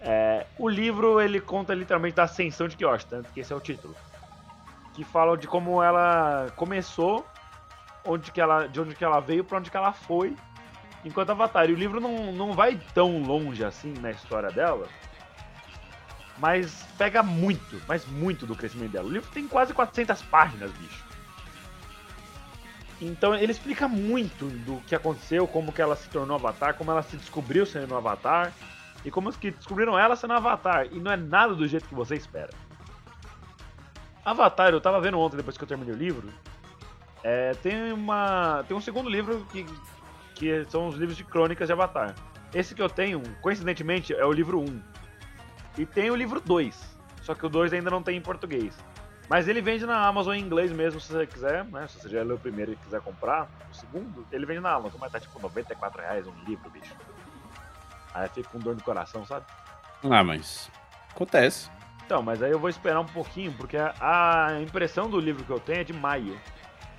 É, 0.00 0.46
o 0.56 0.68
livro 0.68 1.20
ele 1.20 1.40
conta 1.40 1.74
literalmente 1.74 2.16
da 2.16 2.24
ascensão 2.24 2.68
de 2.68 2.76
Kyoshi, 2.76 3.06
tanto 3.06 3.30
que 3.32 3.40
esse 3.40 3.52
é 3.52 3.56
o 3.56 3.60
título. 3.60 3.96
Que 4.94 5.04
fala 5.04 5.36
de 5.36 5.46
como 5.46 5.82
ela 5.82 6.48
começou, 6.56 7.26
onde 8.04 8.30
que 8.30 8.40
ela, 8.40 8.66
de 8.66 8.80
onde 8.80 8.94
que 8.94 9.04
ela 9.04 9.20
veio 9.20 9.44
para 9.44 9.58
onde 9.58 9.70
que 9.70 9.76
ela 9.76 9.92
foi, 9.92 10.36
enquanto 11.04 11.30
Avatar. 11.30 11.68
E 11.68 11.72
o 11.72 11.76
livro 11.76 12.00
não, 12.00 12.32
não 12.32 12.52
vai 12.52 12.80
tão 12.94 13.22
longe 13.22 13.64
assim 13.64 13.92
na 14.00 14.10
história 14.10 14.50
dela, 14.50 14.86
mas 16.38 16.86
pega 16.96 17.22
muito, 17.22 17.80
mas 17.86 18.06
muito 18.06 18.46
do 18.46 18.54
crescimento 18.54 18.92
dela. 18.92 19.08
O 19.08 19.12
livro 19.12 19.30
tem 19.32 19.46
quase 19.48 19.74
400 19.74 20.22
páginas, 20.22 20.70
bicho. 20.72 21.08
Então 23.00 23.34
ele 23.34 23.52
explica 23.52 23.86
muito 23.86 24.46
do 24.64 24.80
que 24.82 24.94
aconteceu, 24.94 25.46
como 25.46 25.72
que 25.72 25.80
ela 25.80 25.94
se 25.94 26.08
tornou 26.08 26.36
Avatar, 26.36 26.74
como 26.74 26.90
ela 26.90 27.02
se 27.02 27.16
descobriu 27.16 27.64
sendo 27.64 27.94
um 27.94 27.96
Avatar, 27.96 28.52
e 29.04 29.10
como 29.10 29.32
que 29.32 29.50
descobriram 29.50 29.98
ela 29.98 30.16
sendo 30.16 30.34
Avatar. 30.34 30.86
E 30.90 30.98
não 30.98 31.10
é 31.10 31.16
nada 31.16 31.54
do 31.54 31.66
jeito 31.66 31.88
que 31.88 31.94
você 31.94 32.14
espera. 32.14 32.50
Avatar, 34.24 34.72
eu 34.72 34.80
tava 34.80 35.00
vendo 35.00 35.18
ontem, 35.18 35.36
depois 35.36 35.56
que 35.56 35.64
eu 35.64 35.68
terminei 35.68 35.94
o 35.94 35.96
livro, 35.96 36.28
é, 37.22 37.52
tem 37.54 37.92
uma. 37.92 38.64
Tem 38.66 38.76
um 38.76 38.80
segundo 38.80 39.08
livro 39.08 39.46
que, 39.50 39.66
que 40.34 40.64
são 40.66 40.88
os 40.88 40.96
livros 40.96 41.16
de 41.16 41.24
crônicas 41.24 41.66
de 41.66 41.72
Avatar. 41.72 42.14
Esse 42.54 42.74
que 42.74 42.82
eu 42.82 42.88
tenho, 42.88 43.22
coincidentemente, 43.40 44.14
é 44.14 44.24
o 44.24 44.32
livro 44.32 44.60
1. 44.60 44.82
E 45.78 45.86
tem 45.86 46.10
o 46.10 46.16
livro 46.16 46.40
2. 46.40 46.98
Só 47.22 47.34
que 47.34 47.44
o 47.44 47.48
2 47.48 47.72
ainda 47.72 47.90
não 47.90 48.02
tem 48.02 48.16
em 48.16 48.20
português. 48.20 48.76
Mas 49.28 49.46
ele 49.46 49.60
vende 49.60 49.84
na 49.84 50.06
Amazon 50.06 50.34
em 50.34 50.40
inglês 50.40 50.72
mesmo, 50.72 50.98
se 50.98 51.12
você 51.12 51.26
quiser, 51.26 51.64
né? 51.64 51.86
Se 51.86 52.00
você 52.00 52.08
já 52.08 52.22
leu 52.22 52.36
o 52.36 52.40
primeiro 52.40 52.72
e 52.72 52.76
quiser 52.76 53.02
comprar 53.02 53.46
o 53.70 53.74
segundo, 53.74 54.26
ele 54.32 54.46
vende 54.46 54.60
na 54.60 54.72
Amazon, 54.72 54.98
mas 54.98 55.12
tá 55.12 55.20
tipo 55.20 55.38
94 55.38 56.00
reais 56.00 56.26
um 56.26 56.32
livro, 56.46 56.70
bicho. 56.70 56.94
Aí 58.18 58.26
eu 58.26 58.30
fico 58.30 58.50
com 58.50 58.58
dor 58.58 58.74
no 58.74 58.82
coração, 58.82 59.24
sabe? 59.24 59.46
Ah, 60.10 60.24
mas. 60.24 60.70
Acontece. 61.14 61.70
Então, 62.04 62.22
mas 62.22 62.42
aí 62.42 62.50
eu 62.50 62.58
vou 62.58 62.70
esperar 62.70 63.00
um 63.00 63.06
pouquinho, 63.06 63.52
porque 63.52 63.76
a, 63.76 64.58
impressão 64.62 65.10
do 65.10 65.20
livro 65.20 65.44
que 65.44 65.50
eu 65.50 65.60
tenho 65.60 65.80
é 65.80 65.84
de 65.84 65.92
maio. 65.92 66.38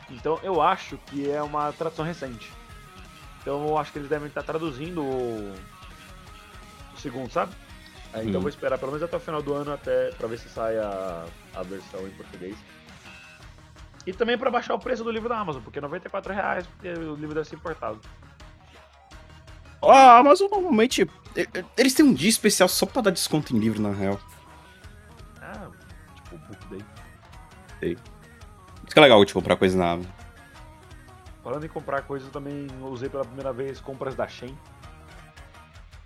Então 0.10 0.40
eu 0.44 0.62
acho 0.62 0.98
que 1.08 1.30
é 1.30 1.42
uma 1.42 1.72
tradução 1.74 2.06
recente. 2.06 2.52
Então 3.42 3.66
eu 3.68 3.78
acho 3.78 3.92
que 3.92 4.00
eles 4.00 4.10
devem 4.10 4.28
estar 4.28 4.44
traduzindo 4.44 5.02
o, 5.02 5.56
o 6.94 6.98
segundo, 6.98 7.32
sabe? 7.32 7.54
Aí, 8.14 8.22
então 8.22 8.36
eu 8.36 8.40
Hum. 8.40 8.42
vou 8.42 8.50
esperar 8.50 8.78
pelo 8.78 8.92
menos 8.92 9.04
até 9.04 9.18
o 9.18 9.20
final 9.20 9.42
do 9.42 9.54
ano 9.54 9.72
até 9.74 10.12
para 10.12 10.28
ver 10.28 10.38
se 10.38 10.50
sai 10.50 10.78
a, 10.78 11.26
a 11.56 11.64
versão 11.64 12.08
em 12.08 12.12
português. 12.12 12.58
E 14.06 14.14
também 14.14 14.38
para 14.38 14.50
baixar 14.52 14.74
o 14.74 14.80
preço 14.80 15.04
do 15.04 15.12
livro 15.12 15.30
da 15.30 15.38
Amazon, 15.40 15.62
porque 15.62 15.80
é 15.80 15.82
94 15.82 16.34
reais, 16.34 16.66
porque 16.68 16.90
o 16.90 17.16
livro 17.16 17.36
deve 17.36 17.48
ser 17.48 17.56
importado. 17.56 18.00
Ah, 19.82 20.22
mas 20.24 20.40
normalmente. 20.40 21.10
Eles 21.78 21.94
têm 21.94 22.06
um 22.06 22.14
dia 22.14 22.30
especial 22.30 22.68
só 22.68 22.86
pra 22.86 23.02
dar 23.04 23.12
desconto 23.12 23.56
em 23.56 23.60
livro, 23.60 23.82
na 23.82 23.92
real. 23.92 24.20
Ah, 25.42 25.68
tipo, 26.16 26.38
Book 26.38 26.68
Day. 26.70 26.84
Isso 27.94 28.94
que 28.94 29.00
é 29.00 29.02
legal 29.02 29.24
de 29.24 29.34
comprar 29.34 29.56
coisa 29.56 29.78
na 29.78 29.92
Amazon. 29.92 30.12
Falando 31.44 31.66
em 31.66 31.70
comprar 31.70 32.02
coisas, 32.02 32.28
eu 32.28 32.34
também 32.34 32.68
usei 32.82 33.08
pela 33.10 33.24
primeira 33.24 33.54
vez 33.54 33.80
compras 33.80 34.16
da 34.16 34.28
Shein. 34.28 34.58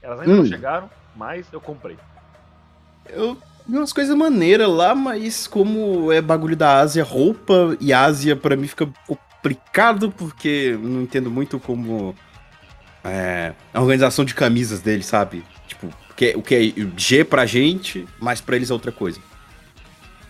Elas 0.01 0.19
ainda 0.19 0.33
Hum. 0.33 0.37
não 0.37 0.45
chegaram, 0.45 0.89
mas 1.15 1.47
eu 1.51 1.59
comprei. 1.61 1.97
Eu 3.09 3.37
vi 3.67 3.77
umas 3.77 3.93
coisas 3.93 4.15
maneiras 4.15 4.69
lá, 4.69 4.93
mas 4.93 5.47
como 5.47 6.11
é 6.11 6.21
bagulho 6.21 6.55
da 6.55 6.79
Ásia, 6.79 7.03
roupa 7.03 7.75
e 7.79 7.91
Ásia 7.93 8.35
pra 8.35 8.55
mim 8.55 8.67
fica 8.67 8.87
complicado, 9.07 10.11
porque 10.11 10.77
não 10.81 11.01
entendo 11.01 11.31
muito 11.31 11.59
como 11.59 12.13
é, 13.03 13.53
a 13.73 13.81
organização 13.81 14.23
de 14.25 14.33
camisas 14.33 14.81
deles, 14.81 15.05
sabe? 15.05 15.43
Tipo, 15.67 15.87
o 15.87 16.13
que, 16.13 16.25
é- 16.31 16.37
o 16.37 16.41
que 16.41 16.55
é 16.55 16.99
G 16.99 17.23
pra 17.23 17.45
gente, 17.45 18.07
mas 18.19 18.39
pra 18.41 18.55
eles 18.55 18.69
é 18.69 18.73
outra 18.73 18.91
coisa. 18.91 19.19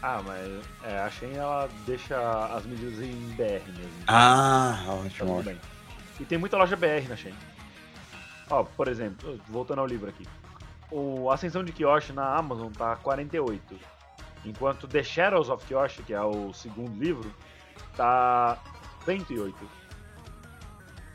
Ah, 0.01 0.21
mas 0.25 0.49
é, 0.83 0.99
a 0.99 1.09
Shein 1.09 1.33
ela 1.35 1.69
deixa 1.85 2.17
as 2.53 2.65
medidas 2.65 2.99
em 2.99 3.13
BR 3.35 3.61
mesmo. 3.77 3.91
Ah, 4.07 4.81
Tá 4.85 4.91
ótimo, 4.93 5.43
bem. 5.43 5.57
E 6.19 6.25
tem 6.25 6.37
muita 6.37 6.57
loja 6.57 6.75
BR 6.75 7.07
na 7.07 7.15
Shein. 7.15 7.33
Ó, 8.49 8.63
por 8.63 8.87
exemplo, 8.89 9.39
voltando 9.47 9.79
ao 9.79 9.87
livro 9.87 10.09
aqui. 10.09 10.25
o 10.91 11.31
Ascensão 11.31 11.63
de 11.63 11.71
Kyoshi 11.71 12.11
na 12.13 12.35
Amazon 12.35 12.69
tá 12.71 12.95
48. 12.97 13.79
Enquanto 14.45 14.87
The 14.87 15.01
Shadows 15.01 15.47
of 15.49 15.65
Kyoshi, 15.65 16.03
que 16.03 16.13
é 16.13 16.21
o 16.21 16.51
segundo 16.53 17.01
livro, 17.01 17.33
tá 17.95 18.57
108. 19.05 19.55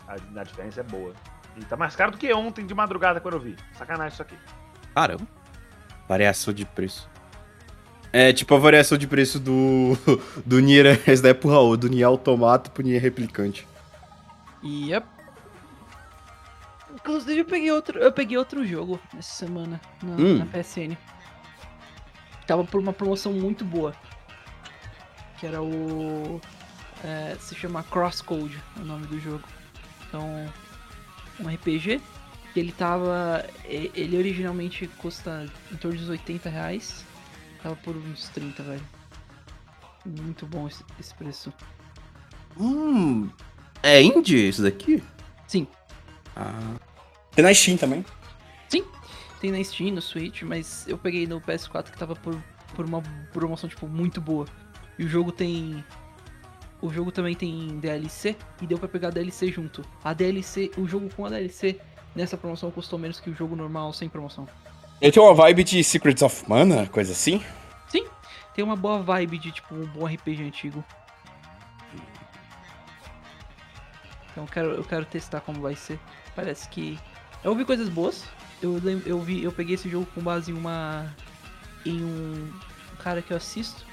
A, 0.08 0.14
a 0.40 0.44
diferença 0.44 0.80
é 0.80 0.82
boa. 0.82 1.12
E 1.58 1.64
tá 1.64 1.76
mais 1.76 1.96
caro 1.96 2.12
do 2.12 2.18
que 2.18 2.32
ontem 2.32 2.64
de 2.66 2.74
madrugada 2.74 3.20
quando 3.20 3.34
eu 3.34 3.40
vi. 3.40 3.56
Sacanagem 3.76 4.12
isso 4.12 4.22
aqui. 4.22 4.36
Caramba. 4.94 5.26
Variação 6.08 6.54
de 6.54 6.64
preço. 6.64 7.08
É 8.12 8.32
tipo 8.32 8.54
a 8.54 8.58
variação 8.58 8.96
de 8.96 9.06
preço 9.06 9.38
do. 9.38 9.96
do 10.46 10.60
Nier. 10.60 11.00
Esse 11.06 11.22
daí 11.22 11.32
é 11.32 11.34
pro 11.34 11.50
Raul, 11.50 11.76
do 11.76 11.88
Nier 11.88 12.06
Automato 12.06 12.70
pro 12.70 12.82
Nier 12.82 13.02
Replicante. 13.02 13.66
Yep. 14.64 15.06
Inclusive 16.94 17.40
eu 17.40 17.44
peguei 17.44 17.70
outro, 17.70 17.98
eu 17.98 18.10
peguei 18.12 18.36
outro 18.38 18.66
jogo 18.66 18.98
essa 19.16 19.30
semana 19.46 19.80
na, 20.02 20.14
Hum. 20.14 20.38
na 20.38 20.46
PSN. 20.46 20.96
Tava 22.46 22.64
por 22.64 22.80
uma 22.80 22.92
promoção 22.92 23.32
muito 23.32 23.64
boa. 23.64 23.94
Que 25.38 25.46
era 25.46 25.62
o. 25.62 26.40
é, 27.04 27.36
se 27.38 27.54
chama 27.54 27.82
Crosscode, 27.84 28.60
o 28.78 28.84
nome 28.84 29.06
do 29.06 29.20
jogo. 29.20 29.44
Então, 30.08 30.46
um 31.40 31.48
RPG. 31.48 32.00
Que 32.52 32.60
ele 32.60 32.72
tava. 32.72 33.44
Ele 33.64 34.16
originalmente 34.16 34.86
custa 34.98 35.46
em 35.70 35.76
torno 35.76 35.98
dos 35.98 36.08
80 36.08 36.48
reais. 36.48 37.04
Tava 37.62 37.76
por 37.76 37.96
uns 37.96 38.28
30, 38.28 38.62
velho. 38.62 38.82
Muito 40.04 40.46
bom 40.46 40.66
esse, 40.66 40.82
esse 40.98 41.14
preço. 41.14 41.52
Hum. 42.58 43.28
É 43.82 44.02
indie 44.02 44.48
isso 44.48 44.62
daqui? 44.62 45.02
Sim, 45.46 45.66
Ah. 46.34 46.76
Tem 47.32 47.44
na 47.44 47.54
Steam 47.54 47.76
também. 47.76 48.04
Tem 49.40 49.52
na 49.52 49.62
Steam, 49.62 49.94
no 49.94 50.02
Switch, 50.02 50.42
mas 50.42 50.86
eu 50.88 50.98
peguei 50.98 51.26
no 51.26 51.40
PS4 51.40 51.90
que 51.90 51.98
tava 51.98 52.16
por, 52.16 52.42
por 52.74 52.84
uma 52.84 53.00
promoção, 53.32 53.68
tipo, 53.68 53.86
muito 53.86 54.20
boa. 54.20 54.46
E 54.98 55.04
o 55.04 55.08
jogo 55.08 55.30
tem. 55.30 55.84
O 56.80 56.90
jogo 56.90 57.10
também 57.10 57.34
tem 57.34 57.78
DLC 57.80 58.36
e 58.62 58.66
deu 58.66 58.78
pra 58.78 58.88
pegar 58.88 59.08
a 59.08 59.10
DLC 59.10 59.50
junto. 59.50 59.84
A 60.02 60.12
DLC, 60.12 60.70
o 60.76 60.86
jogo 60.86 61.08
com 61.14 61.26
a 61.26 61.28
DLC 61.28 61.80
nessa 62.14 62.36
promoção 62.36 62.70
custou 62.70 62.98
menos 62.98 63.18
que 63.18 63.30
o 63.30 63.34
jogo 63.34 63.56
normal 63.56 63.92
sem 63.92 64.08
promoção. 64.08 64.48
Ele 65.00 65.12
tem 65.12 65.22
uma 65.22 65.34
vibe 65.34 65.64
de 65.64 65.82
Secrets 65.84 66.22
of 66.22 66.48
Mana, 66.48 66.86
coisa 66.86 67.12
assim. 67.12 67.42
Sim, 67.88 68.04
tem 68.54 68.64
uma 68.64 68.76
boa 68.76 69.00
vibe 69.00 69.38
de 69.38 69.52
tipo 69.52 69.74
um 69.74 69.86
bom 69.86 70.06
RPG 70.06 70.42
antigo. 70.42 70.84
Então 74.30 74.44
eu 74.44 74.48
quero, 74.48 74.68
eu 74.70 74.84
quero 74.84 75.04
testar 75.04 75.40
como 75.40 75.60
vai 75.60 75.74
ser. 75.74 75.98
Parece 76.34 76.68
que. 76.68 76.98
Eu 77.42 77.50
ouvi 77.50 77.64
coisas 77.64 77.88
boas. 77.88 78.24
Eu, 78.62 78.80
eu 79.04 79.20
vi, 79.20 79.42
eu 79.42 79.52
peguei 79.52 79.74
esse 79.74 79.88
jogo 79.88 80.06
com 80.14 80.20
base 80.20 80.50
em 80.52 80.54
uma. 80.54 81.12
em 81.84 82.04
um 82.04 82.52
cara 82.98 83.20
que 83.22 83.32
eu 83.32 83.36
assisto. 83.36 83.84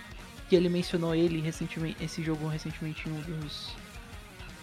Que 0.50 0.56
ele 0.56 0.70
mencionou 0.70 1.16
ele 1.16 1.42
recentemente. 1.42 2.04
esse 2.04 2.22
jogo 2.24 2.48
recentemente 2.48 3.08
em 3.10 3.14
um 3.14 3.22
dos. 3.22 3.76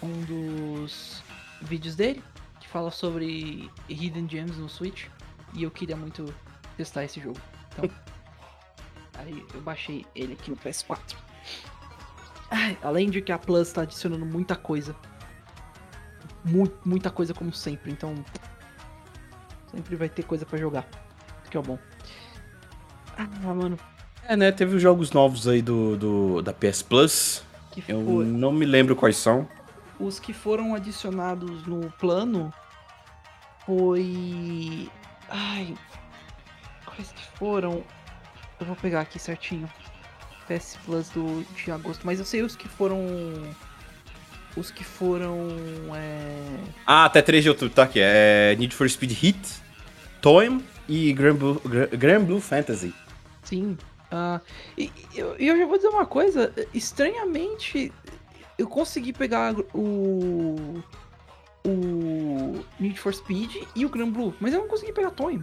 um 0.01 0.21
dos 0.21 1.23
vídeos 1.61 1.95
dele. 1.95 2.23
Que 2.59 2.67
fala 2.67 2.89
sobre 2.91 3.69
Hidden 3.89 4.27
Gems 4.29 4.57
no 4.57 4.69
Switch. 4.69 5.07
E 5.53 5.63
eu 5.63 5.71
queria 5.71 5.95
muito 5.95 6.33
testar 6.77 7.03
esse 7.03 7.19
jogo. 7.19 7.39
Então. 7.73 7.89
Aí 9.15 9.45
eu 9.53 9.61
baixei 9.61 10.05
ele 10.15 10.33
aqui 10.33 10.49
no 10.49 10.57
PS4. 10.57 11.15
Ai, 12.49 12.77
além 12.81 13.09
de 13.09 13.21
que 13.21 13.31
a 13.31 13.37
Plus 13.37 13.71
tá 13.71 13.81
adicionando 13.81 14.25
muita 14.25 14.55
coisa. 14.55 14.95
Mu- 16.43 16.71
muita 16.85 17.09
coisa 17.11 17.33
como 17.33 17.53
sempre, 17.53 17.91
então. 17.91 18.13
Sempre 19.71 19.95
vai 19.95 20.09
ter 20.09 20.23
coisa 20.23 20.45
pra 20.45 20.57
jogar. 20.57 20.87
Que 21.49 21.57
é 21.57 21.59
o 21.59 21.63
bom. 21.63 21.77
Ah, 23.17 23.27
mano, 23.53 23.77
É, 24.27 24.35
né? 24.35 24.51
Teve 24.51 24.75
os 24.75 24.81
jogos 24.81 25.11
novos 25.11 25.47
aí 25.47 25.61
do, 25.61 25.97
do 25.97 26.41
da 26.41 26.53
PS 26.53 26.81
Plus. 26.81 27.43
que 27.71 27.83
Eu 27.87 28.03
foi. 28.03 28.25
não 28.25 28.51
me 28.51 28.65
lembro 28.65 28.95
quais 28.95 29.17
são. 29.17 29.47
Os 29.99 30.19
que 30.19 30.33
foram 30.33 30.73
adicionados 30.75 31.65
no 31.67 31.91
plano 31.99 32.53
foi. 33.65 34.89
Ai. 35.29 35.73
Quais 36.85 37.11
que 37.11 37.37
foram? 37.37 37.83
Eu 38.59 38.65
vou 38.65 38.75
pegar 38.75 39.01
aqui 39.01 39.19
certinho. 39.19 39.69
PS 40.47 40.77
Plus 40.85 41.09
do, 41.09 41.43
de 41.55 41.71
agosto. 41.71 42.05
Mas 42.05 42.19
eu 42.19 42.25
sei 42.25 42.41
os 42.41 42.55
que 42.55 42.67
foram. 42.67 42.99
Os 44.55 44.69
que 44.69 44.83
foram. 44.83 45.47
É... 45.95 46.57
Ah, 46.85 47.05
até 47.05 47.21
3 47.21 47.43
de 47.43 47.49
outubro, 47.49 47.73
tá 47.73 47.83
aqui. 47.83 47.99
É 48.01 48.55
Need 48.57 48.75
for 48.75 48.87
Speed 48.89 49.11
Hit, 49.13 49.39
Toem 50.21 50.63
e 50.87 51.11
Grand 51.13 51.35
Blue, 51.35 51.61
Gra- 51.65 51.87
Grand 51.87 52.23
Blue 52.23 52.39
Fantasy. 52.39 52.93
Sim. 53.43 53.77
Ah, 54.15 54.39
e 54.77 54.91
eu, 55.15 55.35
eu 55.37 55.57
já 55.57 55.65
vou 55.65 55.75
dizer 55.75 55.87
uma 55.89 56.05
coisa. 56.05 56.53
Estranhamente, 56.71 57.91
eu 58.59 58.67
consegui 58.67 59.11
pegar 59.11 59.55
o. 59.73 60.83
O 61.65 62.63
Need 62.79 62.99
for 62.99 63.13
Speed 63.13 63.55
e 63.75 63.85
o 63.85 63.89
Grand 63.89 64.11
Blue, 64.11 64.35
mas 64.39 64.53
eu 64.53 64.59
não 64.59 64.67
consegui 64.67 64.91
pegar 64.91 65.11
Toy. 65.11 65.41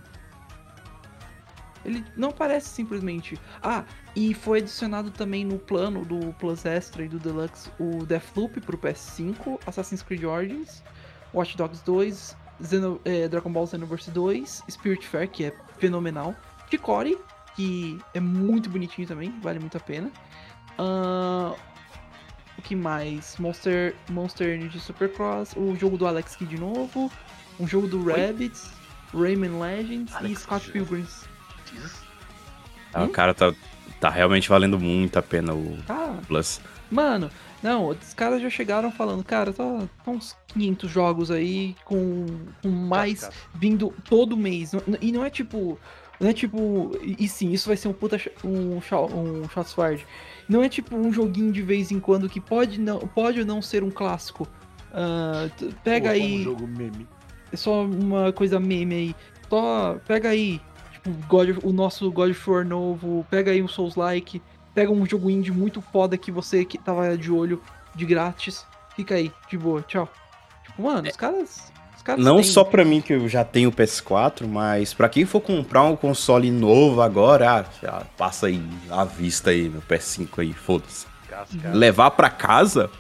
Ele 1.85 2.05
não 2.15 2.29
aparece 2.29 2.69
simplesmente. 2.69 3.41
Ah, 3.63 3.85
e 4.15 4.35
foi 4.35 4.59
adicionado 4.59 5.11
também 5.11 5.47
no 5.47 5.59
plano 5.59 6.05
do 6.05 6.33
Plus 6.35 6.67
Extra 6.67 7.03
e 7.05 7.09
do 7.09 7.19
Deluxe 7.19 7.71
o 7.81 8.05
Deathloop 8.05 8.61
pro 8.61 8.77
PS5, 8.77 9.59
Assassin's 9.67 10.03
Creed 10.03 10.25
Origins, 10.25 10.83
Watch 11.33 11.57
Dogs 11.57 11.83
2, 11.87 12.37
Xeno- 12.63 13.01
eh, 13.07 13.27
Dragon 13.27 13.51
Ball 13.51 13.67
Xenoverse 13.67 14.11
2, 14.11 14.63
Spirit 14.69 15.07
Fair, 15.09 15.27
que 15.27 15.47
é 15.47 15.55
fenomenal, 15.79 16.37
Chicory, 16.71 17.17
que 17.57 17.99
é 18.15 18.21
muito 18.21 18.69
bonitinho 18.71 19.07
também, 19.07 19.33
vale 19.43 19.59
muito 19.59 19.77
a 19.77 19.81
pena. 19.81 20.11
Ahn, 20.79 21.53
o 22.59 22.63
que 22.63 22.75
mais? 22.77 23.37
Monster, 23.39 23.95
Monster 24.09 24.55
Energy 24.55 24.79
Supercross, 24.81 25.55
o 25.57 25.75
jogo 25.77 25.97
do 25.97 26.07
Alex 26.07 26.37
Kidd 26.37 26.55
de 26.55 26.61
novo, 26.61 27.11
um 27.59 27.67
jogo 27.67 27.87
do 27.87 28.03
Rabbids, 28.05 28.71
Rayman 29.15 29.59
Legends 29.61 30.13
e 30.13 30.17
Alex 30.17 30.41
Scott 30.41 30.67
Kidd. 30.67 30.73
Pilgrims. 30.73 31.29
Jesus. 31.73 32.03
Ah, 32.93 33.03
Hum? 33.03 33.07
O 33.07 33.09
cara 33.11 33.33
tá, 33.33 33.55
tá 34.01 34.11
realmente 34.11 34.49
valendo 34.49 34.79
muito 34.79 35.17
a 35.19 35.23
pena 35.23 35.55
o 35.55 35.79
Ah, 35.89 36.19
Plus. 36.27 36.61
Mano, 36.91 37.31
não, 37.63 37.89
os 37.89 38.13
caras 38.15 38.43
já 38.43 38.51
chegaram 38.51 38.91
falando, 38.91 39.23
cara, 39.23 39.53
tá, 39.53 39.87
tá 40.05 40.11
uns 40.11 40.37
500 40.49 40.91
jogos 40.91 41.31
aí 41.31 41.77
com, 41.85 42.27
com 42.63 42.69
mais 42.69 43.21
Casca. 43.21 43.35
vindo 43.55 43.95
todo 44.09 44.37
mês. 44.37 44.73
E 45.01 45.13
não 45.13 45.25
é 45.25 45.31
tipo. 45.31 45.79
Não 46.21 46.29
é 46.29 46.33
tipo. 46.35 46.93
E 47.03 47.25
e 47.25 47.29
sim, 47.29 47.51
isso 47.51 47.67
vai 47.67 47.77
ser 47.77 47.89
um 47.89 47.93
puta. 47.95 48.21
Um, 48.45 48.77
um 48.77 49.49
shots 49.49 49.73
fired. 49.73 50.07
Não 50.49 50.63
é 50.63 50.69
tipo 50.69 50.95
um 50.95 51.13
joguinho 51.13 51.51
de 51.51 51.63
vez 51.63 51.91
em 51.91 51.99
quando 51.99 52.29
que 52.29 52.41
pode, 52.41 52.79
não, 52.79 52.99
pode 52.99 53.41
ou 53.41 53.47
não 53.47 53.63
ser 53.63 53.83
um 53.83 53.91
clássico. 53.91 54.47
T- 55.57 55.71
pega 55.83 56.09
Pô, 56.09 56.15
aí. 56.15 56.41
Um 56.41 56.43
jogo 56.43 56.67
meme. 56.67 57.09
É 57.53 57.57
só 57.57 57.85
uma 57.85 58.33
coisa 58.33 58.61
meme 58.61 58.95
aí. 58.95 59.17
Só 59.49 59.99
pega 60.07 60.29
aí, 60.29 60.61
tipo, 60.93 61.11
God 61.27 61.59
o 61.65 61.73
nosso 61.73 62.11
God 62.13 62.31
of 62.31 62.51
War 62.51 62.65
novo, 62.65 63.27
pega 63.31 63.51
aí 63.51 63.63
um 63.63 63.69
Souls-like, 63.69 64.43
pega 64.75 64.93
um 64.93 65.07
jogo 65.07 65.31
indie 65.31 65.51
muito 65.51 65.81
foda 65.81 66.17
que 66.17 66.31
você 66.31 66.65
que 66.65 66.79
tava 66.79 67.17
de 67.17 67.33
olho 67.33 67.61
de 67.95 68.07
grátis, 68.07 68.65
fica 68.95 69.17
aí, 69.17 69.33
de 69.49 69.59
boa, 69.59 69.83
tchau. 69.83 70.09
Tipo, 70.65 70.83
mano, 70.83 71.03
caras. 71.03 71.11
Os 71.11 71.17
caras 71.17 71.73
Não 72.19 72.37
têm- 72.37 72.45
só 72.45 72.65
pra 72.65 72.85
mim 72.85 73.01
que 73.01 73.13
eu 73.13 73.29
já 73.29 73.45
tenho 73.45 73.69
o 73.69 73.73
PS4, 73.73 74.47
mas 74.49 74.93
pra 74.95 75.09
quem 75.09 75.25
for 75.25 75.41
comprar 75.41 75.83
um 75.85 75.95
console 75.97 76.51
novo 76.51 77.01
agora, 77.03 77.61
ah, 77.61 77.65
já 77.83 78.03
passa 78.17 78.47
aí 78.47 78.63
à 78.91 79.05
vista 79.05 79.51
aí, 79.51 79.69
meu 79.69 79.83
PS5 79.83 80.41
aí, 80.41 80.53
foda-se. 80.53 81.07
Casca. 81.29 81.71
Levar 81.73 82.11
pra 82.13 82.29
casa, 82.29 82.91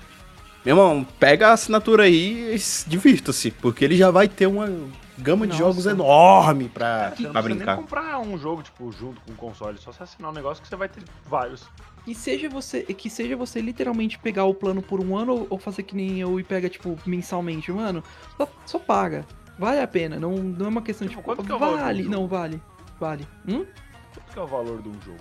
meu 0.65 0.77
irmão, 0.77 1.07
pega 1.19 1.49
a 1.49 1.53
assinatura 1.53 2.05
aí 2.05 2.55
e 2.55 2.89
divirta-se, 2.89 3.51
porque 3.51 3.85
ele 3.85 3.97
já 3.97 4.11
vai 4.11 4.29
ter 4.29 4.47
uma 4.47 4.71
gama 5.19 5.47
de 5.47 5.53
Nossa. 5.53 5.65
jogos 5.65 5.87
enorme 5.87 6.69
pra, 6.69 7.11
Você 7.15 7.25
não 7.25 7.33
pra 7.33 7.43
precisa 7.43 7.49
nem 7.49 7.57
brincar. 7.59 7.77
comprar 7.77 8.19
um 8.21 8.39
jogo, 8.39 8.63
tipo, 8.63 8.91
junto 8.93 9.21
com 9.21 9.33
o 9.33 9.35
console. 9.35 9.77
Só 9.79 9.93
você 9.93 10.03
assinar 10.05 10.31
um 10.31 10.35
negócio 10.35 10.63
que 10.63 10.69
você 10.69 10.77
vai 10.77 10.89
ter 10.89 11.03
vários. 11.29 11.63
Que 12.05 12.15
seja 12.15 12.49
você, 12.49 12.83
que 12.83 13.11
seja 13.11 13.37
você 13.37 13.61
literalmente 13.61 14.19
pegar 14.19 14.45
o 14.45 14.55
plano 14.55 14.81
por 14.83 15.01
um 15.05 15.17
ano 15.17 15.47
ou- 15.51 15.59
fazer 15.59 15.83
que 15.83 15.95
nem 15.95 16.19
eu 16.21 16.41
e 16.41 16.45
pega, 16.45 16.69
tipo, 16.69 16.99
mensalmente, 17.07 17.71
mano, 17.71 18.03
só, 18.37 18.49
só 18.67 18.79
paga. 18.79 19.27
Vale 19.59 19.81
a 19.81 19.87
pena, 19.87 20.19
não, 20.19 20.35
não 20.37 20.67
é 20.67 20.69
uma 20.71 20.81
questão 20.83 21.07
Tipo, 21.07 21.21
de 21.21 21.25
quanto 21.25 21.45
que 21.45 21.53
é 21.53 21.55
o 21.55 21.59
valor 21.59 21.79
vale, 21.79 22.03
não 22.05 22.27
vale. 22.27 22.61
Vale. 22.99 23.29
Hum? 23.47 23.67
Quanto 24.15 24.33
que 24.33 24.39
é 24.39 24.43
o 24.43 24.47
valor 24.47 24.81
de 24.83 24.89
um 24.89 24.95
jogo? 25.05 25.19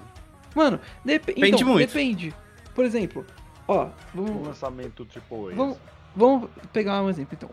Mano, 0.56 0.80
dep 1.04 1.26
Depende 1.26 1.56
então, 1.64 1.68
muito. 1.68 1.88
depende. 1.88 2.34
Por 2.74 2.86
exemplo, 2.86 3.26
ó, 3.68 3.88
Um 4.16 4.26
vamos, 4.26 4.48
lançamento 4.48 5.06
tipo 5.06 5.50
esse. 5.50 5.58
vamos, 5.58 5.78
vamos 6.16 6.50
pegar 6.72 7.02
um 7.04 7.10
exemplo 7.10 7.38
então. 7.38 7.50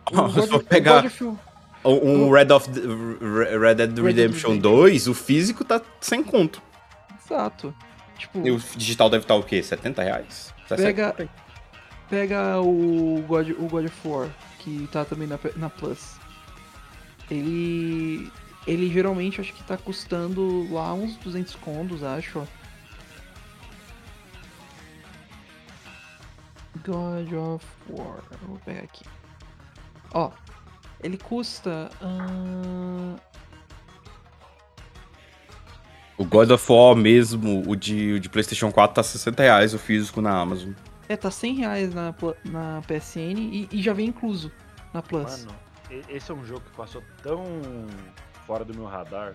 O 0.54 0.60
pegar- 0.60 1.02
War- 1.04 1.12
Um 1.84 2.30
Red, 2.30 2.52
of, 2.52 2.68
Red 2.70 3.74
Dead 3.76 3.98
Redemption 3.98 4.02
Redemption. 4.02 4.58
2, 4.58 5.06
o 5.08 5.14
físico 5.14 5.64
tá 5.64 5.80
sem 6.00 6.22
conto. 6.22 6.62
Exato. 7.24 7.74
Tipo, 8.18 8.46
E 8.46 8.50
o 8.50 8.58
digital 8.58 9.10
deve 9.10 9.24
estar 9.24 9.34
o 9.34 9.42
quê? 9.42 9.62
70 9.62 10.02
reais? 10.02 10.54
60? 10.68 10.82
pega, 10.82 11.30
pega 12.08 12.60
o 12.60 13.22
God, 13.26 13.50
o 13.50 13.68
God 13.68 13.86
of 13.86 14.08
War, 14.08 14.28
que 14.58 14.88
tá 14.90 15.04
também 15.04 15.28
na, 15.28 15.38
na 15.56 15.70
Plus. 15.70 16.16
Ele. 17.30 18.30
Ele 18.66 18.92
geralmente 18.92 19.40
acho 19.40 19.52
que 19.52 19.62
tá 19.62 19.76
custando 19.76 20.72
lá 20.72 20.92
uns 20.92 21.16
200 21.18 21.54
condos, 21.56 22.02
acho. 22.02 22.46
God 26.84 27.32
of 27.32 27.64
War. 27.90 28.20
Vou 28.42 28.58
pegar 28.64 28.82
aqui. 28.82 29.04
Ó, 30.12 30.30
ele 31.02 31.16
custa. 31.16 31.90
ahn, 32.00 33.16
O 36.18 36.24
God 36.24 36.50
of 36.50 36.72
War 36.72 36.94
mesmo, 36.96 37.62
o 37.68 37.76
de, 37.76 38.12
o 38.14 38.20
de 38.20 38.28
PlayStation 38.28 38.72
4, 38.72 38.94
tá 38.94 39.02
60 39.02 39.42
reais 39.42 39.74
o 39.74 39.78
físico 39.78 40.20
na 40.22 40.30
Amazon. 40.38 40.72
é, 41.08 41.16
tá 41.16 41.30
100 41.30 41.54
reais 41.56 41.94
na, 41.94 42.14
na 42.44 42.80
PSN 42.82 43.38
e, 43.38 43.68
e 43.70 43.82
já 43.82 43.92
vem 43.92 44.06
incluso 44.08 44.50
na 44.94 45.02
Plus. 45.02 45.44
Mano, 45.44 45.54
esse 46.08 46.30
é 46.30 46.34
um 46.34 46.44
jogo 46.44 46.60
que 46.62 46.76
passou 46.76 47.02
tão 47.22 47.44
fora 48.46 48.64
do 48.64 48.74
meu 48.74 48.86
radar 48.86 49.34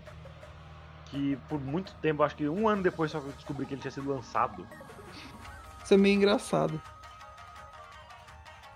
que 1.06 1.38
por 1.50 1.60
muito 1.60 1.94
tempo, 2.02 2.24
acho 2.24 2.36
que 2.36 2.48
um 2.50 2.68
ano 2.68 2.82
depois 2.82 3.12
só 3.12 3.20
que 3.20 3.28
eu 3.28 3.34
descobri 3.34 3.66
que 3.66 3.74
ele 3.74 3.82
tinha 3.82 3.92
sido 3.92 4.10
lançado. 4.10 4.66
Isso 5.84 5.94
é 5.94 5.98
meio 5.98 6.16
engraçado. 6.16 6.82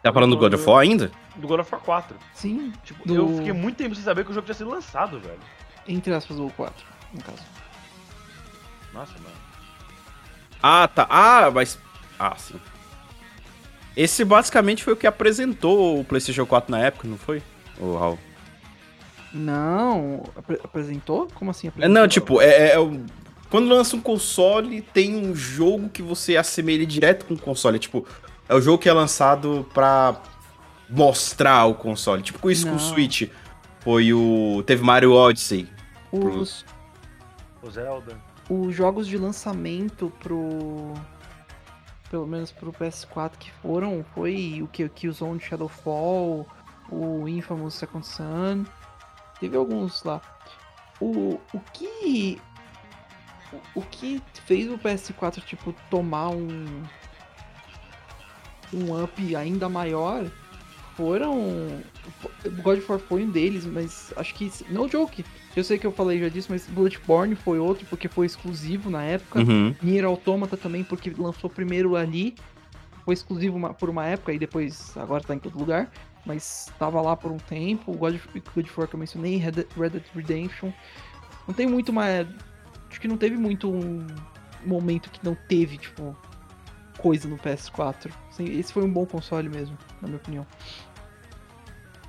Tá 0.03 0.13
falando 0.13 0.31
do 0.35 0.37
God 0.37 0.53
of 0.53 0.69
War 0.69 0.81
ainda? 0.81 1.11
Do 1.35 1.47
God 1.47 1.61
of 1.61 1.73
War 1.73 1.81
4. 1.81 2.15
Sim, 2.35 2.71
Tipo, 2.83 3.07
Do- 3.07 3.15
eu 3.15 3.37
fiquei 3.37 3.53
muito 3.53 3.77
tempo 3.77 3.95
sem 3.95 4.03
saber 4.03 4.23
que 4.23 4.29
o 4.31 4.33
jogo 4.33 4.45
tinha 4.45 4.53
sido 4.55 4.69
lançado, 4.69 5.19
velho. 5.19 5.39
entre 5.87 6.13
aspas, 6.13 6.37
o 6.37 6.49
4, 6.51 6.85
no 7.13 7.21
caso. 7.23 7.41
Nossa, 8.95 9.13
mano. 9.13 9.35
Ah, 10.63 10.87
tá. 10.87 11.05
Ah, 11.09 11.51
mas. 11.53 11.77
Ah, 12.17 12.35
sim. 12.37 12.55
Esse 13.95 14.25
basicamente 14.25 14.83
foi 14.83 14.93
o 14.93 14.97
que 14.97 15.05
apresentou 15.07 15.99
o 15.99 16.03
PlayStation 16.03 16.45
4 16.45 16.71
na 16.71 16.79
época, 16.79 17.07
não 17.07 17.17
foi? 17.17 17.41
O 17.77 17.95
Raul. 17.97 18.17
Não, 19.33 20.23
apre- 20.35 20.59
apresentou? 20.63 21.27
Como 21.33 21.51
assim 21.51 21.67
É, 21.67 21.69
apresentou? 21.69 22.01
não, 22.01 22.07
tipo, 22.07 22.41
é, 22.41 22.71
é 22.71 22.79
o- 22.79 23.01
quando 23.49 23.67
lança 23.69 23.95
um 23.95 24.01
console, 24.01 24.81
tem 24.81 25.15
um 25.15 25.35
jogo 25.35 25.89
que 25.89 26.01
você 26.01 26.35
assemelha 26.37 26.85
direto 26.85 27.25
com 27.25 27.33
o 27.33 27.39
console. 27.39 27.77
Tipo, 27.79 28.05
é 28.47 28.55
o 28.55 28.61
jogo 28.61 28.77
que 28.77 28.89
é 28.89 28.93
lançado 28.93 29.67
pra 29.73 30.15
mostrar 30.89 31.65
o 31.65 31.73
console. 31.75 32.21
Tipo, 32.21 32.39
com 32.39 32.49
isso 32.49 32.63
com 32.65 32.71
o 32.71 32.75
Não. 32.75 32.79
Switch. 32.79 33.29
Foi 33.81 34.13
o. 34.13 34.63
Teve 34.65 34.83
Mario 34.83 35.11
Odyssey. 35.13 35.67
Os, 36.11 36.65
O 37.61 37.69
Zelda. 37.69 38.17
Os 38.49 38.75
jogos 38.75 39.07
de 39.07 39.17
lançamento 39.17 40.11
pro. 40.19 40.93
Pelo 42.09 42.27
menos 42.27 42.51
pro 42.51 42.71
PS4 42.71 43.31
que 43.37 43.51
foram, 43.51 44.05
foi 44.13 44.61
o 44.61 44.67
que 44.67 44.83
o 44.83 44.89
Killzone 44.89 45.39
Shadowfall, 45.39 46.47
o 46.89 47.27
Infamous 47.27 47.73
Second 47.73 48.05
Son. 48.05 48.63
Teve 49.39 49.57
alguns 49.57 50.03
lá. 50.03 50.21
O, 50.99 51.39
o 51.53 51.59
que. 51.73 52.39
O, 53.51 53.79
o 53.79 53.81
que 53.81 54.21
fez 54.45 54.71
o 54.71 54.77
PS4, 54.77 55.43
tipo, 55.43 55.73
tomar 55.89 56.29
um. 56.29 56.83
Um 58.73 59.03
up 59.03 59.35
ainda 59.35 59.67
maior 59.69 60.29
foram. 60.95 61.83
God 62.63 62.79
of 62.79 62.91
War 62.91 62.99
foi 62.99 63.23
um 63.23 63.31
deles, 63.31 63.65
mas 63.65 64.13
acho 64.15 64.33
que. 64.35 64.51
No 64.69 64.87
joke. 64.87 65.25
Eu 65.55 65.63
sei 65.63 65.77
que 65.79 65.87
eu 65.87 65.91
falei 65.91 66.19
já 66.19 66.27
disso, 66.29 66.47
mas 66.51 66.67
Bloodborne 66.67 67.33
foi 67.35 67.59
outro, 67.59 67.85
porque 67.89 68.07
foi 68.09 68.25
exclusivo 68.25 68.89
na 68.89 69.03
época. 69.03 69.39
Uhum. 69.39 69.73
Nier 69.81 70.03
Automata 70.05 70.57
também, 70.57 70.83
porque 70.83 71.13
lançou 71.17 71.49
primeiro 71.49 71.95
ali. 71.95 72.35
Foi 73.05 73.13
exclusivo 73.13 73.55
uma- 73.55 73.73
por 73.73 73.89
uma 73.89 74.05
época 74.05 74.33
e 74.33 74.39
depois 74.39 74.95
agora 74.97 75.23
tá 75.23 75.33
em 75.33 75.39
todo 75.39 75.57
lugar. 75.57 75.89
Mas 76.25 76.69
tava 76.79 76.99
lá 77.01 77.15
por 77.15 77.31
um 77.31 77.37
tempo. 77.37 77.91
O 77.91 77.95
God 77.97 78.15
of, 78.15 78.27
God 78.53 78.65
of 78.65 78.73
War 78.79 78.87
que 78.87 78.95
eu 78.95 78.99
mencionei, 78.99 79.37
Red 79.37 79.51
Dead, 79.51 79.67
Red 79.77 79.89
Dead 79.91 80.03
Redemption. 80.13 80.71
Não 81.47 81.53
tem 81.53 81.67
muito 81.67 81.93
mais. 81.93 82.27
Acho 82.89 82.99
que 82.99 83.07
não 83.07 83.17
teve 83.17 83.37
muito 83.37 83.71
um 83.71 84.05
momento 84.65 85.09
que 85.11 85.23
não 85.23 85.35
teve, 85.47 85.77
tipo, 85.77 86.17
coisa 86.97 87.27
no 87.27 87.37
PS4. 87.37 88.11
Assim, 88.29 88.45
Esse 88.45 88.73
foi 88.73 88.83
um 88.83 88.91
bom 88.91 89.05
console 89.05 89.47
mesmo, 89.49 89.77
na 90.01 90.07
minha 90.07 90.17
opinião. 90.17 90.47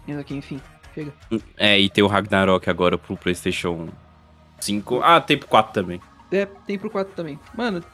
Mas 0.06 0.16
aqui, 0.18 0.34
enfim, 0.34 0.60
chega. 0.96 1.12
É, 1.56 1.78
e 1.78 1.88
tem 1.90 2.02
o 2.02 2.06
Ragnarok 2.06 2.68
agora 2.68 2.96
pro 2.98 3.16
PlayStation 3.16 3.88
5. 4.60 5.00
Ah, 5.02 5.20
tem 5.20 5.36
pro 5.38 5.46
4 5.48 5.72
também. 5.72 6.00
É, 6.32 6.46
tem 6.66 6.78
pro 6.78 6.90
4 6.90 7.12
também. 7.14 7.38
Mano, 7.56 7.84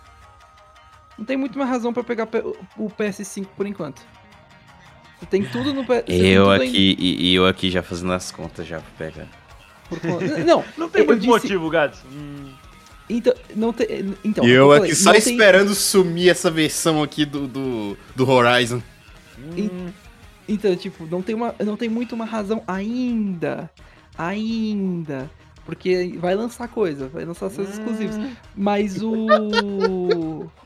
não 1.18 1.24
tem 1.24 1.36
muito 1.36 1.59
mais 1.59 1.68
razão 1.70 1.92
pra 1.92 2.03
pegar 2.05 2.28
o 2.76 2.88
PS5 2.90 3.46
por 3.57 3.66
enquanto. 3.66 4.00
Você 5.20 5.26
tem 5.26 5.44
tudo 5.44 5.72
no 5.74 5.84
PS5. 5.84 6.05
Eu 6.09 6.50
aqui, 6.50 6.96
e, 6.98 7.30
e 7.30 7.34
eu 7.34 7.46
aqui 7.46 7.70
já 7.70 7.82
fazendo 7.82 8.12
as 8.12 8.30
contas 8.32 8.66
já 8.66 8.80
pra 8.80 9.07
pegar. 9.07 9.26
Não, 10.46 10.64
Não 10.78 10.88
tem 10.88 11.05
muito 11.05 11.20
disse- 11.20 11.30
motivo, 11.30 11.68
Gats. 11.70 12.03
Hum, 12.11 12.53
Então, 13.11 13.34
não 13.55 13.72
tem. 13.72 14.14
Então, 14.24 14.44
e 14.44 14.48
é 14.53 14.55
o 14.55 14.72
eu 14.72 14.72
aqui 14.72 14.94
só 14.94 15.11
tem- 15.12 15.20
esperando 15.20 15.74
sumir 15.74 16.30
essa 16.30 16.50
versão 16.50 17.03
aqui 17.03 17.24
do, 17.26 17.46
do, 17.46 17.96
do 18.16 18.28
Horizon. 18.28 18.82
hum, 19.38 19.90
Então, 20.49 20.74
tipo, 20.76 21.07
não 21.07 21.22
tem, 21.22 21.34
uma, 21.34 21.55
não 21.64 21.76
tem 21.76 21.88
muito 21.88 22.14
uma 22.14 22.24
razão 22.24 22.62
ainda. 22.66 23.70
Ainda. 24.18 25.30
Porque 25.64 26.16
vai 26.18 26.34
lançar 26.34 26.66
coisa, 26.68 27.07
vai 27.09 27.24
lançar 27.24 27.49
seus 27.51 27.70
exclusivos. 27.70 28.16
Mas 28.55 29.01
o. 29.03 29.12
o- 29.14 30.51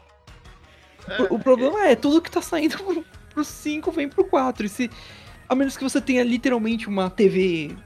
O 1.31 1.39
problema 1.39 1.87
é, 1.87 1.95
tudo 1.95 2.21
que 2.21 2.29
tá 2.31 2.43
saindo 2.43 2.77
pro, 2.83 3.05
pro 3.33 3.45
5 3.45 3.93
vem 3.93 4.09
pro 4.09 4.25
4. 4.25 4.67
E 4.67 4.69
se. 4.69 4.91
A 5.49 5.55
menos 5.55 5.77
que 5.77 5.85
você 5.85 6.01
tenha 6.01 6.25
literalmente 6.25 6.89
uma 6.89 7.09
TV 7.09 7.77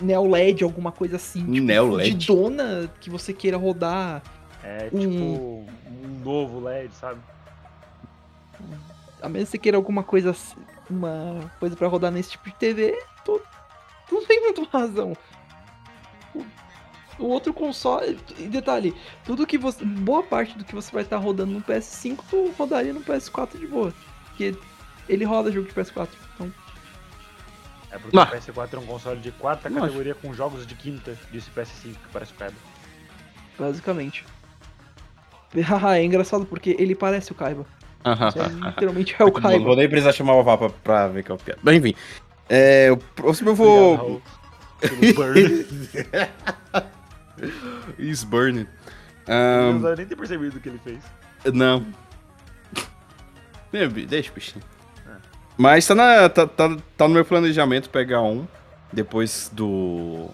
Neo 0.00 0.26
LED, 0.28 0.64
alguma 0.64 0.90
coisa 0.90 1.14
assim, 1.14 1.40
tipo, 1.52 1.66
Neo 1.66 1.92
LED? 1.94 2.10
fudidona, 2.26 2.90
que 3.00 3.08
você 3.08 3.32
queira 3.32 3.56
rodar. 3.56 4.20
é 4.64 4.88
Um- 4.92 4.98
tipo 4.98 5.14
um 6.02 6.20
novo 6.24 6.58
LED, 6.60 6.92
sabe? 6.94 7.20
A 9.22 9.28
menos 9.28 9.48
que 9.48 9.52
você 9.52 9.58
queira 9.58 9.76
alguma 9.76 10.02
coisa 10.02 10.30
assim, 10.30 10.56
uma 10.90 11.50
coisa 11.58 11.76
pra 11.76 11.88
rodar 11.88 12.10
nesse 12.10 12.30
tipo 12.32 12.46
de 12.48 12.54
TV, 12.56 12.98
tu, 13.24 13.40
tu 14.08 14.14
não 14.14 14.24
tem 14.24 14.40
muita 14.40 14.62
razão. 14.64 15.16
O, 16.34 16.44
o 17.18 17.26
outro 17.26 17.52
console, 17.52 18.18
e 18.38 18.46
detalhe, 18.46 18.94
tudo 19.24 19.46
que 19.46 19.58
você, 19.58 19.84
boa 19.84 20.22
parte 20.22 20.56
do 20.56 20.64
que 20.64 20.74
você 20.74 20.90
vai 20.92 21.02
estar 21.02 21.16
rodando 21.16 21.52
no 21.52 21.60
PS5, 21.62 22.18
tu 22.28 22.50
rodaria 22.58 22.92
no 22.92 23.00
PS4 23.00 23.58
de 23.58 23.66
boa, 23.66 23.92
porque 24.26 24.56
ele 25.08 25.24
roda 25.24 25.50
jogo 25.50 25.68
de 25.68 25.74
PS4. 25.74 26.08
Então, 26.34 26.52
É 27.90 27.98
porque 27.98 28.16
o 28.16 28.20
PS4 28.20 28.74
é 28.74 28.78
um 28.78 28.86
console 28.86 29.20
de 29.20 29.32
quarta 29.32 29.70
categoria 29.70 30.14
com 30.14 30.32
jogos 30.34 30.66
de 30.66 30.74
quinta, 30.74 31.18
disse 31.32 31.50
PS5, 31.50 31.92
que 31.94 32.08
parece 32.12 32.32
pedra. 32.34 32.56
basicamente. 33.58 34.24
Haha, 35.66 35.96
é 35.98 36.04
engraçado 36.04 36.44
porque 36.46 36.76
ele 36.78 36.94
parece 36.94 37.32
o 37.32 37.34
Kaiba. 37.34 37.66
Isso 38.04 38.64
literalmente 38.64 39.16
é 39.18 39.24
bom, 39.24 39.40
Não 39.40 39.64
vou 39.64 39.76
nem 39.76 39.88
precisar 39.88 40.12
chamar 40.12 40.34
o 40.34 40.44
Vapa 40.44 40.70
pra 40.70 41.08
ver 41.08 41.24
que 41.24 41.32
é. 41.32 41.56
Mas 41.62 41.76
enfim. 41.76 41.94
É, 42.48 42.90
o 42.90 42.96
próximo 42.96 43.50
eu 43.50 43.54
vou. 43.54 44.22
Is 47.98 48.24
burning. 48.24 48.66
Eu 49.26 49.72
não 49.74 49.82
deve 49.82 49.96
nem 49.96 50.06
ter 50.06 50.16
percebido 50.16 50.56
o 50.56 50.60
que 50.60 50.68
ele 50.68 50.78
fez. 50.78 51.00
não. 51.52 51.84
Deixa, 54.08 54.32
bichinho. 54.32 54.64
Mas 55.56 55.86
tá, 55.86 55.94
na, 55.94 56.28
tá, 56.28 56.46
tá, 56.46 56.76
tá 56.96 57.08
no 57.08 57.14
meu 57.14 57.24
planejamento 57.24 57.90
pegar 57.90 58.22
um. 58.22 58.46
Depois 58.92 59.50
do. 59.52 60.30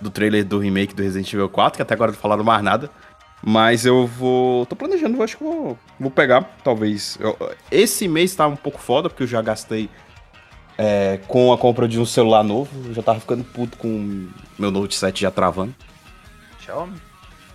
Do 0.00 0.08
trailer 0.08 0.46
do 0.46 0.58
remake 0.58 0.94
do 0.94 1.02
Resident 1.02 1.30
Evil 1.30 1.50
4, 1.50 1.76
que 1.76 1.82
até 1.82 1.92
agora 1.92 2.12
não 2.12 2.18
falaram 2.18 2.42
mais 2.42 2.62
nada. 2.62 2.88
Mas 3.42 3.86
eu 3.86 4.06
vou. 4.06 4.66
tô 4.66 4.76
planejando, 4.76 5.22
acho 5.22 5.38
que 5.38 5.44
vou, 5.44 5.78
vou 5.98 6.10
pegar, 6.10 6.42
talvez. 6.62 7.16
Eu- 7.20 7.36
esse 7.70 8.06
mês 8.06 8.34
tá 8.34 8.46
um 8.46 8.56
pouco 8.56 8.78
foda, 8.78 9.08
porque 9.08 9.22
eu 9.22 9.26
já 9.26 9.40
gastei 9.40 9.88
é, 10.76 11.18
com 11.28 11.52
a 11.52 11.58
compra 11.58 11.88
de 11.88 11.98
um 11.98 12.04
celular 12.06 12.42
novo. 12.44 12.70
Eu 12.88 12.94
já 12.94 13.02
tava 13.02 13.18
ficando 13.20 13.42
puto 13.44 13.78
com 13.78 14.28
meu 14.58 14.70
Note 14.70 14.94
7 14.94 15.22
já 15.22 15.30
travando. 15.30 15.74
Xiaomi? 16.60 17.00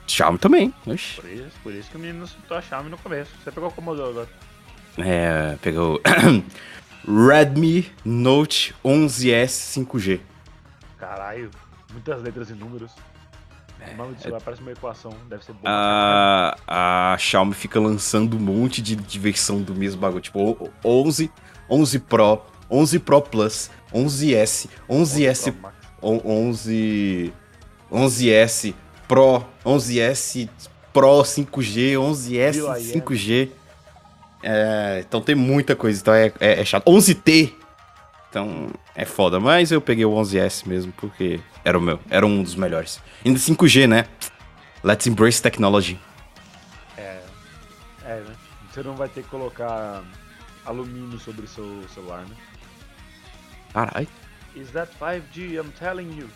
Xiaomi 0.08 0.38
também. 0.40 0.74
Oxi. 0.88 1.22
Por 1.22 1.30
isso, 1.30 1.52
por 1.64 1.74
isso 1.74 1.90
que 1.90 1.98
o 1.98 2.00
menino 2.00 2.28
citou 2.28 2.58
a 2.58 2.62
Xiaomi 2.62 2.90
no 2.90 2.98
começo. 2.98 3.32
Você 3.44 3.52
pegou 3.52 3.70
qual 3.72 3.84
modelo 3.86 4.10
agora? 4.10 4.30
É, 4.98 5.56
pegou 5.62 6.00
Redmi 7.08 7.92
Note 8.04 8.74
11S 8.84 9.86
5G. 9.86 10.20
Caralho, 10.98 11.52
muitas 11.92 12.22
letras 12.24 12.50
e 12.50 12.54
números. 12.54 12.92
O 13.94 13.98
nome 13.98 14.14
do 14.16 14.22
celular 14.22 14.42
parece 14.42 14.62
uma 14.62 14.72
equação, 14.72 15.12
deve 15.30 15.44
ser 15.46 15.54
bom. 15.54 15.60
A, 15.66 16.56
a 17.14 17.18
Xiaomi 17.18 17.54
fica 17.54 17.80
lançando 17.80 18.36
um 18.38 18.40
monte 18.40 18.82
de, 18.82 18.96
de 18.96 19.20
versão 19.20 19.62
do 19.62 19.74
mesmo 19.76 20.00
bagulho. 20.02 20.22
Tipo, 20.22 20.40
o- 20.40 20.70
o 20.84 21.04
11, 21.08 21.32
11 21.70 22.00
Pro, 22.00 22.42
11 22.70 23.00
Pro 23.00 23.22
Plus, 23.22 23.70
11S, 23.94 24.68
11S, 24.90 25.52
Pro 25.52 25.62
Max. 25.62 25.76
on- 26.02 26.22
11, 26.26 27.34
11S 27.92 28.74
Pro, 29.08 29.44
11S 29.66 30.50
Pro 30.92 31.24
5G, 31.24 31.96
11S 31.98 32.56
Will 32.58 32.68
I 32.68 32.92
am. 32.94 33.02
5G. 33.02 33.50
É, 34.44 35.04
então 35.08 35.22
tem 35.22 35.34
muita 35.36 35.76
coisa, 35.76 36.00
então 36.00 36.14
é, 36.14 36.32
é, 36.40 36.62
é 36.62 36.66
chato. 36.66 36.86
11T 36.92 37.54
Então, 38.36 38.70
é 38.94 39.06
foda. 39.06 39.40
Mas 39.40 39.72
eu 39.72 39.80
peguei 39.80 40.04
o 40.04 40.12
11S 40.12 40.68
mesmo, 40.68 40.92
porque 40.98 41.40
era 41.64 41.80
o 41.80 41.82
meu. 41.82 42.02
Era 42.10 42.26
um 42.26 42.44
dos 42.44 42.54
melhores. 42.54 43.00
Ainda 43.24 43.40
5G, 43.40 43.88
né? 43.88 44.08
Let's 44.84 45.08
embrace 45.08 45.42
technology. 45.42 45.98
É, 46.98 47.22
é, 48.04 48.20
né? 48.20 48.36
Você 48.70 48.84
não 48.84 48.94
vai 48.94 49.08
ter 49.08 49.24
que 49.24 49.30
colocar 49.30 50.04
alumínio 50.66 51.18
sobre 51.18 51.46
o 51.46 51.48
seu 51.48 51.88
celular, 51.94 52.26
né? 52.26 52.36
Caralho. 53.72 54.08
Is 54.54 54.70
that 54.72 54.92
5G? 55.00 55.54
I'm 55.54 55.72
telling 55.80 56.20
you. 56.20 56.30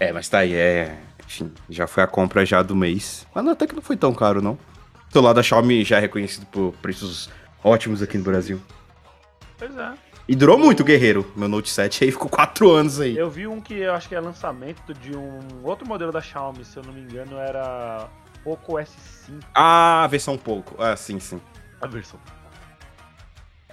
É, 0.00 0.12
mas 0.12 0.28
tá 0.28 0.38
aí, 0.38 0.52
é. 0.52 0.98
Enfim, 1.24 1.52
já 1.68 1.86
foi 1.86 2.02
a 2.02 2.08
compra 2.08 2.44
já 2.44 2.60
do 2.60 2.74
mês. 2.74 3.24
Mas 3.32 3.44
não, 3.44 3.52
até 3.52 3.68
que 3.68 3.74
não 3.76 3.82
foi 3.82 3.96
tão 3.96 4.12
caro, 4.12 4.42
não. 4.42 4.54
O 5.08 5.12
celular 5.12 5.32
da 5.32 5.44
Xiaomi 5.44 5.84
já 5.84 5.98
é 5.98 6.00
reconhecido 6.00 6.44
por 6.46 6.72
preços 6.82 7.30
ótimos 7.62 8.02
aqui 8.02 8.18
no 8.18 8.24
Brasil. 8.24 8.60
Pois 9.56 9.76
é. 9.78 10.09
E 10.28 10.36
durou 10.36 10.56
muito, 10.58 10.84
guerreiro. 10.84 11.26
Meu 11.34 11.48
Note 11.48 11.68
7 11.70 12.04
aí 12.04 12.12
ficou 12.12 12.28
4 12.28 12.70
anos 12.70 13.00
aí. 13.00 13.16
Eu 13.16 13.28
vi 13.28 13.46
um 13.46 13.60
que 13.60 13.74
eu 13.74 13.92
acho 13.94 14.08
que 14.08 14.14
é 14.14 14.20
lançamento 14.20 14.94
de 14.94 15.16
um 15.16 15.38
outro 15.64 15.86
modelo 15.88 16.12
da 16.12 16.20
Xiaomi, 16.20 16.64
se 16.64 16.76
eu 16.76 16.84
não 16.84 16.92
me 16.92 17.00
engano, 17.00 17.36
era 17.36 18.08
Poco 18.44 18.74
S5, 18.74 19.40
Ah, 19.54 20.04
a 20.04 20.06
versão 20.06 20.38
pouco. 20.38 20.80
Ah, 20.80 20.96
sim, 20.96 21.18
sim. 21.18 21.40
a 21.80 21.86
versão. 21.86 22.18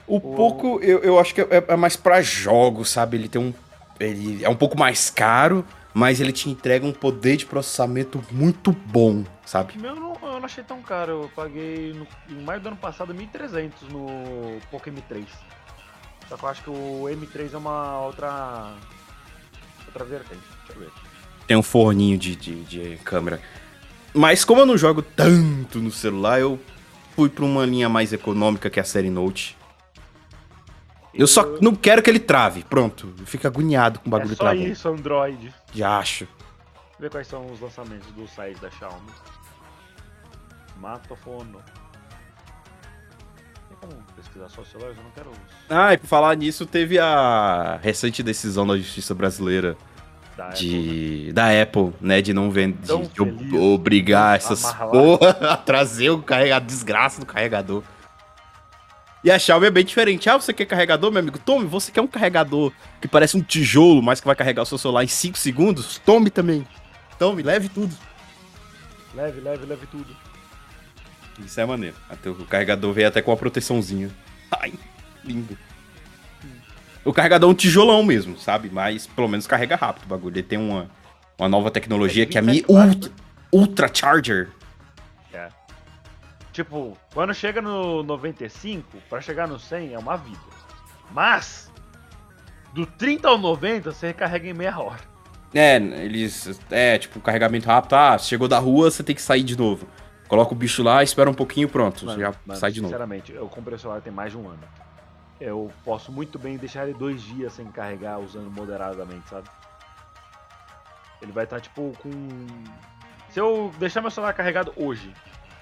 O 0.08 0.20
pouco, 0.22 0.80
eu, 0.82 1.00
eu 1.00 1.20
acho 1.20 1.36
que 1.36 1.41
é, 1.41 1.48
é 1.68 1.76
mais 1.76 1.95
pra 1.98 2.22
jogos, 2.22 2.89
sabe? 2.89 3.18
Ele 3.18 3.28
tem 3.28 3.41
um. 3.41 3.54
Ele 4.00 4.43
é 4.43 4.50
um 4.50 4.56
pouco 4.56 4.78
mais 4.78 5.10
caro, 5.10 5.66
mas 5.93 6.22
ele 6.22 6.32
te 6.32 6.50
entrega 6.50 6.86
um 6.86 6.93
poder 6.93 7.36
de 7.36 7.45
processamento 7.45 8.24
muito 8.32 8.72
bom, 8.72 9.24
sabe? 9.45 9.78
O 9.78 9.82
meu 9.82 9.95
não, 9.95 10.14
eu 10.24 10.39
não 10.39 10.45
achei 10.45 10.64
tão 10.64 10.82
caro, 10.82 11.24
eu 11.24 11.32
paguei 11.36 11.93
no, 11.93 12.08
em 12.30 12.41
maio 12.41 12.62
do 12.62 12.68
ano 12.70 12.78
passado 12.78 13.14
1.300 13.14 13.72
no 13.91 14.60
Poco 14.72 14.89
M3. 14.89 15.26
Só 16.30 16.36
que 16.38 16.44
eu 16.44 16.50
acho 16.50 16.64
que 16.64 16.70
o 16.70 17.04
M3 17.06 17.54
é 17.54 17.58
uma 17.58 18.02
outra. 18.02 18.74
outra 19.86 20.04
vertente. 20.06 20.42
Deixa 20.66 20.74
eu 20.74 20.80
ver. 20.80 20.92
Tem 21.48 21.56
um 21.58 21.64
forninho 21.64 22.18
de, 22.18 22.36
de, 22.36 22.64
de 22.64 22.98
câmera. 22.98 23.42
Mas 24.14 24.44
como 24.44 24.62
eu 24.62 24.66
não 24.66 24.78
jogo 24.78 25.02
tanto 25.02 25.80
no 25.80 25.92
celular, 25.92 26.40
eu 26.40 26.60
fui 27.16 27.30
pra 27.30 27.46
uma 27.46 27.66
linha 27.66 27.88
mais 27.88 28.12
econômica 28.12 28.70
que 28.70 28.80
é 28.80 28.82
a 28.82 28.86
série 28.86 29.10
Note. 29.10 29.56
Eu 31.14 31.26
só 31.26 31.58
não 31.62 31.74
quero 31.76 32.04
que 32.04 32.10
ele 32.10 32.20
trave. 32.20 32.64
Pronto. 32.64 33.14
Eu 33.18 33.26
fico 33.26 33.48
agoniado 33.48 34.00
com 34.00 34.08
o 34.08 34.12
bagulho 34.12 34.34
É 34.34 34.36
só 34.36 34.44
travando. 34.44 34.68
isso, 34.68 34.88
Android. 34.90 35.54
Já 35.74 35.98
acho. 35.98 36.26
Deixa 36.26 36.36
eu 36.98 37.02
ver 37.02 37.10
quais 37.10 37.28
são 37.28 37.46
os 37.52 37.60
lançamentos 37.60 38.12
do 38.12 38.28
site 38.28 38.60
da 38.60 38.70
Xiaomi. 38.70 39.10
Matofono. 40.80 41.60
Pesquisar 44.16 44.50
só 44.50 44.64
celulares? 44.64 44.98
Eu 44.98 45.04
não 45.04 45.12
quero 45.12 45.30
os 45.30 45.38
Ah, 45.70 45.94
e 45.94 45.98
por 45.98 46.08
falar 46.08 46.36
nisso, 46.36 46.66
teve 46.66 46.98
a 47.00 47.80
recente 47.82 48.22
decisão 48.24 48.66
da 48.66 48.76
justiça 48.78 49.14
brasileira 49.14 49.76
da 50.36 50.50
Apple, 50.50 50.68
né? 50.68 50.76
de 51.26 51.34
da 51.34 51.62
Apple, 51.62 51.94
né, 52.02 52.22
de 52.22 52.34
não 52.34 52.52
vender, 52.52 52.80
de, 52.82 53.08
de 53.08 53.22
ob- 53.22 53.38
feliz. 53.38 53.54
obrigar 53.54 54.36
essas 54.38 54.72
porra 54.74 55.30
a 55.54 55.58
trazer 55.58 56.10
o 56.12 56.22
carregador, 56.22 56.64
a 56.64 56.66
desgraça 56.66 57.20
do 57.20 57.26
carregador. 57.26 57.84
E 59.24 59.32
a 59.32 59.38
Xiaomi 59.40 59.66
é 59.66 59.72
bem 59.72 59.84
diferente. 59.84 60.30
Ah, 60.30 60.38
você 60.38 60.54
quer 60.54 60.66
carregador, 60.66 61.12
meu 61.12 61.20
amigo? 61.20 61.40
Tome, 61.40 61.66
você 61.66 61.92
quer 61.92 62.02
um 62.02 62.08
carregador 62.08 62.72
que 63.02 63.08
parece 63.08 63.36
um 63.36 63.42
tijolo, 63.42 64.02
mas 64.02 64.22
que 64.22 64.28
vai 64.28 64.36
carregar 64.36 64.62
o 64.62 64.66
seu 64.66 64.78
celular 64.78 65.04
em 65.04 65.08
5 65.08 65.38
segundos? 65.38 66.00
Tome 66.06 66.30
também. 66.30 66.66
Tome, 67.18 67.42
leve 67.42 67.68
tudo. 67.68 67.94
Leve, 69.16 69.42
leve, 69.42 69.66
leve 69.66 69.88
tudo. 69.88 70.16
Isso 71.40 71.60
é 71.60 71.66
maneiro. 71.66 71.96
Até 72.10 72.30
o 72.30 72.36
carregador 72.46 72.94
veio 72.94 73.08
até 73.08 73.22
com 73.22 73.32
uma 73.32 73.38
proteçãozinha. 73.38 74.10
Ai, 74.52 74.74
lindo. 75.24 75.58
O 77.06 77.14
carregador 77.14 77.50
é 77.50 77.54
um 77.54 77.56
tijolão 77.56 78.04
mesmo, 78.04 78.38
sabe? 78.38 78.70
Mas 78.70 79.08
pelo 79.08 79.28
menos 79.28 79.48
carrega 79.48 79.76
rápido 79.76 80.04
o 80.04 80.08
bagulho. 80.08 80.36
Ele 80.36 80.44
tem 80.44 80.60
uma, 80.60 80.90
uma 81.38 81.48
nova 81.48 81.72
tecnologia 81.72 82.26
que 82.26 82.38
é 82.38 82.40
a 82.40 82.44
Mi 82.44 82.64
27 82.64 82.74
watts, 82.74 82.96
Ultra, 82.96 83.12
Ultra 83.52 83.92
Charger. 83.94 84.50
É. 85.34 85.48
Tipo, 86.52 86.98
quando 87.14 87.34
chega 87.34 87.62
no 87.62 88.04
95, 88.04 88.98
pra 89.10 89.22
chegar 89.22 89.48
no 89.48 89.60
100 89.60 89.94
é 89.94 90.00
uma 90.00 90.18
vida. 90.18 90.40
Mas, 91.12 91.72
do 92.74 92.86
30 92.86 93.28
ao 93.28 93.38
90, 93.38 93.92
você 93.92 94.08
recarrega 94.08 94.50
em 94.50 94.54
meia 94.54 94.78
hora. 94.78 95.00
É, 95.54 95.78
eles. 95.78 96.60
É, 96.70 96.98
tipo, 96.98 97.20
carregamento 97.22 97.68
rápido. 97.68 97.94
Ah, 97.94 98.18
chegou 98.18 98.48
da 98.48 98.60
rua, 98.60 98.92
você 98.92 99.02
tem 99.02 99.16
que 99.16 99.22
sair 99.22 99.44
de 99.44 99.58
novo. 99.58 99.88
Coloca 100.28 100.54
o 100.54 100.56
bicho 100.56 100.84
lá, 100.84 101.02
espera 101.02 101.30
um 101.30 101.34
pouquinho 101.34 101.70
pronto. 101.70 102.06
Mano, 102.06 102.20
já 102.20 102.34
mano, 102.46 102.60
sai 102.60 102.72
de 102.72 102.82
novo. 102.82 102.92
Sinceramente, 102.92 103.32
eu 103.32 103.48
comprei 103.48 103.76
o 103.76 103.80
celular 103.80 104.02
tem 104.02 104.12
mais 104.12 104.32
de 104.32 104.38
um 104.38 104.48
ano. 104.48 104.64
Eu 105.40 105.72
posso 105.86 106.12
muito 106.12 106.38
bem 106.38 106.58
deixar 106.58 106.88
ele 106.88 106.98
dois 106.98 107.22
dias 107.22 107.54
sem 107.54 107.66
carregar, 107.68 108.20
usando 108.20 108.50
moderadamente, 108.52 109.30
sabe? 109.30 109.48
Ele 111.22 111.32
vai 111.32 111.46
estar, 111.46 111.62
tipo, 111.62 111.94
com. 112.02 112.10
Se 113.30 113.40
eu 113.40 113.72
deixar 113.80 114.02
meu 114.02 114.12
celular 114.12 114.34
carregado 114.34 114.74
hoje, 114.76 115.14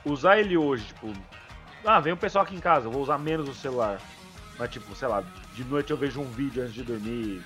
usar 0.04 0.40
ele 0.40 0.58
hoje, 0.58 0.86
tipo. 0.86 1.14
Ah, 1.86 2.00
vem 2.00 2.14
um 2.14 2.18
pessoal 2.18 2.44
aqui 2.44 2.56
em 2.56 2.60
casa, 2.60 2.88
eu 2.88 2.92
vou 2.92 3.02
usar 3.02 3.18
menos 3.18 3.48
o 3.48 3.54
celular. 3.54 4.00
Mas, 4.58 4.70
tipo, 4.72 4.96
sei 4.96 5.08
lá, 5.08 5.24
de 5.54 5.64
noite 5.66 5.92
eu 5.92 5.98
vejo 5.98 6.22
um 6.22 6.26
vídeo 6.26 6.64
antes 6.64 6.74
de 6.74 6.84
dormir, 6.84 7.44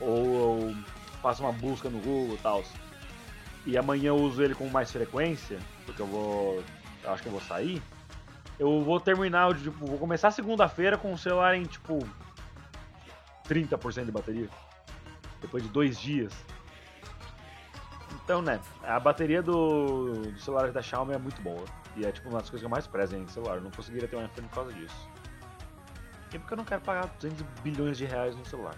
ou 0.00 0.68
eu 0.68 0.76
faço 1.22 1.42
uma 1.42 1.52
busca 1.52 1.88
no 1.88 1.98
Google 2.00 2.34
e 2.34 2.38
tal. 2.38 2.64
E 3.66 3.76
amanhã 3.76 4.08
eu 4.08 4.16
uso 4.16 4.42
ele 4.42 4.54
com 4.54 4.66
mais 4.68 4.90
frequência, 4.90 5.58
porque 5.84 6.00
eu 6.00 6.06
vou. 6.06 6.62
Eu 7.04 7.12
acho 7.12 7.22
que 7.22 7.28
eu 7.28 7.32
vou 7.32 7.40
sair. 7.40 7.82
Eu 8.58 8.82
vou 8.82 9.00
terminar, 9.00 9.54
tipo, 9.56 9.86
vou 9.86 9.98
começar 9.98 10.30
segunda-feira 10.30 10.98
com 10.98 11.12
o 11.12 11.18
celular 11.18 11.54
em, 11.54 11.64
tipo, 11.64 11.98
30% 13.48 14.04
de 14.04 14.12
bateria. 14.12 14.48
Depois 15.40 15.62
de 15.62 15.68
dois 15.70 15.98
dias. 15.98 16.32
Então, 18.24 18.42
né, 18.42 18.60
a 18.84 19.00
bateria 19.00 19.42
do, 19.42 20.12
do 20.22 20.38
celular 20.38 20.70
da 20.70 20.82
Xiaomi 20.82 21.14
é 21.14 21.18
muito 21.18 21.40
boa. 21.40 21.64
E 21.96 22.04
é, 22.04 22.12
tipo, 22.12 22.28
uma 22.28 22.38
das 22.38 22.48
coisas 22.50 22.60
que 22.60 22.66
eu 22.66 22.70
mais 22.70 22.86
prezo 22.86 23.16
em 23.16 23.26
celular. 23.28 23.56
Eu 23.56 23.62
não 23.62 23.70
conseguiria 23.70 24.06
ter 24.06 24.16
um 24.16 24.24
iPhone 24.24 24.46
por 24.48 24.54
causa 24.54 24.72
disso. 24.72 25.08
E 26.32 26.38
porque 26.38 26.52
eu 26.54 26.58
não 26.58 26.64
quero 26.64 26.80
pagar 26.82 27.06
200 27.20 27.42
bilhões 27.62 27.96
de 27.98 28.04
reais 28.04 28.36
no 28.36 28.44
celular. 28.46 28.76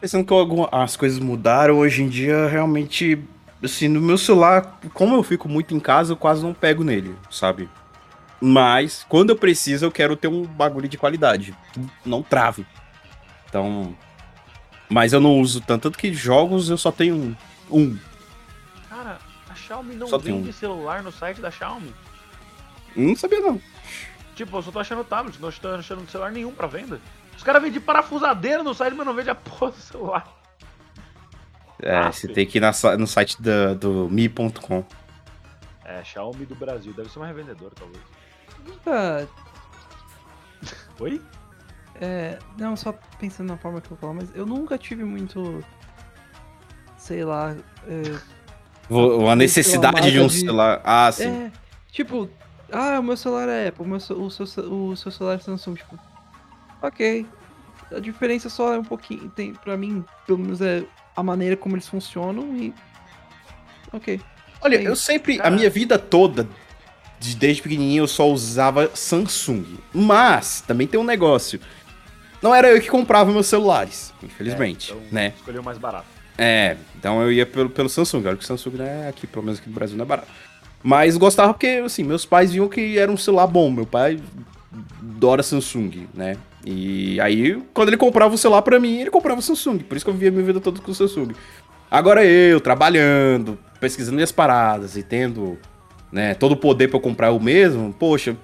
Pensando 0.00 0.24
que 0.24 0.32
alguma- 0.32 0.68
as 0.72 0.96
coisas 0.96 1.18
mudaram, 1.18 1.78
hoje 1.78 2.02
em 2.02 2.08
dia, 2.08 2.46
realmente, 2.48 3.22
assim, 3.62 3.88
no 3.88 4.00
meu 4.00 4.18
celular, 4.18 4.78
como 4.92 5.14
eu 5.14 5.22
fico 5.22 5.48
muito 5.48 5.74
em 5.74 5.80
casa, 5.80 6.12
eu 6.12 6.16
quase 6.16 6.42
não 6.42 6.52
pego 6.52 6.82
nele, 6.82 7.16
sabe? 7.30 7.68
Mas, 8.40 9.06
quando 9.08 9.30
eu 9.30 9.36
preciso, 9.36 9.84
eu 9.84 9.92
quero 9.92 10.16
ter 10.16 10.28
um 10.28 10.44
bagulho 10.44 10.88
de 10.88 10.98
qualidade, 10.98 11.56
não 12.04 12.22
trave. 12.22 12.66
Então, 13.48 13.96
mas 14.88 15.12
eu 15.12 15.20
não 15.20 15.40
uso 15.40 15.60
tanto, 15.60 15.82
tanto 15.82 15.98
que 15.98 16.12
jogos 16.12 16.68
eu 16.68 16.76
só 16.76 16.90
tenho 16.90 17.14
um. 17.14 17.36
um. 17.70 17.98
Cara, 18.88 19.18
a 19.48 19.54
Xiaomi 19.54 19.94
não 19.94 20.08
Só 20.08 20.18
vende 20.18 20.50
um. 20.50 20.52
celular 20.52 21.02
no 21.02 21.12
site 21.12 21.40
da 21.40 21.50
Xiaomi. 21.50 21.94
Não 22.96 23.14
sabia 23.14 23.40
não. 23.40 23.60
Tipo, 24.34 24.56
eu 24.56 24.62
só 24.62 24.70
tô 24.70 24.78
achando 24.78 25.04
tablet, 25.04 25.38
não 25.40 25.50
tô 25.52 25.68
achando 25.68 26.10
celular 26.10 26.32
nenhum 26.32 26.52
pra 26.52 26.66
venda. 26.66 27.00
Os 27.36 27.42
caras 27.42 27.62
vendem 27.62 27.80
parafusadeira 27.80 28.62
no 28.62 28.74
site, 28.74 28.94
mas 28.94 29.06
não 29.06 29.14
vende 29.14 29.30
a 29.30 29.34
porra 29.34 29.70
do 29.70 29.76
celular. 29.76 30.41
É, 31.82 31.96
Ah, 31.96 32.12
você 32.12 32.28
tem 32.28 32.46
que 32.46 32.58
ir 32.58 32.60
na 32.60 32.70
no 32.96 33.06
site 33.06 33.40
da- 33.42 33.74
do 33.74 34.08
mi.com. 34.08 34.84
É, 35.84 36.02
Xiaomi 36.04 36.46
do 36.46 36.54
Brasil, 36.54 36.92
deve 36.92 37.10
ser 37.10 37.18
uma 37.18 37.26
revendedora, 37.26 37.72
talvez. 37.74 38.00
Nunca. 38.66 39.28
Oi? 41.00 41.20
É, 42.00 42.38
não, 42.56 42.76
só 42.76 42.94
pensando 43.18 43.48
na 43.48 43.56
forma 43.56 43.80
que 43.80 43.90
eu 43.90 43.96
falo, 43.96 44.14
mas 44.14 44.34
eu 44.34 44.46
nunca 44.46 44.78
tive 44.78 45.04
muito. 45.04 45.62
Sei 46.96 47.24
lá. 47.24 47.54
É, 47.88 48.02
Vo- 48.88 49.28
A 49.28 49.34
necessidade 49.36 50.10
de 50.10 50.20
um 50.20 50.26
de- 50.26 50.40
celular. 50.40 50.80
Ah, 50.84 51.10
sim. 51.10 51.24
é, 51.28 51.52
tipo, 51.90 52.28
ah, 52.70 52.98
o 53.00 53.02
meu 53.02 53.16
celular 53.16 53.48
é 53.48 53.68
Apple, 53.68 53.84
o, 53.84 53.88
meu, 53.88 53.96
o, 53.96 54.30
seu, 54.30 54.46
o 54.70 54.96
seu 54.96 55.10
celular 55.10 55.34
é 55.34 55.38
Samsung, 55.38 55.74
tipo, 55.74 55.98
ok. 56.80 57.26
A 57.94 58.00
diferença 58.00 58.48
só 58.48 58.72
é 58.74 58.78
um 58.78 58.84
pouquinho, 58.84 59.28
tem, 59.30 59.52
pra 59.54 59.76
mim, 59.76 60.04
pelo 60.26 60.38
menos 60.38 60.60
é 60.60 60.84
a 61.16 61.22
maneira 61.22 61.56
como 61.56 61.74
eles 61.76 61.86
funcionam 61.88 62.56
e. 62.56 62.72
Ok. 63.92 64.20
Olha, 64.60 64.78
Sim. 64.78 64.84
eu 64.84 64.96
sempre, 64.96 65.34
a 65.34 65.44
Cara. 65.44 65.54
minha 65.56 65.68
vida 65.68 65.98
toda, 65.98 66.48
de- 67.18 67.34
desde 67.36 67.62
pequenininho, 67.62 68.02
eu 68.04 68.08
só 68.08 68.28
usava 68.30 68.90
Samsung. 68.94 69.78
Mas, 69.92 70.60
também 70.66 70.86
tem 70.86 70.98
um 70.98 71.04
negócio. 71.04 71.60
Não 72.40 72.54
era 72.54 72.68
eu 72.70 72.80
que 72.80 72.88
comprava 72.88 73.30
meus 73.30 73.46
celulares, 73.46 74.12
infelizmente, 74.22 74.90
É, 74.92 74.94
então, 74.96 75.06
né? 75.12 75.32
Escolheu 75.36 75.62
o 75.62 75.64
mais 75.64 75.78
barato. 75.78 76.06
É, 76.38 76.76
então 76.96 77.20
eu 77.22 77.30
ia 77.30 77.44
pelo, 77.46 77.68
pelo 77.70 77.88
Samsung. 77.88 78.26
Olha 78.26 78.36
que 78.36 78.42
o 78.42 78.46
Samsung, 78.46 78.70
né, 78.76 79.08
aqui, 79.08 79.26
pelo 79.26 79.44
menos 79.44 79.60
aqui 79.60 79.68
no 79.68 79.74
Brasil, 79.74 79.96
não 79.96 80.04
é 80.04 80.08
barato. 80.08 80.28
Mas 80.82 81.16
gostava 81.16 81.52
porque, 81.54 81.80
assim, 81.84 82.02
meus 82.02 82.24
pais 82.24 82.52
viam 82.52 82.68
que 82.68 82.98
era 82.98 83.12
um 83.12 83.16
celular 83.16 83.46
bom. 83.46 83.70
Meu 83.70 83.86
pai 83.86 84.18
adora 85.00 85.42
Samsung, 85.42 86.08
né? 86.14 86.36
E 86.64 87.20
aí, 87.20 87.60
quando 87.74 87.88
ele 87.88 87.96
comprava 87.96 88.34
o 88.34 88.38
celular 88.38 88.62
pra 88.62 88.78
mim, 88.78 89.00
ele 89.00 89.10
comprava 89.10 89.40
o 89.40 89.42
Samsung. 89.42 89.78
Por 89.78 89.96
isso 89.96 90.04
que 90.04 90.10
eu 90.10 90.14
vivia 90.14 90.30
minha 90.30 90.44
vida 90.44 90.60
toda 90.60 90.80
com 90.80 90.90
o 90.90 90.94
Samsung. 90.94 91.32
Agora 91.90 92.24
eu, 92.24 92.60
trabalhando, 92.60 93.58
pesquisando 93.80 94.14
minhas 94.14 94.32
paradas 94.32 94.96
e 94.96 95.02
tendo, 95.02 95.58
né, 96.10 96.34
todo 96.34 96.52
o 96.52 96.56
poder 96.56 96.88
pra 96.88 96.96
eu 96.96 97.00
comprar 97.02 97.32
o 97.32 97.40
mesmo, 97.40 97.92
poxa, 97.92 98.36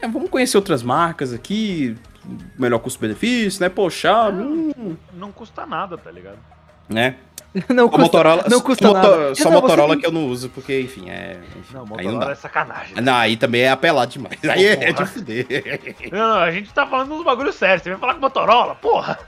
é, 0.00 0.08
vamos 0.08 0.30
conhecer 0.30 0.56
outras 0.56 0.82
marcas 0.82 1.32
aqui, 1.32 1.96
melhor 2.58 2.78
custo-benefício, 2.78 3.60
né? 3.60 3.68
Pô, 3.68 3.88
Xiaomi, 3.90 4.72
hum, 4.76 4.96
Não 5.14 5.30
custa 5.30 5.64
nada, 5.66 5.96
tá 5.96 6.10
ligado? 6.10 6.38
né? 6.88 7.16
Não 7.74 7.88
custa, 7.88 8.02
Motorola, 8.02 8.44
não 8.50 8.60
custa 8.60 8.86
só 8.86 8.92
nada. 8.92 9.34
Só 9.34 9.44
você 9.44 9.50
Motorola 9.50 9.96
que 9.96 10.04
eu 10.06 10.12
não 10.12 10.26
uso, 10.28 10.50
porque, 10.50 10.80
enfim, 10.82 11.08
é. 11.08 11.40
enfim, 11.58 11.74
Não, 11.74 11.86
Motorola 11.86 12.24
não 12.26 12.30
é 12.30 12.34
sacanagem. 12.34 12.94
né? 12.94 13.00
Não, 13.00 13.14
aí 13.14 13.36
também 13.38 13.62
é 13.62 13.70
apelado 13.70 14.12
demais. 14.12 14.38
Aí 14.44 14.66
é, 14.66 14.72
é 14.72 14.76
de 14.88 14.94
Porra. 14.94 15.06
fuder. 15.06 15.46
Não, 16.12 16.18
não, 16.18 16.36
a 16.36 16.50
gente 16.50 16.70
tá 16.72 16.86
falando 16.86 17.14
uns 17.14 17.24
bagulho 17.24 17.52
sério. 17.52 17.82
Você 17.82 17.88
vem 17.90 17.98
falar 17.98 18.14
com 18.14 18.20
Motorola, 18.20 18.74
porra! 18.74 19.18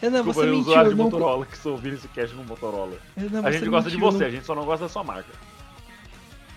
Renan, 0.00 0.22
Desculpa, 0.24 0.32
você 0.32 0.50
usuários 0.50 0.64
mentiu. 0.66 0.90
de 0.90 0.94
Não... 0.96 1.04
Motorola 1.04 1.46
que 1.46 1.54
estão 1.56 1.72
ouvindo 1.72 1.94
esse 1.94 2.08
cast 2.08 2.34
no 2.34 2.44
Motorola. 2.44 2.96
Renan, 3.16 3.42
A 3.46 3.50
gente 3.50 3.68
gosta 3.68 3.90
de 3.90 3.96
mentiu, 3.96 4.12
você, 4.12 4.18
não- 4.18 4.26
a 4.26 4.30
gente 4.30 4.46
só 4.46 4.54
não 4.54 4.64
gosta 4.64 4.84
da 4.86 4.88
sua 4.88 5.04
marca. 5.04 5.28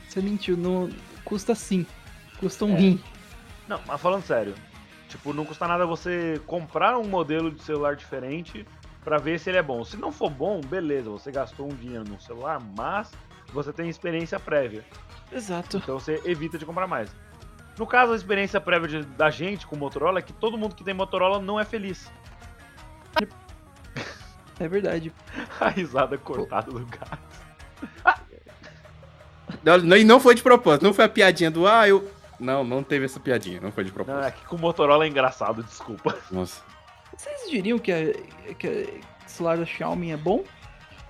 Você 0.07 0.21
mentiu, 0.21 0.57
não... 0.57 0.89
custa 1.23 1.53
sim. 1.55 1.85
Custa 2.39 2.65
um 2.65 2.75
É. 2.75 2.79
rim. 2.79 3.03
Não, 3.67 3.79
mas 3.85 4.01
falando 4.01 4.23
sério, 4.23 4.55
tipo, 5.07 5.33
não 5.33 5.45
custa 5.45 5.67
nada 5.67 5.85
você 5.85 6.41
comprar 6.47 6.97
um 6.97 7.03
modelo 7.05 7.51
de 7.51 7.61
celular 7.61 7.95
diferente 7.95 8.65
pra 9.03 9.17
ver 9.17 9.39
se 9.39 9.49
ele 9.49 9.57
é 9.57 9.63
bom. 9.63 9.83
Se 9.83 9.97
não 9.97 10.11
for 10.11 10.29
bom, 10.29 10.61
beleza, 10.61 11.09
você 11.09 11.31
gastou 11.31 11.65
um 11.67 11.75
dinheiro 11.75 12.03
num 12.07 12.19
celular, 12.19 12.59
mas 12.77 13.11
você 13.53 13.71
tem 13.73 13.89
experiência 13.89 14.39
prévia. 14.39 14.83
Exato. 15.31 15.77
Então 15.77 15.99
você 15.99 16.21
evita 16.25 16.57
de 16.57 16.65
comprar 16.65 16.87
mais. 16.87 17.09
No 17.77 17.87
caso, 17.87 18.11
a 18.11 18.15
experiência 18.15 18.59
prévia 18.59 18.87
de- 19.01 19.07
da 19.15 19.29
gente 19.29 19.65
com 19.65 19.75
Motorola 19.77 20.19
é 20.19 20.21
que 20.21 20.33
todo 20.33 20.57
mundo 20.57 20.75
que 20.75 20.83
tem 20.83 20.93
Motorola 20.93 21.39
não 21.39 21.59
é 21.59 21.63
feliz. 21.63 22.11
É 24.59 24.67
verdade. 24.67 25.13
A 25.61 25.69
risada 25.69 26.17
cortada 26.17 26.69
do 26.71 26.85
gato. 26.85 27.17
Não, 29.63 29.97
e 29.97 30.03
não 30.03 30.19
foi 30.19 30.35
de 30.35 30.43
propósito, 30.43 30.83
não 30.83 30.93
foi 30.93 31.05
a 31.05 31.09
piadinha 31.09 31.49
do 31.51 31.67
ah, 31.67 31.87
eu. 31.87 32.09
Não, 32.39 32.63
não 32.63 32.81
teve 32.83 33.05
essa 33.05 33.19
piadinha, 33.19 33.59
não 33.59 33.71
foi 33.71 33.83
de 33.83 33.91
Não, 33.91 34.01
é 34.01 34.03
propósito. 34.05 34.33
que 34.39 34.45
com 34.47 34.57
Motorola 34.57 35.05
é 35.05 35.07
engraçado, 35.07 35.61
desculpa. 35.63 36.17
Nossa. 36.31 36.61
Vocês 37.19 37.49
diriam 37.51 37.77
que, 37.77 37.91
a, 37.91 38.13
que 38.57 38.67
a 39.25 39.27
celular 39.27 39.57
da 39.57 39.65
Xiaomi 39.65 40.11
é 40.11 40.15
bom? 40.17 40.41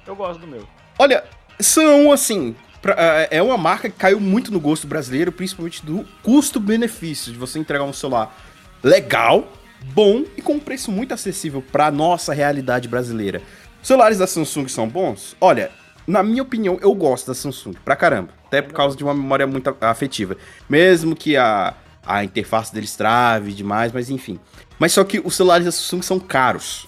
Eu 0.07 0.15
gosto 0.15 0.39
do 0.39 0.47
meu. 0.47 0.67
Olha, 0.97 1.23
são 1.59 2.11
assim. 2.11 2.55
pra- 2.81 2.95
é 2.97 3.37
é 3.37 3.41
uma 3.43 3.59
marca 3.59 3.91
que 3.91 3.95
caiu 3.95 4.19
muito 4.19 4.51
no 4.51 4.59
gosto 4.59 4.87
brasileiro, 4.87 5.31
principalmente 5.31 5.85
do 5.85 6.03
custo-benefício 6.23 7.31
de 7.31 7.37
você 7.37 7.59
entregar 7.59 7.83
um 7.83 7.93
celular 7.93 8.35
legal, 8.81 9.47
bom 9.93 10.23
e 10.35 10.41
com 10.41 10.53
um 10.53 10.59
preço 10.59 10.91
muito 10.91 11.13
acessível 11.13 11.61
pra 11.61 11.91
nossa 11.91 12.33
realidade 12.33 12.87
brasileira. 12.87 13.43
Celulares 13.83 14.17
da 14.17 14.25
Samsung 14.25 14.67
são 14.67 14.87
bons? 14.89 15.35
Olha, 15.39 15.69
na 16.07 16.23
minha 16.23 16.41
opinião, 16.41 16.79
eu 16.81 16.91
gosto 16.95 17.27
da 17.27 17.35
Samsung 17.35 17.73
pra 17.85 17.95
caramba. 17.95 18.29
Até 18.47 18.63
por 18.63 18.73
causa 18.73 18.97
de 18.97 19.03
uma 19.03 19.13
memória 19.13 19.45
muito 19.45 19.77
afetiva. 19.79 20.35
Mesmo 20.67 21.15
que 21.15 21.37
a, 21.37 21.75
a 22.03 22.23
interface 22.23 22.73
deles 22.73 22.95
trave 22.95 23.53
demais, 23.53 23.91
mas 23.91 24.09
enfim. 24.09 24.39
Mas 24.79 24.93
só 24.93 25.03
que 25.03 25.19
os 25.19 25.35
celulares 25.35 25.65
da 25.65 25.71
Samsung 25.71 26.01
são 26.01 26.19
caros. 26.19 26.87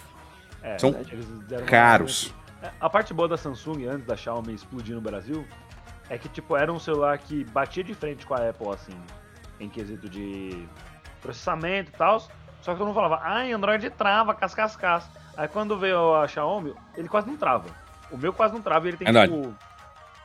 É, 0.64 0.78
São 0.80 0.92
uma- 0.92 1.62
Caros. 1.66 2.34
É, 2.64 2.70
A 2.80 2.90
parte 2.90 3.14
boa 3.14 3.28
da 3.28 3.36
Samsung, 3.38 3.86
antes 3.88 4.06
da 4.06 4.16
Xiaomi 4.16 4.54
explodir 4.54 4.96
no 4.96 5.02
Brasil, 5.02 5.46
é 6.10 6.18
que, 6.18 6.30
tipo, 6.30 6.56
era 6.56 6.72
um 6.72 6.80
celular 6.80 7.18
que 7.18 7.44
batia 7.46 7.84
de 7.84 7.94
frente 7.94 8.26
com 8.26 8.34
a 8.36 8.50
Apple, 8.50 8.70
assim, 8.70 8.94
em 9.60 9.68
quesito 9.68 10.08
de 10.08 10.66
processamento 11.22 11.92
e 11.94 11.98
tal. 11.98 12.20
Só 12.62 12.72
que 12.74 12.78
todo 12.78 12.86
mundo 12.88 12.94
falava, 12.96 13.20
ai, 13.24 13.52
Android 13.52 13.90
trava, 13.90 14.34
cas, 14.36 14.54
cas, 14.54 14.76
cas. 14.76 15.10
Aí 15.36 15.48
quando 15.48 15.78
veio 15.78 16.16
a 16.16 16.28
Xiaomi, 16.28 16.74
ele 16.96 17.08
quase 17.10 17.28
não 17.28 17.36
trava. 17.38 17.66
O 18.12 18.18
meu 18.18 18.32
quase 18.32 18.54
não 18.54 18.62
trava 18.62 18.86
e 18.86 18.90
ele 18.90 18.98
tem, 18.98 19.06
Verdade. 19.06 19.32
tipo, 19.34 19.56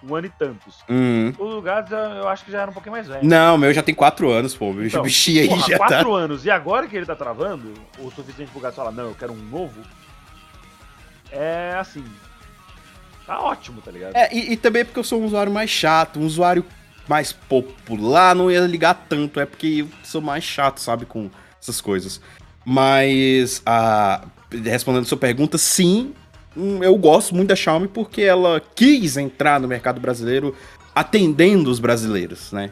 um 0.03 0.15
ano 0.15 0.27
e 0.27 0.31
tantos. 0.31 0.77
Hum. 0.89 1.33
O 1.39 1.63
já, 1.63 1.97
eu 2.17 2.29
acho 2.29 2.45
que 2.45 2.53
já 2.53 2.63
era 2.63 2.71
um 2.71 2.75
pouquinho 2.75 2.93
mais 2.93 3.07
velho. 3.09 3.27
Não, 3.27 3.57
meu 3.59 3.73
já 3.73 3.83
tem 3.83 3.95
4 3.95 4.31
anos, 4.31 4.55
pô. 4.55 4.71
O 4.71 4.85
Então, 4.85 5.03
bichinho 5.03 5.43
aí 5.43 5.49
Porra, 5.49 5.69
já 5.69 5.79
tá. 5.79 5.87
quatro 5.89 6.15
anos. 6.15 6.45
E 6.45 6.51
agora 6.51 6.87
que 6.87 6.97
ele 6.97 7.07
tá 7.07 7.17
travando, 7.17 7.73
o 7.99 8.11
suficiente 8.11 8.51
pro 8.51 8.61
gato 8.61 8.75
falar, 8.75 8.93
não, 8.93 9.09
eu 9.09 9.15
quero 9.15 9.33
um 9.33 9.37
novo. 9.37 9.81
É 11.31 11.75
assim. 11.79 12.05
Tá 13.27 13.41
ótimo, 13.41 13.81
tá 13.81 13.91
ligado? 13.91 14.15
É, 14.15 14.33
e, 14.33 14.53
e 14.53 14.57
também 14.57 14.85
porque 14.85 14.99
eu 15.01 15.05
sou 15.05 15.21
um 15.21 15.25
usuário 15.25 15.53
mais 15.53 15.69
chato, 15.69 16.21
um 16.21 16.27
usuário 16.27 16.65
mais 17.09 17.33
popular, 17.33 18.35
não 18.35 18.51
ia 18.51 18.61
ligar 18.61 18.95
tanto, 19.09 19.41
é 19.41 19.47
porque 19.47 19.79
eu 19.81 19.89
sou 20.05 20.21
mais 20.21 20.45
chato, 20.45 20.79
sabe, 20.81 21.07
com 21.07 21.31
essas 21.61 21.81
coisas. 21.81 22.21
Mas, 22.65 23.63
a, 23.65 24.25
respondendo 24.65 25.03
a 25.03 25.07
sua 25.07 25.19
pergunta, 25.19 25.59
sim, 25.59 26.13
eu 26.83 26.97
gosto 26.97 27.35
muito 27.35 27.49
da 27.49 27.57
Xiaomi 27.57 27.89
porque 27.89 28.23
ela 28.23 28.61
quis 28.75 29.17
entrar 29.17 29.61
no 29.61 29.69
mercado 29.69 30.01
brasileiro 30.01 30.55
atendendo 30.95 31.71
os 31.71 31.79
brasileiros, 31.79 32.53
né? 32.53 32.71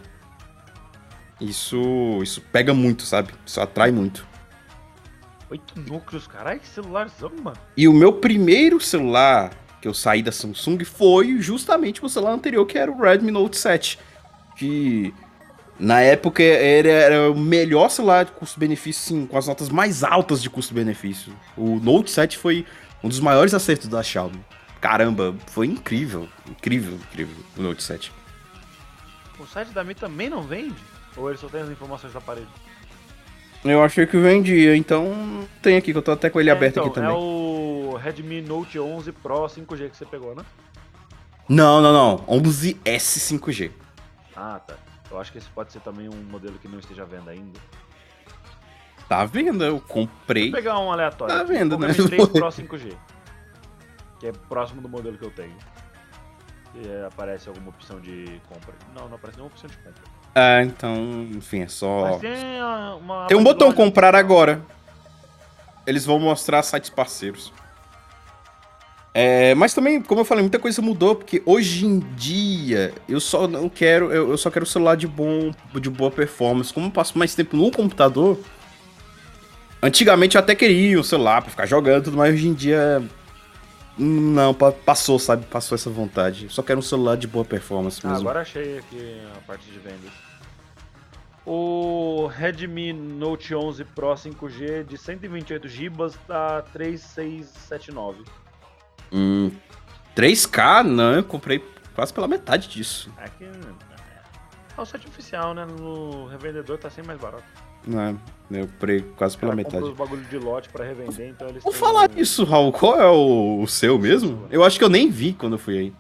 Isso, 1.41 2.21
isso 2.23 2.41
pega 2.53 2.73
muito, 2.73 3.03
sabe? 3.03 3.33
Isso 3.45 3.61
atrai 3.61 3.91
muito. 3.91 4.27
Oito 5.51 5.79
núcleos, 5.79 6.27
caralho, 6.27 6.59
que 6.59 6.67
celularzão, 6.67 7.31
mano. 7.43 7.57
E 7.77 7.87
o 7.87 7.93
meu 7.93 8.15
primeiro 8.15 8.81
celular 8.81 9.51
que 9.85 9.89
eu 9.89 9.93
saí 9.93 10.23
da 10.23 10.33
Samsung 10.33 10.83
foi 10.83 11.39
justamente 11.43 12.03
o 12.03 12.09
celular 12.09 12.33
anterior, 12.33 12.65
que 12.65 12.79
era 12.79 12.91
o 12.91 12.99
Redmi 12.99 13.31
Note 13.31 13.59
7. 13.59 13.99
Que 14.57 15.13
na 15.79 16.01
época 16.01 16.43
era, 16.43 16.89
era 16.89 17.31
o 17.31 17.39
melhor 17.39 17.91
celular 17.91 18.25
de 18.25 18.33
custo-benefício, 18.33 19.03
sim, 19.03 19.27
com 19.27 19.37
as 19.37 19.47
notas 19.47 19.69
mais 19.69 20.03
altas 20.03 20.41
de 20.41 20.49
custo-benefício. 20.49 21.35
O 21.55 21.79
Note 21.81 22.11
7 22.11 22.39
foi 22.39 22.65
um 23.05 23.09
dos 23.09 23.21
maiores 23.21 23.53
acertos 23.53 23.87
da 23.87 24.03
Xiaomi. 24.03 24.43
Caramba, 24.81 25.35
foi 25.49 25.67
incrível, 25.67 26.27
incrível, 26.49 26.95
incrível 26.95 27.37
o 27.55 27.63
Note 27.63 27.83
7. 27.83 28.11
O 29.39 29.47
site 29.47 29.73
da 29.73 29.85
Mi 29.85 29.95
também 29.95 30.31
não 30.31 30.43
vende? 30.43 30.75
Ou 31.15 31.29
ele 31.29 31.39
só 31.39 31.47
tem 31.49 31.61
as 31.61 31.69
informações 31.69 32.13
do 32.15 32.19
aparelho? 32.19 32.49
Eu 33.63 33.83
achei 33.83 34.07
que 34.07 34.17
vendia, 34.17 34.75
então 34.75 35.47
tem 35.63 35.77
aqui, 35.77 35.93
que 35.93 35.99
eu 35.99 36.03
tô 36.03 36.13
até 36.13 36.31
com 36.31 36.41
ele 36.41 36.51
aberto 36.51 36.79
então, 36.79 36.85
aqui 36.87 36.95
também. 36.95 37.11
É 37.11 37.15
o 37.15 37.97
Redmi 37.97 38.41
Note 38.41 38.79
11 38.79 39.13
Pro 39.13 39.47
5G 39.47 39.91
que 39.91 39.97
você 39.97 40.07
pegou, 40.07 40.35
né? 40.35 40.43
Não, 41.47 41.83
não, 41.83 41.93
não, 41.93 42.19
11S 42.27 43.39
5G. 43.39 43.71
Ah, 44.35 44.61
tá. 44.67 44.77
Eu 45.11 45.21
acho 45.21 45.31
que 45.31 45.39
esse 45.39 45.49
pode 45.51 45.73
ser 45.73 45.81
também 45.81 46.09
um 46.09 46.23
modelo 46.31 46.59
que 46.59 46.69
não 46.69 46.79
esteja 46.79 47.03
à 47.03 47.07
venda 47.07 47.31
ainda. 47.31 47.61
Tá 49.09 49.25
vendo? 49.25 49.65
Eu 49.65 49.81
comprei. 49.81 50.51
Vou 50.51 50.59
pegar 50.59 50.79
um 50.79 50.91
aleatório. 50.91 51.35
Tá 51.35 51.43
vendo, 51.43 51.79
né? 51.79 51.89
Redmi 51.89 52.09
3 52.09 52.29
Pro 52.29 52.47
5G. 52.47 52.97
Que 54.19 54.27
é 54.29 54.33
próximo 54.33 54.81
do 54.81 54.89
modelo 54.89 55.17
que 55.19 55.25
eu 55.25 55.31
tenho. 55.31 55.57
E 56.75 57.05
aparece 57.07 57.49
alguma 57.49 57.69
opção 57.69 58.01
de 58.01 58.41
compra. 58.49 58.75
Não, 58.95 59.09
não 59.09 59.17
aparece 59.17 59.39
nenhuma 59.39 59.53
opção 59.53 59.69
de 59.69 59.77
compra. 59.77 60.03
É, 60.35 60.63
então, 60.63 60.97
enfim, 61.33 61.63
é 61.63 61.69
só. 61.69 62.19
Tem 62.19 62.33
Tem 63.29 63.37
um 63.37 63.45
botão 63.45 63.73
comprar 63.73 64.15
agora. 64.15 64.61
Eles 65.87 66.05
vão 66.05 66.19
mostrar 66.19 66.63
sites 66.63 66.91
parceiros. 66.91 67.53
É, 69.17 69.55
mas 69.55 69.73
também, 69.73 70.03
como 70.03 70.23
eu 70.23 70.25
falei, 70.25 70.43
muita 70.43 70.59
coisa 70.59 70.83
mudou, 70.83 71.15
porque 71.15 71.41
hoje 71.47 71.87
em 71.87 72.01
dia 72.01 72.93
eu 73.09 73.21
só 73.21 73.47
não 73.47 73.69
quero, 73.69 74.13
eu, 74.13 74.31
eu 74.31 74.37
só 74.37 74.51
quero 74.51 74.67
celular 74.67 74.97
de 74.97 75.07
bom, 75.07 75.53
de 75.73 75.89
boa 75.89 76.11
performance. 76.11 76.75
Como 76.75 76.89
eu 76.89 76.91
passo 76.91 77.17
mais 77.17 77.33
tempo 77.33 77.57
no 77.57 77.71
computador, 77.71 78.37
antigamente 79.87 80.37
eu 80.37 80.41
até 80.41 80.55
queria 80.55 80.99
um 80.99 81.03
celular 81.03 81.41
pra 81.43 81.51
ficar 81.51 81.67
jogando, 81.67 82.03
e 82.03 82.05
tudo 82.05 82.17
mais 82.17 82.35
hoje 82.35 82.49
em 82.49 82.55
dia 82.55 83.03
não, 83.97 84.53
pa- 84.53 84.73
passou, 84.73 85.19
sabe? 85.19 85.47
Passou 85.47 85.77
essa 85.77 85.89
vontade. 85.91 86.49
Só 86.51 86.63
quero 86.63 86.79
um 86.81 86.83
celular 86.83 87.17
de 87.17 87.27
boa 87.29 87.45
performance 87.45 88.01
Ah, 88.03 88.09
mesmo. 88.09 88.23
agora 88.29 88.41
achei 88.41 88.79
aqui 88.79 89.21
a 89.37 89.41
parte 89.47 89.71
de 89.71 89.79
vendas. 89.79 90.11
O 91.47 92.27
Redmi 92.27 92.93
Note 92.95 93.55
11 93.55 93.85
Pro 93.85 94.09
5G 94.15 94.83
de 94.85 94.97
128 94.97 95.69
GB 95.69 96.11
tá 96.27 96.63
3679. 96.73 98.25
Hum, 99.13 99.51
3K? 100.17 100.83
Não, 100.83 101.13
eu 101.13 101.23
comprei 101.23 101.63
quase 101.95 102.13
pela 102.15 102.27
metade 102.27 102.67
disso. 102.69 103.11
É 103.19 103.29
que 103.29 103.45
é 103.45 104.81
o 104.81 104.85
site 104.87 105.07
oficial, 105.07 105.55
né? 105.55 105.67
No 105.67 106.27
revendedor 106.27 106.79
tá 106.79 106.89
sempre 106.89 107.09
mais 107.09 107.21
barato. 107.21 107.45
Não, 107.87 108.19
eu 108.51 108.67
comprei 108.67 109.01
quase 109.17 109.37
pela 109.37 109.55
metade. 109.55 109.83
os 109.85 109.95
bagulho 109.97 110.25
de 110.25 110.39
lote 110.39 110.69
pra 110.69 110.85
revender, 110.85 111.29
então 111.29 111.49
eles 111.49 111.63
Vou 111.63 111.73
falar 111.73 112.11
um- 112.11 112.15
nisso, 112.15 112.45
Raul. 112.45 112.73
Qual 112.73 113.01
é 113.01 113.07
o, 113.07 113.61
o 113.63 113.67
seu 113.67 113.99
mesmo? 113.99 114.47
Eu 114.51 114.63
acho 114.65 114.79
que 114.79 114.85
eu 114.85 114.89
nem 114.89 115.11
vi 115.11 115.33
quando 115.33 115.55
eu 115.55 115.59
fui 115.59 115.79
aí. 115.79 115.93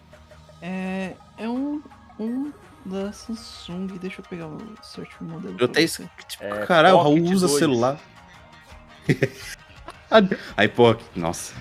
É, 0.63 1.13
é 1.39 1.49
um, 1.49 1.83
um 2.19 2.53
da 2.85 3.13
Samsung. 3.13 3.87
Deixa 4.01 4.21
eu 4.21 4.25
pegar 4.29 4.47
o 4.47 4.59
search 4.83 5.13
modelo. 5.21 5.57
Eu 5.59 5.67
até 5.67 5.85
tipo, 6.29 6.45
É, 6.45 6.67
caralho, 6.67 6.97
o 6.97 7.03
Raul 7.03 7.23
usa 7.23 7.47
2. 7.47 7.59
celular. 7.59 7.99
aí, 10.57 10.69
pô, 10.69 10.97
nossa. 11.15 11.53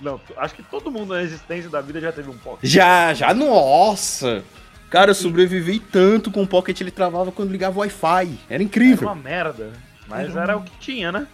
Não, 0.00 0.20
acho 0.38 0.54
que 0.54 0.62
todo 0.62 0.90
mundo 0.90 1.14
na 1.14 1.22
existência 1.22 1.68
da 1.68 1.80
vida 1.80 2.00
já 2.00 2.10
teve 2.10 2.30
um 2.30 2.38
Pocket. 2.38 2.68
Já, 2.68 3.12
já, 3.12 3.34
nossa. 3.34 4.42
Cara, 4.90 5.10
eu 5.10 5.14
sobrevivi 5.14 5.78
tanto 5.78 6.30
com 6.32 6.42
o 6.42 6.46
Pocket, 6.46 6.80
ele 6.80 6.90
travava 6.90 7.30
quando 7.30 7.50
ligava 7.52 7.76
o 7.76 7.80
Wi-Fi. 7.80 8.04
Era 8.48 8.54
Era 8.54 8.62
incrível. 8.62 9.08
uma 9.08 9.14
merda. 9.14 9.72
Mas 10.08 10.30
Era 10.30 10.42
era 10.42 10.56
um- 10.58 10.60
o 10.60 10.64
que 10.64 10.76
tinha, 10.78 11.12
né? 11.12 11.26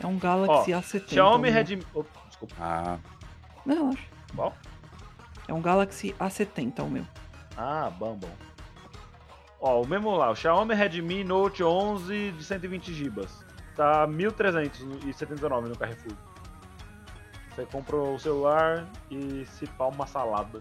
É 0.00 0.06
um 0.06 0.18
Galaxy 0.18 0.70
A70. 0.72 1.08
Xiaomi 1.14 1.50
né? 1.50 1.56
Redmi. 1.56 1.82
oh, 1.94 2.04
desculpa. 2.28 2.54
Ah, 2.60 2.98
Não, 3.64 3.74
relaxa. 3.90 4.02
Qual? 4.34 4.54
É 5.48 5.52
um 5.54 5.62
Galaxy 5.62 6.14
A70 6.20 6.80
o 6.84 6.90
meu. 6.90 7.06
Ah, 7.56 7.90
bom, 7.98 8.14
bom. 8.16 8.30
Ó, 9.60 9.82
o 9.82 9.88
mesmo 9.88 10.14
lá, 10.16 10.30
o 10.30 10.36
Xiaomi 10.36 10.74
Redmi 10.74 11.24
Note 11.24 11.64
11 11.64 12.32
de 12.32 12.44
120 12.44 12.92
GB. 12.94 13.26
Tá 13.74 14.06
1.379 14.06 15.68
no 15.68 15.76
Carrefour. 15.76 16.12
Você 17.54 17.64
compra 17.66 17.96
o 17.96 18.18
celular 18.18 18.86
e 19.10 19.44
se 19.46 19.66
pá 19.66 19.86
uma 19.86 20.06
salada. 20.06 20.60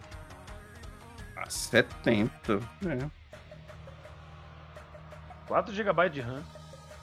Ah, 1.37 1.49
70. 1.49 2.59
É. 2.85 3.17
4 5.47 5.73
GB 5.73 6.09
de 6.09 6.21
RAM, 6.21 6.43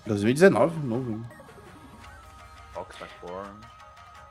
2019, 0.07 0.87
novo. 0.87 1.25
octa-core. 2.77 3.49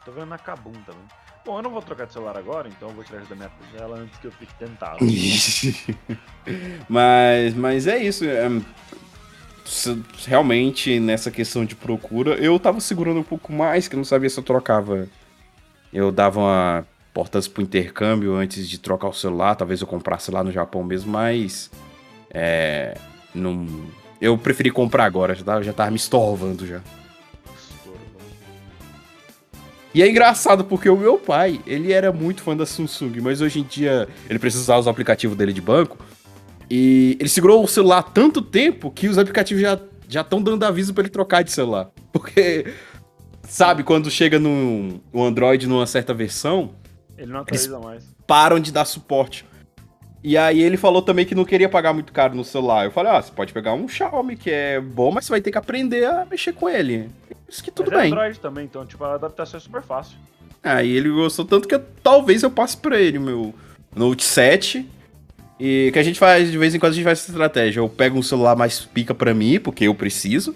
Tô 0.05 0.11
vendo 0.11 0.27
na 0.27 0.37
Kabum 0.37 0.73
também. 0.85 1.01
Bom, 1.45 1.57
eu 1.57 1.63
não 1.63 1.71
vou 1.71 1.81
trocar 1.81 2.05
de 2.05 2.13
celular 2.13 2.37
agora, 2.37 2.69
então 2.69 2.89
eu 2.89 2.95
vou 2.95 3.03
tirar 3.03 3.21
isso 3.21 3.29
da 3.29 3.35
minha 3.35 3.51
tela 3.75 3.97
antes 3.97 4.17
que 4.19 4.27
eu 4.27 4.31
fique 4.31 4.53
tentado. 4.55 4.99
mas, 6.87 7.53
mas 7.55 7.87
é 7.87 7.97
isso. 7.97 8.23
é, 8.23 8.47
realmente, 10.25 10.99
nessa 10.99 11.31
questão 11.31 11.65
de 11.65 11.75
procura, 11.75 12.35
eu 12.35 12.57
tava 12.59 12.79
segurando 12.79 13.19
um 13.19 13.23
pouco 13.23 13.51
mais, 13.51 13.87
que 13.87 13.95
eu 13.95 13.97
não 13.97 14.05
sabia 14.05 14.29
se 14.29 14.37
eu 14.37 14.43
trocava. 14.43 15.07
Eu 15.91 16.11
dava 16.11 16.39
uma 16.39 16.87
portas 17.13 17.47
pro 17.47 17.61
intercâmbio 17.61 18.35
antes 18.35 18.67
de 18.67 18.77
trocar 18.77 19.07
o 19.07 19.13
celular, 19.13 19.55
talvez 19.55 19.81
eu 19.81 19.87
comprasse 19.87 20.31
lá 20.31 20.43
no 20.43 20.51
Japão 20.51 20.83
mesmo, 20.83 21.11
mas. 21.11 21.69
É. 22.29 22.97
Não. 23.33 23.67
Eu 24.19 24.37
preferi 24.37 24.71
comprar 24.71 25.05
agora, 25.05 25.35
já 25.35 25.43
tava, 25.43 25.63
já 25.63 25.73
tava 25.73 25.91
me 25.91 25.97
estorvando 25.97 26.65
já. 26.65 26.81
E 29.93 30.01
é 30.01 30.09
engraçado 30.09 30.65
porque 30.65 30.89
o 30.89 30.97
meu 30.97 31.19
pai, 31.19 31.61
ele 31.67 31.91
era 31.91 32.11
muito 32.11 32.41
fã 32.41 32.57
da 32.57 32.65
Samsung, 32.65 33.21
mas 33.21 33.41
hoje 33.41 33.59
em 33.59 33.63
dia 33.63 34.07
ele 34.27 34.39
precisa 34.39 34.63
usar 34.63 34.77
os 34.79 34.87
aplicativos 34.87 35.37
dele 35.37 35.53
de 35.53 35.61
banco. 35.61 35.97
E 36.69 37.15
ele 37.19 37.29
segurou 37.29 37.63
o 37.63 37.67
celular 37.67 38.01
tanto 38.01 38.41
tempo 38.41 38.89
que 38.89 39.07
os 39.07 39.17
aplicativos 39.17 39.61
já 39.61 39.79
já 40.07 40.21
estão 40.21 40.41
dando 40.41 40.63
aviso 40.63 40.93
pra 40.93 41.03
ele 41.03 41.09
trocar 41.09 41.43
de 41.43 41.51
celular. 41.51 41.89
Porque 42.11 42.65
sabe 43.47 43.83
quando 43.83 44.09
chega 44.09 44.39
no 44.39 45.01
o 45.11 45.23
Android 45.23 45.67
numa 45.67 45.87
certa 45.87 46.13
versão, 46.13 46.75
Ele 47.17 47.31
não 47.31 47.41
atualiza 47.41 47.79
mais. 47.79 48.03
param 48.27 48.59
de 48.59 48.71
dar 48.71 48.85
suporte. 48.85 49.45
E 50.23 50.37
aí 50.37 50.61
ele 50.61 50.77
falou 50.77 51.01
também 51.01 51.25
que 51.25 51.35
não 51.35 51.43
queria 51.43 51.67
pagar 51.67 51.93
muito 51.93 52.13
caro 52.13 52.33
no 52.33 52.43
celular. 52.45 52.85
Eu 52.85 52.91
falei: 52.91 53.11
"Ah, 53.11 53.21
você 53.21 53.31
pode 53.31 53.51
pegar 53.53 53.73
um 53.73 53.87
Xiaomi 53.87 54.37
que 54.37 54.49
é 54.49 54.79
bom, 54.79 55.11
mas 55.11 55.25
você 55.25 55.31
vai 55.31 55.41
ter 55.41 55.51
que 55.51 55.57
aprender 55.57 56.05
a 56.05 56.25
mexer 56.25 56.53
com 56.53 56.69
ele". 56.69 57.09
Isso 57.47 57.61
que 57.63 57.69
tudo 57.69 57.91
Mas 57.91 57.99
é 57.99 58.03
bem. 58.03 58.11
Android 58.13 58.39
também, 58.39 58.65
então, 58.65 58.85
tipo, 58.85 59.03
a 59.03 59.15
adaptação 59.15 59.57
é 59.57 59.61
super 59.61 59.81
fácil. 59.83 60.17
Aí 60.63 60.89
ele 60.91 61.09
gostou 61.09 61.43
tanto 61.43 61.67
que 61.67 61.75
eu- 61.75 61.83
talvez 62.01 62.41
eu 62.41 62.49
passe 62.49 62.77
pra 62.77 62.97
ele 62.99 63.17
o 63.17 63.21
meu 63.21 63.53
Note 63.95 64.23
7. 64.23 64.89
E 65.59 65.91
que 65.93 65.99
a 65.99 66.03
gente 66.03 66.17
faz, 66.17 66.49
de 66.51 66.57
vez 66.57 66.73
em 66.73 66.79
quando 66.79 66.93
a 66.93 66.95
gente 66.95 67.03
faz 67.03 67.19
essa 67.19 67.31
estratégia. 67.31 67.79
Eu 67.79 67.87
pego 67.87 68.17
um 68.17 68.23
celular 68.23 68.55
mais 68.55 68.79
pica 68.79 69.13
pra 69.13 69.33
mim, 69.33 69.59
porque 69.59 69.85
eu 69.85 69.93
preciso. 69.93 70.55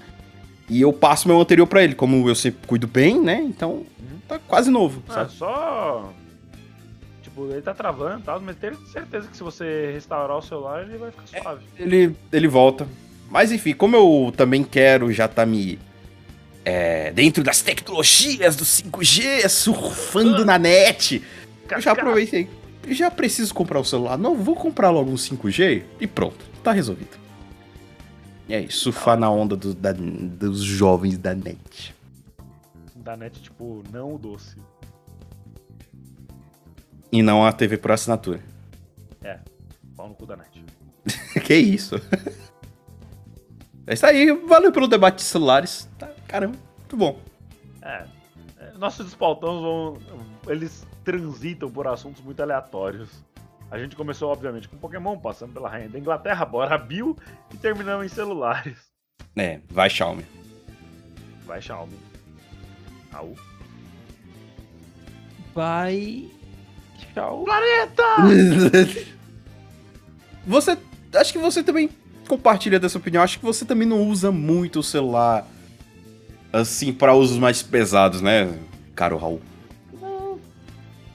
E 0.69 0.81
eu 0.81 0.91
passo 0.91 1.27
meu 1.27 1.39
anterior 1.39 1.67
pra 1.67 1.83
ele. 1.83 1.93
Como 1.93 2.27
eu 2.27 2.35
sempre 2.35 2.65
cuido 2.67 2.87
bem, 2.87 3.19
né? 3.21 3.41
Então, 3.43 3.85
tá 4.27 4.39
quase 4.39 4.71
novo, 4.71 5.03
Ah, 5.09 5.13
sabe? 5.13 5.31
só. 5.33 6.13
Tipo, 7.37 7.51
ele 7.51 7.61
tá 7.61 7.71
travando 7.73 8.19
e 8.21 8.23
tal, 8.23 8.41
mas 8.41 8.55
tenho 8.55 8.75
certeza 8.87 9.27
que 9.27 9.37
se 9.37 9.43
você 9.43 9.91
restaurar 9.93 10.37
o 10.37 10.41
celular, 10.41 10.81
ele 10.81 10.97
vai 10.97 11.11
ficar 11.11 11.27
suave. 11.27 11.63
Ele, 11.77 12.15
ele 12.33 12.47
volta. 12.47 12.87
Mas 13.29 13.51
enfim, 13.51 13.73
como 13.75 13.95
eu 13.95 14.33
também 14.35 14.63
quero 14.63 15.11
já 15.13 15.27
tá 15.27 15.45
me. 15.45 15.77
é, 16.65 17.11
dentro 17.11 17.43
das 17.43 17.61
tecnologias 17.61 18.55
do 18.55 18.65
5G, 18.65 19.47
surfando 19.49 20.43
na 20.43 20.57
net. 20.57 21.21
Eu 21.69 21.79
já 21.79 21.91
aproveitei. 21.91 22.49
Eu 22.87 22.95
já 22.95 23.11
preciso 23.11 23.53
comprar 23.53 23.79
o 23.79 23.85
celular. 23.85 24.17
Não, 24.17 24.35
vou 24.35 24.55
comprar 24.55 24.89
logo 24.89 25.11
um 25.11 25.15
5G 25.15 25.83
e 25.99 26.07
pronto. 26.07 26.43
Tá 26.63 26.71
resolvido. 26.71 27.17
E 28.49 28.53
é 28.55 28.61
isso, 28.61 28.79
surfar 28.79 29.17
na 29.19 29.29
onda 29.29 29.55
do- 29.55 29.75
da- 29.75 29.93
dos 29.93 30.63
jovens 30.63 31.17
da 31.19 31.35
net. 31.35 31.93
Da 32.95 33.15
net, 33.15 33.39
tipo, 33.41 33.83
não 33.93 34.15
o 34.15 34.17
doce. 34.17 34.55
E 37.11 37.21
não 37.21 37.45
a 37.45 37.51
TV 37.51 37.77
por 37.77 37.91
assinatura. 37.91 38.41
Pau 39.97 40.07
no 40.07 40.13
cu 40.13 40.27
da 40.27 40.37
net. 40.37 40.63
que 41.43 41.55
isso? 41.55 41.95
É 43.87 43.93
isso 43.95 44.05
aí, 44.05 44.31
valeu 44.47 44.71
pelo 44.71 44.87
debate 44.87 45.15
de 45.17 45.23
celulares. 45.23 45.89
Tá, 45.97 46.07
caramba, 46.27 46.55
muito 46.77 46.95
bom. 46.95 47.19
É. 47.81 48.05
é, 48.59 48.71
Nossos 48.77 49.15
pautões 49.15 49.59
vão. 49.59 49.97
Eles 50.47 50.85
transitam 51.03 51.71
por 51.71 51.87
assuntos 51.87 52.21
muito 52.21 52.41
aleatórios. 52.43 53.09
A 53.71 53.79
gente 53.79 53.95
começou, 53.95 54.31
obviamente, 54.31 54.69
com 54.69 54.77
Pokémon, 54.77 55.17
passando 55.17 55.53
pela 55.53 55.67
rainha 55.67 55.89
da 55.89 55.97
Inglaterra, 55.97 56.45
bora 56.45 56.77
Bill, 56.77 57.17
e 57.53 57.57
terminamos 57.57 58.05
em 58.05 58.09
celulares. 58.09 58.77
É, 59.35 59.59
vai 59.67 59.89
Xiaomi. 59.89 60.25
Vai, 61.45 61.61
Xiaomi. 61.61 61.97
Au. 63.11 63.35
Vai. 65.53 66.29
Tchau. 67.13 67.45
você. 70.45 70.77
Acho 71.13 71.33
que 71.33 71.39
você 71.39 71.63
também 71.63 71.89
compartilha 72.27 72.79
dessa 72.79 72.97
opinião. 72.97 73.23
Acho 73.23 73.39
que 73.39 73.45
você 73.45 73.65
também 73.65 73.87
não 73.87 74.07
usa 74.07 74.31
muito 74.31 74.79
o 74.79 74.83
celular 74.83 75.47
assim 76.51 76.93
para 76.93 77.13
usos 77.13 77.37
mais 77.37 77.61
pesados, 77.61 78.21
né, 78.21 78.57
caro 78.95 79.17
Raul? 79.17 79.41
Não. 79.99 80.39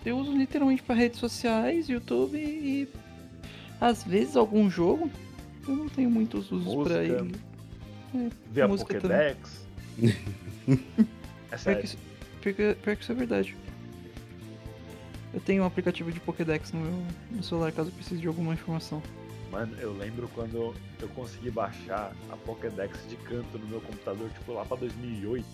Eu 0.05 0.19
uso 0.19 0.33
literalmente 0.33 0.83
para 0.83 0.95
redes 0.95 1.19
sociais, 1.19 1.89
YouTube 1.89 2.37
e. 2.39 2.89
Às 3.81 4.05
vezes 4.05 4.37
algum 4.37 4.71
jogo. 4.71 5.11
Eu 5.67 5.75
não 5.77 5.89
tenho 5.89 6.11
muitos 6.11 6.51
usos 6.53 6.75
Música. 6.75 6.95
pra 6.95 7.05
ele. 7.05 7.35
Vê 8.51 8.63
a 8.63 8.69
Música 8.69 8.95
Pokédex. 8.95 9.67
é 9.99 10.13
Pior 11.49 11.59
sério. 11.59 11.83
que, 11.83 11.97
pior, 12.41 12.55
que, 12.55 12.75
pior 12.81 12.97
que 12.97 13.03
isso 13.03 13.13
é 13.13 13.15
verdade. 13.15 13.57
Eu 15.35 15.41
tenho 15.41 15.63
um 15.63 15.67
aplicativo 15.67 16.13
de 16.13 16.21
Pokédex 16.21 16.73
no 16.73 16.81
meu 16.81 17.03
no 17.31 17.43
celular 17.43 17.73
caso 17.73 17.89
eu 17.89 17.95
precise 17.95 18.21
de 18.21 18.27
alguma 18.29 18.53
informação. 18.53 19.03
Mano, 19.51 19.77
eu 19.81 19.93
lembro 19.97 20.31
quando 20.35 20.75
eu 21.01 21.09
consegui 21.09 21.51
baixar 21.51 22.13
a 22.31 22.37
Pokédex 22.37 22.99
de 23.09 23.17
canto 23.17 23.59
no 23.59 23.67
meu 23.67 23.81
computador, 23.83 24.31
tipo, 24.31 24.53
lá 24.53 24.65
pra 24.65 24.79
2008. 24.79 25.47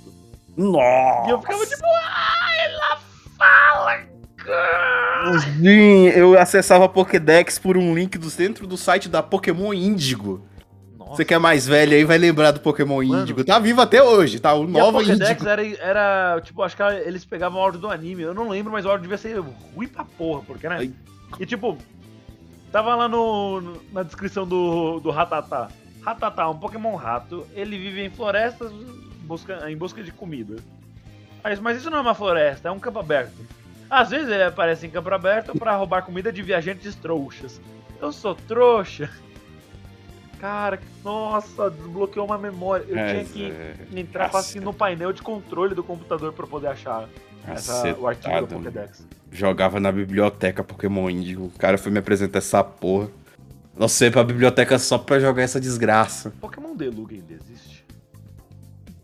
Nossa! 0.56 1.28
E 1.28 1.30
eu 1.30 1.40
ficava 1.40 1.66
tipo, 1.66 1.84
ah, 1.84 2.48
ela 2.64 3.00
fala. 3.36 4.08
Sim, 5.60 6.06
eu 6.08 6.38
acessava 6.38 6.84
a 6.84 6.88
Pokédex 6.88 7.58
por 7.58 7.76
um 7.76 7.94
link 7.94 8.16
do 8.16 8.30
centro 8.30 8.66
do 8.66 8.76
site 8.76 9.08
da 9.08 9.22
Pokémon 9.22 9.74
Índigo. 9.74 10.47
Você 11.10 11.24
que 11.24 11.34
é 11.34 11.38
mais 11.38 11.66
velho 11.66 11.94
aí 11.94 12.04
vai 12.04 12.18
lembrar 12.18 12.50
do 12.50 12.60
Pokémon 12.60 13.02
Mano. 13.02 13.22
Índigo. 13.22 13.44
Tá 13.44 13.58
vivo 13.58 13.80
até 13.80 14.02
hoje, 14.02 14.38
tá? 14.38 14.54
O 14.54 14.64
a 14.64 14.92
Pokédex 14.92 15.30
Índigo. 15.30 15.48
era, 15.48 15.66
era, 15.78 16.40
tipo, 16.42 16.62
acho 16.62 16.76
que 16.76 16.82
eles 16.82 17.24
pegavam 17.24 17.60
o 17.60 17.62
áudio 17.62 17.80
do 17.80 17.90
anime. 17.90 18.22
Eu 18.22 18.34
não 18.34 18.48
lembro, 18.48 18.72
mas 18.72 18.84
o 18.84 18.88
áudio 18.88 19.02
devia 19.02 19.18
ser 19.18 19.38
ruim 19.74 19.88
pra 19.88 20.04
porra, 20.04 20.42
porque, 20.46 20.68
né? 20.68 20.76
Ai. 20.78 20.92
E 21.38 21.46
tipo, 21.46 21.76
tava 22.72 22.94
lá 22.94 23.08
no, 23.08 23.80
na 23.92 24.02
descrição 24.02 24.46
do, 24.46 25.00
do 25.00 25.10
Ratatá. 25.10 25.68
Ratatá, 26.02 26.48
um 26.48 26.58
Pokémon 26.58 26.96
rato, 26.96 27.46
ele 27.54 27.76
vive 27.76 28.02
em 28.02 28.10
florestas 28.10 28.72
busca, 29.28 29.70
em 29.70 29.76
busca 29.76 30.02
de 30.02 30.10
comida. 30.10 30.56
Mas, 31.44 31.60
mas 31.60 31.76
isso 31.76 31.90
não 31.90 31.98
é 31.98 32.00
uma 32.00 32.14
floresta, 32.14 32.68
é 32.68 32.72
um 32.72 32.80
campo 32.80 32.98
aberto. 32.98 33.36
Às 33.90 34.10
vezes 34.10 34.28
ele 34.28 34.42
aparece 34.42 34.86
em 34.86 34.90
campo 34.90 35.12
aberto 35.12 35.56
pra 35.56 35.76
roubar 35.76 36.02
comida 36.02 36.32
de 36.32 36.42
viajantes 36.42 36.94
trouxas. 36.94 37.60
Eu 38.00 38.10
sou 38.10 38.34
trouxa. 38.34 39.10
Cara, 40.40 40.80
nossa, 41.04 41.70
desbloqueou 41.70 42.26
uma 42.26 42.38
memória. 42.38 42.84
Eu 42.88 42.96
É, 42.96 43.24
tinha 43.24 43.48
é, 43.48 43.74
que 43.90 43.98
entrar 44.00 44.30
pra, 44.30 44.40
assim, 44.40 44.60
no 44.60 44.72
painel 44.72 45.12
de 45.12 45.20
controle 45.20 45.74
do 45.74 45.82
computador 45.82 46.32
pra 46.32 46.46
poder 46.46 46.68
achar 46.68 47.08
essa, 47.46 47.94
o 47.98 48.06
arquivo 48.06 48.34
mano. 48.34 48.46
Pokédex. 48.46 49.06
Jogava 49.32 49.80
na 49.80 49.90
biblioteca 49.90 50.62
Pokémon 50.62 51.10
Índigo. 51.10 51.46
O 51.46 51.58
cara 51.58 51.76
foi 51.76 51.90
me 51.90 51.98
apresentar 51.98 52.38
essa 52.38 52.62
porra. 52.62 53.08
Não 53.76 53.88
sei, 53.88 54.10
pra 54.10 54.24
biblioteca 54.24 54.78
só 54.78 54.98
pra 54.98 55.20
jogar 55.20 55.42
essa 55.42 55.60
desgraça. 55.60 56.32
Pokémon 56.40 56.74
Deluge 56.74 57.16
ainda 57.16 57.34
existe? 57.34 57.84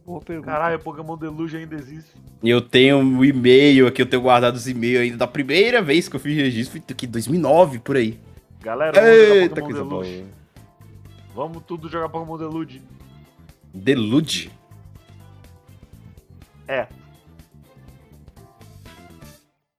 Boa 0.04 0.20
pergunta. 0.20 0.50
Caralho, 0.50 0.78
Pokémon 0.80 1.16
Deluge 1.16 1.56
ainda 1.56 1.74
existe. 1.76 2.10
E 2.42 2.50
eu 2.50 2.60
tenho 2.60 2.98
um 2.98 3.24
e-mail 3.24 3.86
aqui, 3.86 4.02
eu 4.02 4.06
tenho 4.06 4.22
guardado 4.22 4.56
os 4.56 4.68
e-mails 4.68 5.02
ainda 5.02 5.16
da 5.16 5.26
primeira 5.26 5.80
vez 5.80 6.08
que 6.08 6.16
eu 6.16 6.20
fiz 6.20 6.36
registro, 6.36 6.78
foi 6.78 6.94
aqui 6.94 7.06
2009, 7.06 7.78
por 7.78 7.96
aí. 7.96 8.18
Galera, 8.60 9.00
vamos 9.00 9.16
Eita, 9.16 9.60
Pokémon 9.60 9.66
coisa 9.66 9.84
boa. 9.84 10.04
Vamos 11.34 11.62
tudo 11.66 11.88
jogar 11.88 12.08
Pokémon 12.08 12.38
Deluge. 12.38 12.80
Delude? 13.72 14.50
É, 16.68 16.86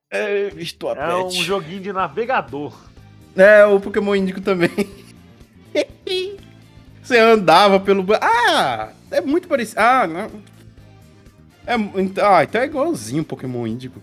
É, 0.09 0.49
visto 0.49 0.87
é 0.87 1.15
um 1.15 1.31
joguinho 1.31 1.81
de 1.81 1.91
navegador. 1.91 2.73
É, 3.35 3.65
o 3.65 3.79
Pokémon 3.79 4.15
Índico 4.15 4.39
também. 4.39 4.69
Você 7.01 7.19
andava 7.19 7.79
pelo. 7.79 8.05
Ah! 8.21 8.91
É 9.11 9.21
muito 9.21 9.47
parecido. 9.47 9.79
Ah, 9.79 10.07
não. 10.07 10.31
É, 11.67 11.73
ah, 12.23 12.43
então 12.43 12.61
é 12.61 12.65
igualzinho 12.65 13.21
o 13.23 13.25
Pokémon 13.25 13.65
Índico. 13.67 14.01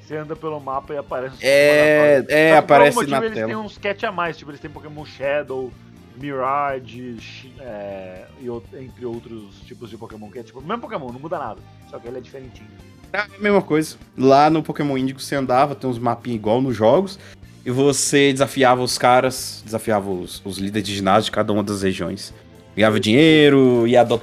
Você 0.00 0.16
anda 0.16 0.36
pelo 0.36 0.60
mapa 0.60 0.92
e 0.92 0.98
aparece 0.98 1.36
É, 1.40 2.24
é, 2.28 2.56
aparece 2.56 2.98
algum 2.98 3.00
motivo 3.00 3.20
na 3.20 3.26
eles 3.26 3.34
tela. 3.34 3.46
têm 3.48 3.56
uns 3.56 3.78
catch 3.78 4.04
a 4.04 4.12
mais, 4.12 4.36
tipo, 4.36 4.50
eles 4.50 4.60
têm 4.60 4.70
Pokémon 4.70 5.04
Shadow, 5.04 5.72
Mirage, 6.16 7.16
é, 7.60 8.26
e 8.40 8.48
entre 8.82 9.04
outros 9.06 9.56
tipos 9.66 9.90
de 9.90 9.96
Pokémon, 9.96 10.30
que 10.30 10.38
é 10.38 10.42
tipo 10.42 10.60
o 10.60 10.62
mesmo 10.62 10.80
Pokémon, 10.82 11.10
não 11.12 11.20
muda 11.20 11.38
nada. 11.38 11.60
Só 11.90 11.98
que 11.98 12.08
ele 12.08 12.18
é 12.18 12.20
diferentinho. 12.20 12.68
É 13.12 13.18
a 13.18 13.28
mesma 13.38 13.62
coisa. 13.62 13.96
Lá 14.16 14.50
no 14.50 14.62
Pokémon 14.62 14.98
Índigo 14.98 15.20
você 15.20 15.36
andava, 15.36 15.74
tem 15.74 15.88
uns 15.88 15.98
mapinhas 15.98 16.36
igual 16.36 16.60
nos 16.60 16.76
jogos. 16.76 17.18
E 17.64 17.70
você 17.70 18.32
desafiava 18.32 18.82
os 18.82 18.98
caras, 18.98 19.62
desafiava 19.64 20.10
os, 20.10 20.42
os 20.44 20.58
líderes 20.58 20.86
de 20.86 20.94
ginásio 20.96 21.26
de 21.26 21.30
cada 21.30 21.52
uma 21.52 21.62
das 21.62 21.82
regiões. 21.82 22.34
Ganhava 22.76 22.98
dinheiro, 22.98 23.86
ia 23.86 24.00
adot... 24.00 24.22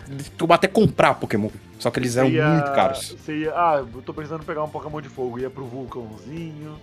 até 0.50 0.68
comprar 0.68 1.16
Pokémon. 1.16 1.50
Só 1.80 1.89
que 1.89 2.00
eles 2.00 2.16
eram 2.18 2.30
ia- 2.30 2.48
muito 2.48 2.72
caros. 2.74 3.16
Você 3.18 3.39
ia, 3.39 3.52
ah, 3.56 3.78
eu 3.96 4.02
tô 4.04 4.14
precisando 4.14 4.44
pegar 4.44 4.64
um 4.64 4.70
Pokémon 4.70 5.02
de 5.02 5.10
fogo. 5.10 5.39
Ia 5.39 5.50
pro 5.50 5.66
vulcãozinho 5.66 6.76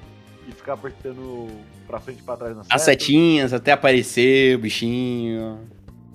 e 0.49 0.53
ficar 0.53 0.73
apertando 0.75 1.49
pra 1.87 2.01
frente 2.01 2.21
e 2.21 2.23
pra 2.23 2.37
trás 2.37 2.55
na 2.55 2.63
As 2.63 2.67
seta. 2.69 2.79
setinhas 2.85 3.53
até 3.53 3.73
aparecer 3.73 4.57
o 4.57 4.61
bichinho. 4.61 5.69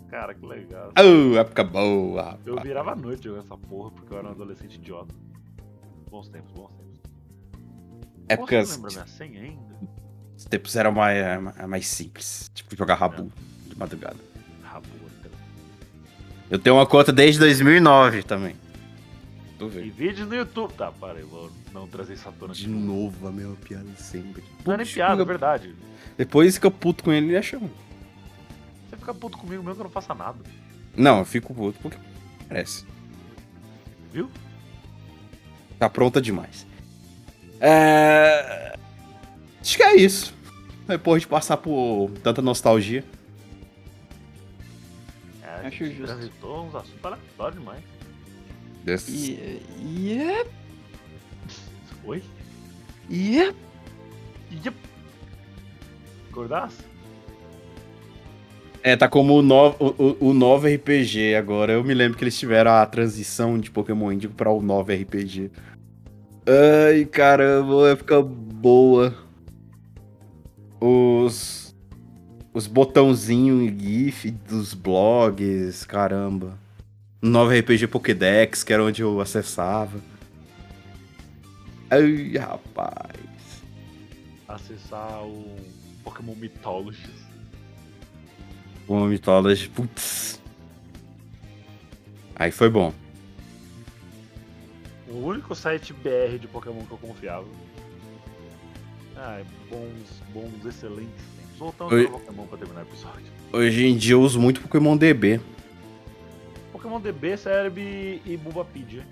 Cara, 0.09 0.33
que 0.33 0.45
legal. 0.45 0.91
Oh, 0.97 1.35
época 1.37 1.63
boa. 1.63 2.39
Eu 2.45 2.53
rapaz. 2.55 2.67
virava 2.67 2.91
à 2.91 2.95
noite 2.95 3.23
jogando 3.23 3.43
essa 3.45 3.57
porra 3.57 3.91
porque 3.91 4.13
eu 4.13 4.17
era 4.19 4.27
um 4.27 4.31
adolescente 4.31 4.75
idiota. 4.75 5.13
Bons 6.09 6.27
tempos, 6.29 6.51
bons 6.51 6.71
tempos. 6.73 6.99
Épocas. 8.29 8.69
Você 8.69 8.75
lembra 8.75 8.91
minha 8.91 9.07
senha 9.07 9.41
ainda? 9.41 9.73
Os 10.37 10.45
tempos 10.45 10.75
eram 10.75 10.91
mais, 10.91 11.17
mais 11.67 11.87
simples. 11.87 12.51
Tipo, 12.53 12.75
jogar 12.75 12.95
rabu 12.95 13.31
de 13.67 13.77
madrugada. 13.77 14.17
Rabo, 14.63 14.87
então. 15.19 15.31
Eu 16.49 16.59
tenho 16.59 16.75
uma 16.75 16.85
conta 16.85 17.11
desde 17.11 17.39
2009 17.39 18.23
também. 18.23 18.55
Tu 19.57 19.65
E 19.65 19.69
vê. 19.69 19.81
vídeos 19.89 20.27
no 20.27 20.35
YouTube. 20.35 20.73
Tá, 20.73 20.91
aí, 21.01 21.23
vou 21.23 21.49
não 21.73 21.87
trazer 21.87 22.13
essa 22.13 22.31
tona 22.31 22.53
De 22.53 22.67
novo 22.67 23.27
a 23.27 23.31
mesma 23.31 23.55
piada 23.55 23.89
sempre. 23.97 24.43
Não 24.65 24.73
é 24.73 24.77
nem 24.77 24.85
piada, 24.85 25.21
é 25.21 25.25
verdade. 25.25 25.75
Depois 26.17 26.55
fica 26.55 26.69
puto 26.69 27.03
com 27.03 27.11
ele 27.11 27.33
e 27.33 27.37
acha. 27.37 27.57
ruim. 27.57 27.71
Você 28.89 28.97
fica 28.97 29.13
puto 29.13 29.37
comigo 29.37 29.61
mesmo 29.63 29.75
que 29.75 29.81
eu 29.81 29.85
não 29.85 29.91
faça 29.91 30.13
nada. 30.13 30.37
Não, 30.95 31.19
eu 31.19 31.25
fico 31.25 31.53
puto 31.53 31.79
porque 31.81 31.97
parece. 32.47 32.85
Viu? 34.11 34.29
Tá 35.79 35.89
pronta 35.89 36.21
demais. 36.21 36.67
É... 37.59 38.77
Acho 39.59 39.77
que 39.77 39.83
é 39.83 39.95
isso. 39.95 40.33
Depois 40.87 41.21
de 41.23 41.27
passar 41.27 41.57
por 41.57 42.11
tanta 42.21 42.41
nostalgia. 42.41 43.03
É, 45.41 45.47
a 45.47 45.67
Acho 45.67 45.85
justo. 45.85 46.03
transitou 46.05 46.67
uns 46.67 46.75
assuntos 46.75 47.03
aleatórios 47.05 47.59
demais. 47.59 47.83
Desses... 48.83 49.29
E, 49.29 49.61
e, 49.79 50.17
é- 50.21 50.45
Oi? 52.05 52.21
e 53.09 53.39
é- 53.39 53.53
Yep. 54.51 54.75
Acordasse? 56.29 56.83
É, 58.83 58.95
tá 58.97 59.07
como 59.07 59.35
o 59.35 59.41
novo, 59.41 59.95
o, 60.19 60.33
novo 60.33 60.67
RPG 60.67 61.35
agora. 61.35 61.71
Eu 61.71 61.83
me 61.83 61.93
lembro 61.93 62.17
que 62.17 62.23
eles 62.23 62.37
tiveram 62.37 62.71
a 62.71 62.85
transição 62.85 63.57
de 63.57 63.71
Pokémon 63.71 64.11
Índigo 64.11 64.33
pra 64.33 64.51
o 64.51 64.61
novo 64.61 64.91
RPG. 64.91 65.49
Ai, 66.45 67.05
caramba, 67.05 67.89
época 67.91 68.21
boa. 68.21 69.13
Os. 70.81 71.73
Os 72.53 72.67
botãozinhos 72.67 73.63
e 73.63 73.79
GIF 73.79 74.29
dos 74.29 74.73
blogs, 74.73 75.85
caramba. 75.85 76.59
O 77.21 77.27
novo 77.27 77.51
RPG 77.51 77.87
Pokédex, 77.87 78.63
que 78.63 78.73
era 78.73 78.83
onde 78.83 79.01
eu 79.01 79.19
acessava. 79.21 79.97
Ai, 81.93 82.35
rapaz. 82.37 83.63
Acessar 84.47 85.23
o 85.23 85.55
Pokémon 86.03 86.33
Mythologies. 86.33 87.23
O 88.87 88.99
Mythology, 89.01 89.69
putz. 89.69 90.41
Aí 92.35 92.51
foi 92.51 92.71
bom. 92.71 92.91
O 95.07 95.17
único 95.17 95.53
site 95.53 95.93
BR 95.93 96.39
de 96.39 96.47
Pokémon 96.47 96.83
que 96.83 96.93
eu 96.93 96.97
confiava. 96.97 97.45
Ah, 99.15 99.39
é 99.39 99.45
bons, 99.69 100.23
bons, 100.33 100.65
excelentes 100.65 101.13
tempos. 101.37 101.57
Voltando 101.59 102.09
Pokémon 102.09 102.47
pra 102.47 102.57
terminar 102.57 102.79
o 102.79 102.87
episódio. 102.87 103.25
Hoje 103.51 103.85
em 103.85 103.95
dia 103.95 104.13
eu 104.13 104.21
uso 104.21 104.39
muito 104.39 104.61
Pokémon 104.61 104.97
DB. 104.97 105.39
Pokémon 106.71 106.99
DB, 106.99 107.37
Celebi 107.37 108.19
e 108.25 108.35
Bulbapedia. 108.35 109.05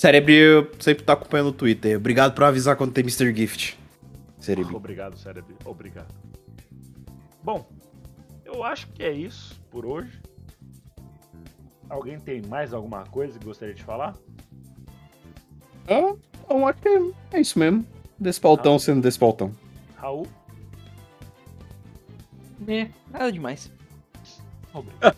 Cerebri 0.00 0.34
eu 0.34 0.70
sempre 0.78 1.04
tá 1.04 1.12
acompanhando 1.12 1.48
no 1.48 1.52
Twitter. 1.52 1.98
Obrigado 1.98 2.34
por 2.34 2.44
avisar 2.44 2.74
quando 2.74 2.90
tem 2.90 3.04
Mr. 3.04 3.36
Gift. 3.36 3.78
Cerebri. 4.38 4.74
Obrigado, 4.74 5.18
Celebi. 5.18 5.54
Obrigado. 5.62 6.08
Bom, 7.42 7.68
eu 8.42 8.64
acho 8.64 8.86
que 8.92 9.02
é 9.02 9.12
isso 9.12 9.60
por 9.70 9.84
hoje. 9.84 10.18
Alguém 11.86 12.18
tem 12.18 12.40
mais 12.40 12.72
alguma 12.72 13.04
coisa 13.04 13.38
que 13.38 13.44
gostaria 13.44 13.74
de 13.74 13.82
falar? 13.84 14.16
Ah, 15.86 16.16
eu 16.48 16.66
acho 16.66 16.80
que 16.80 16.88
é, 16.88 17.00
é 17.32 17.40
isso 17.42 17.58
mesmo. 17.58 17.84
Despautão 18.18 18.78
sendo 18.78 19.02
despautão. 19.02 19.54
Raul? 19.96 20.26
é, 22.66 22.88
nada 23.10 23.30
demais. 23.30 23.70
Obrigado. 24.72 25.16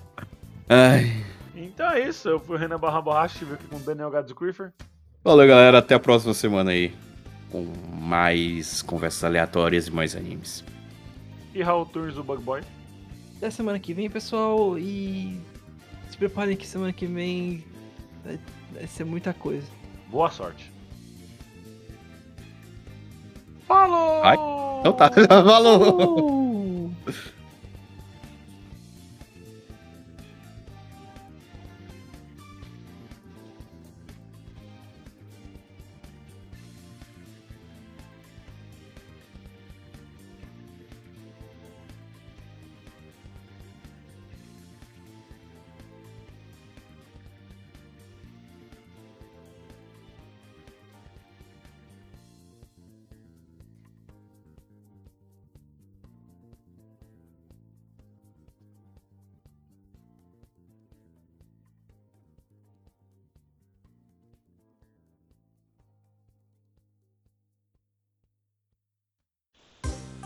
Ai. 0.69 1.25
Então 1.55 1.91
é 1.91 2.09
isso, 2.09 2.29
eu 2.29 2.41
fui 2.41 2.57
o 2.57 2.59
Renan 2.59 2.79
Barra 2.79 3.01
Borracha, 3.01 3.35
estive 3.35 3.55
aqui 3.55 3.67
com 3.67 3.77
o 3.77 3.81
Daniel 3.81 4.11
Gadzo 4.11 4.35
Creeper. 4.35 4.73
Valeu, 5.25 5.47
galera. 5.47 5.79
Até 5.79 5.95
a 5.95 6.01
próxima 6.01 6.35
semana 6.35 6.71
aí. 6.73 6.93
Com 7.51 7.65
mais 8.01 8.81
conversas 8.83 9.23
aleatórias 9.25 9.87
e 9.87 9.91
mais 9.91 10.17
animes. 10.17 10.65
E 11.55 11.63
Raul 11.63 11.85
Turns 11.87 12.15
do 12.15 12.25
Bug 12.25 12.43
Boy. 12.43 12.63
Até 13.37 13.51
semana 13.51 13.79
que 13.79 13.93
vem, 13.93 14.09
pessoal. 14.09 14.79
E 14.79 15.39
se 16.11 16.17
preparem 16.17 16.57
que 16.57 16.67
semana 16.67 16.93
que 16.93 17.07
vem 17.07 17.65
vai, 18.25 18.41
vai 18.73 18.87
ser 18.87 19.05
muita 19.05 19.35
coisa. 19.35 19.67
Boa 20.09 20.31
sorte. 20.31 20.73
Falou! 23.67 24.23
Ai, 24.25 24.37
Então 24.81 24.93
tá. 24.95 25.11
Falou! 25.29 26.91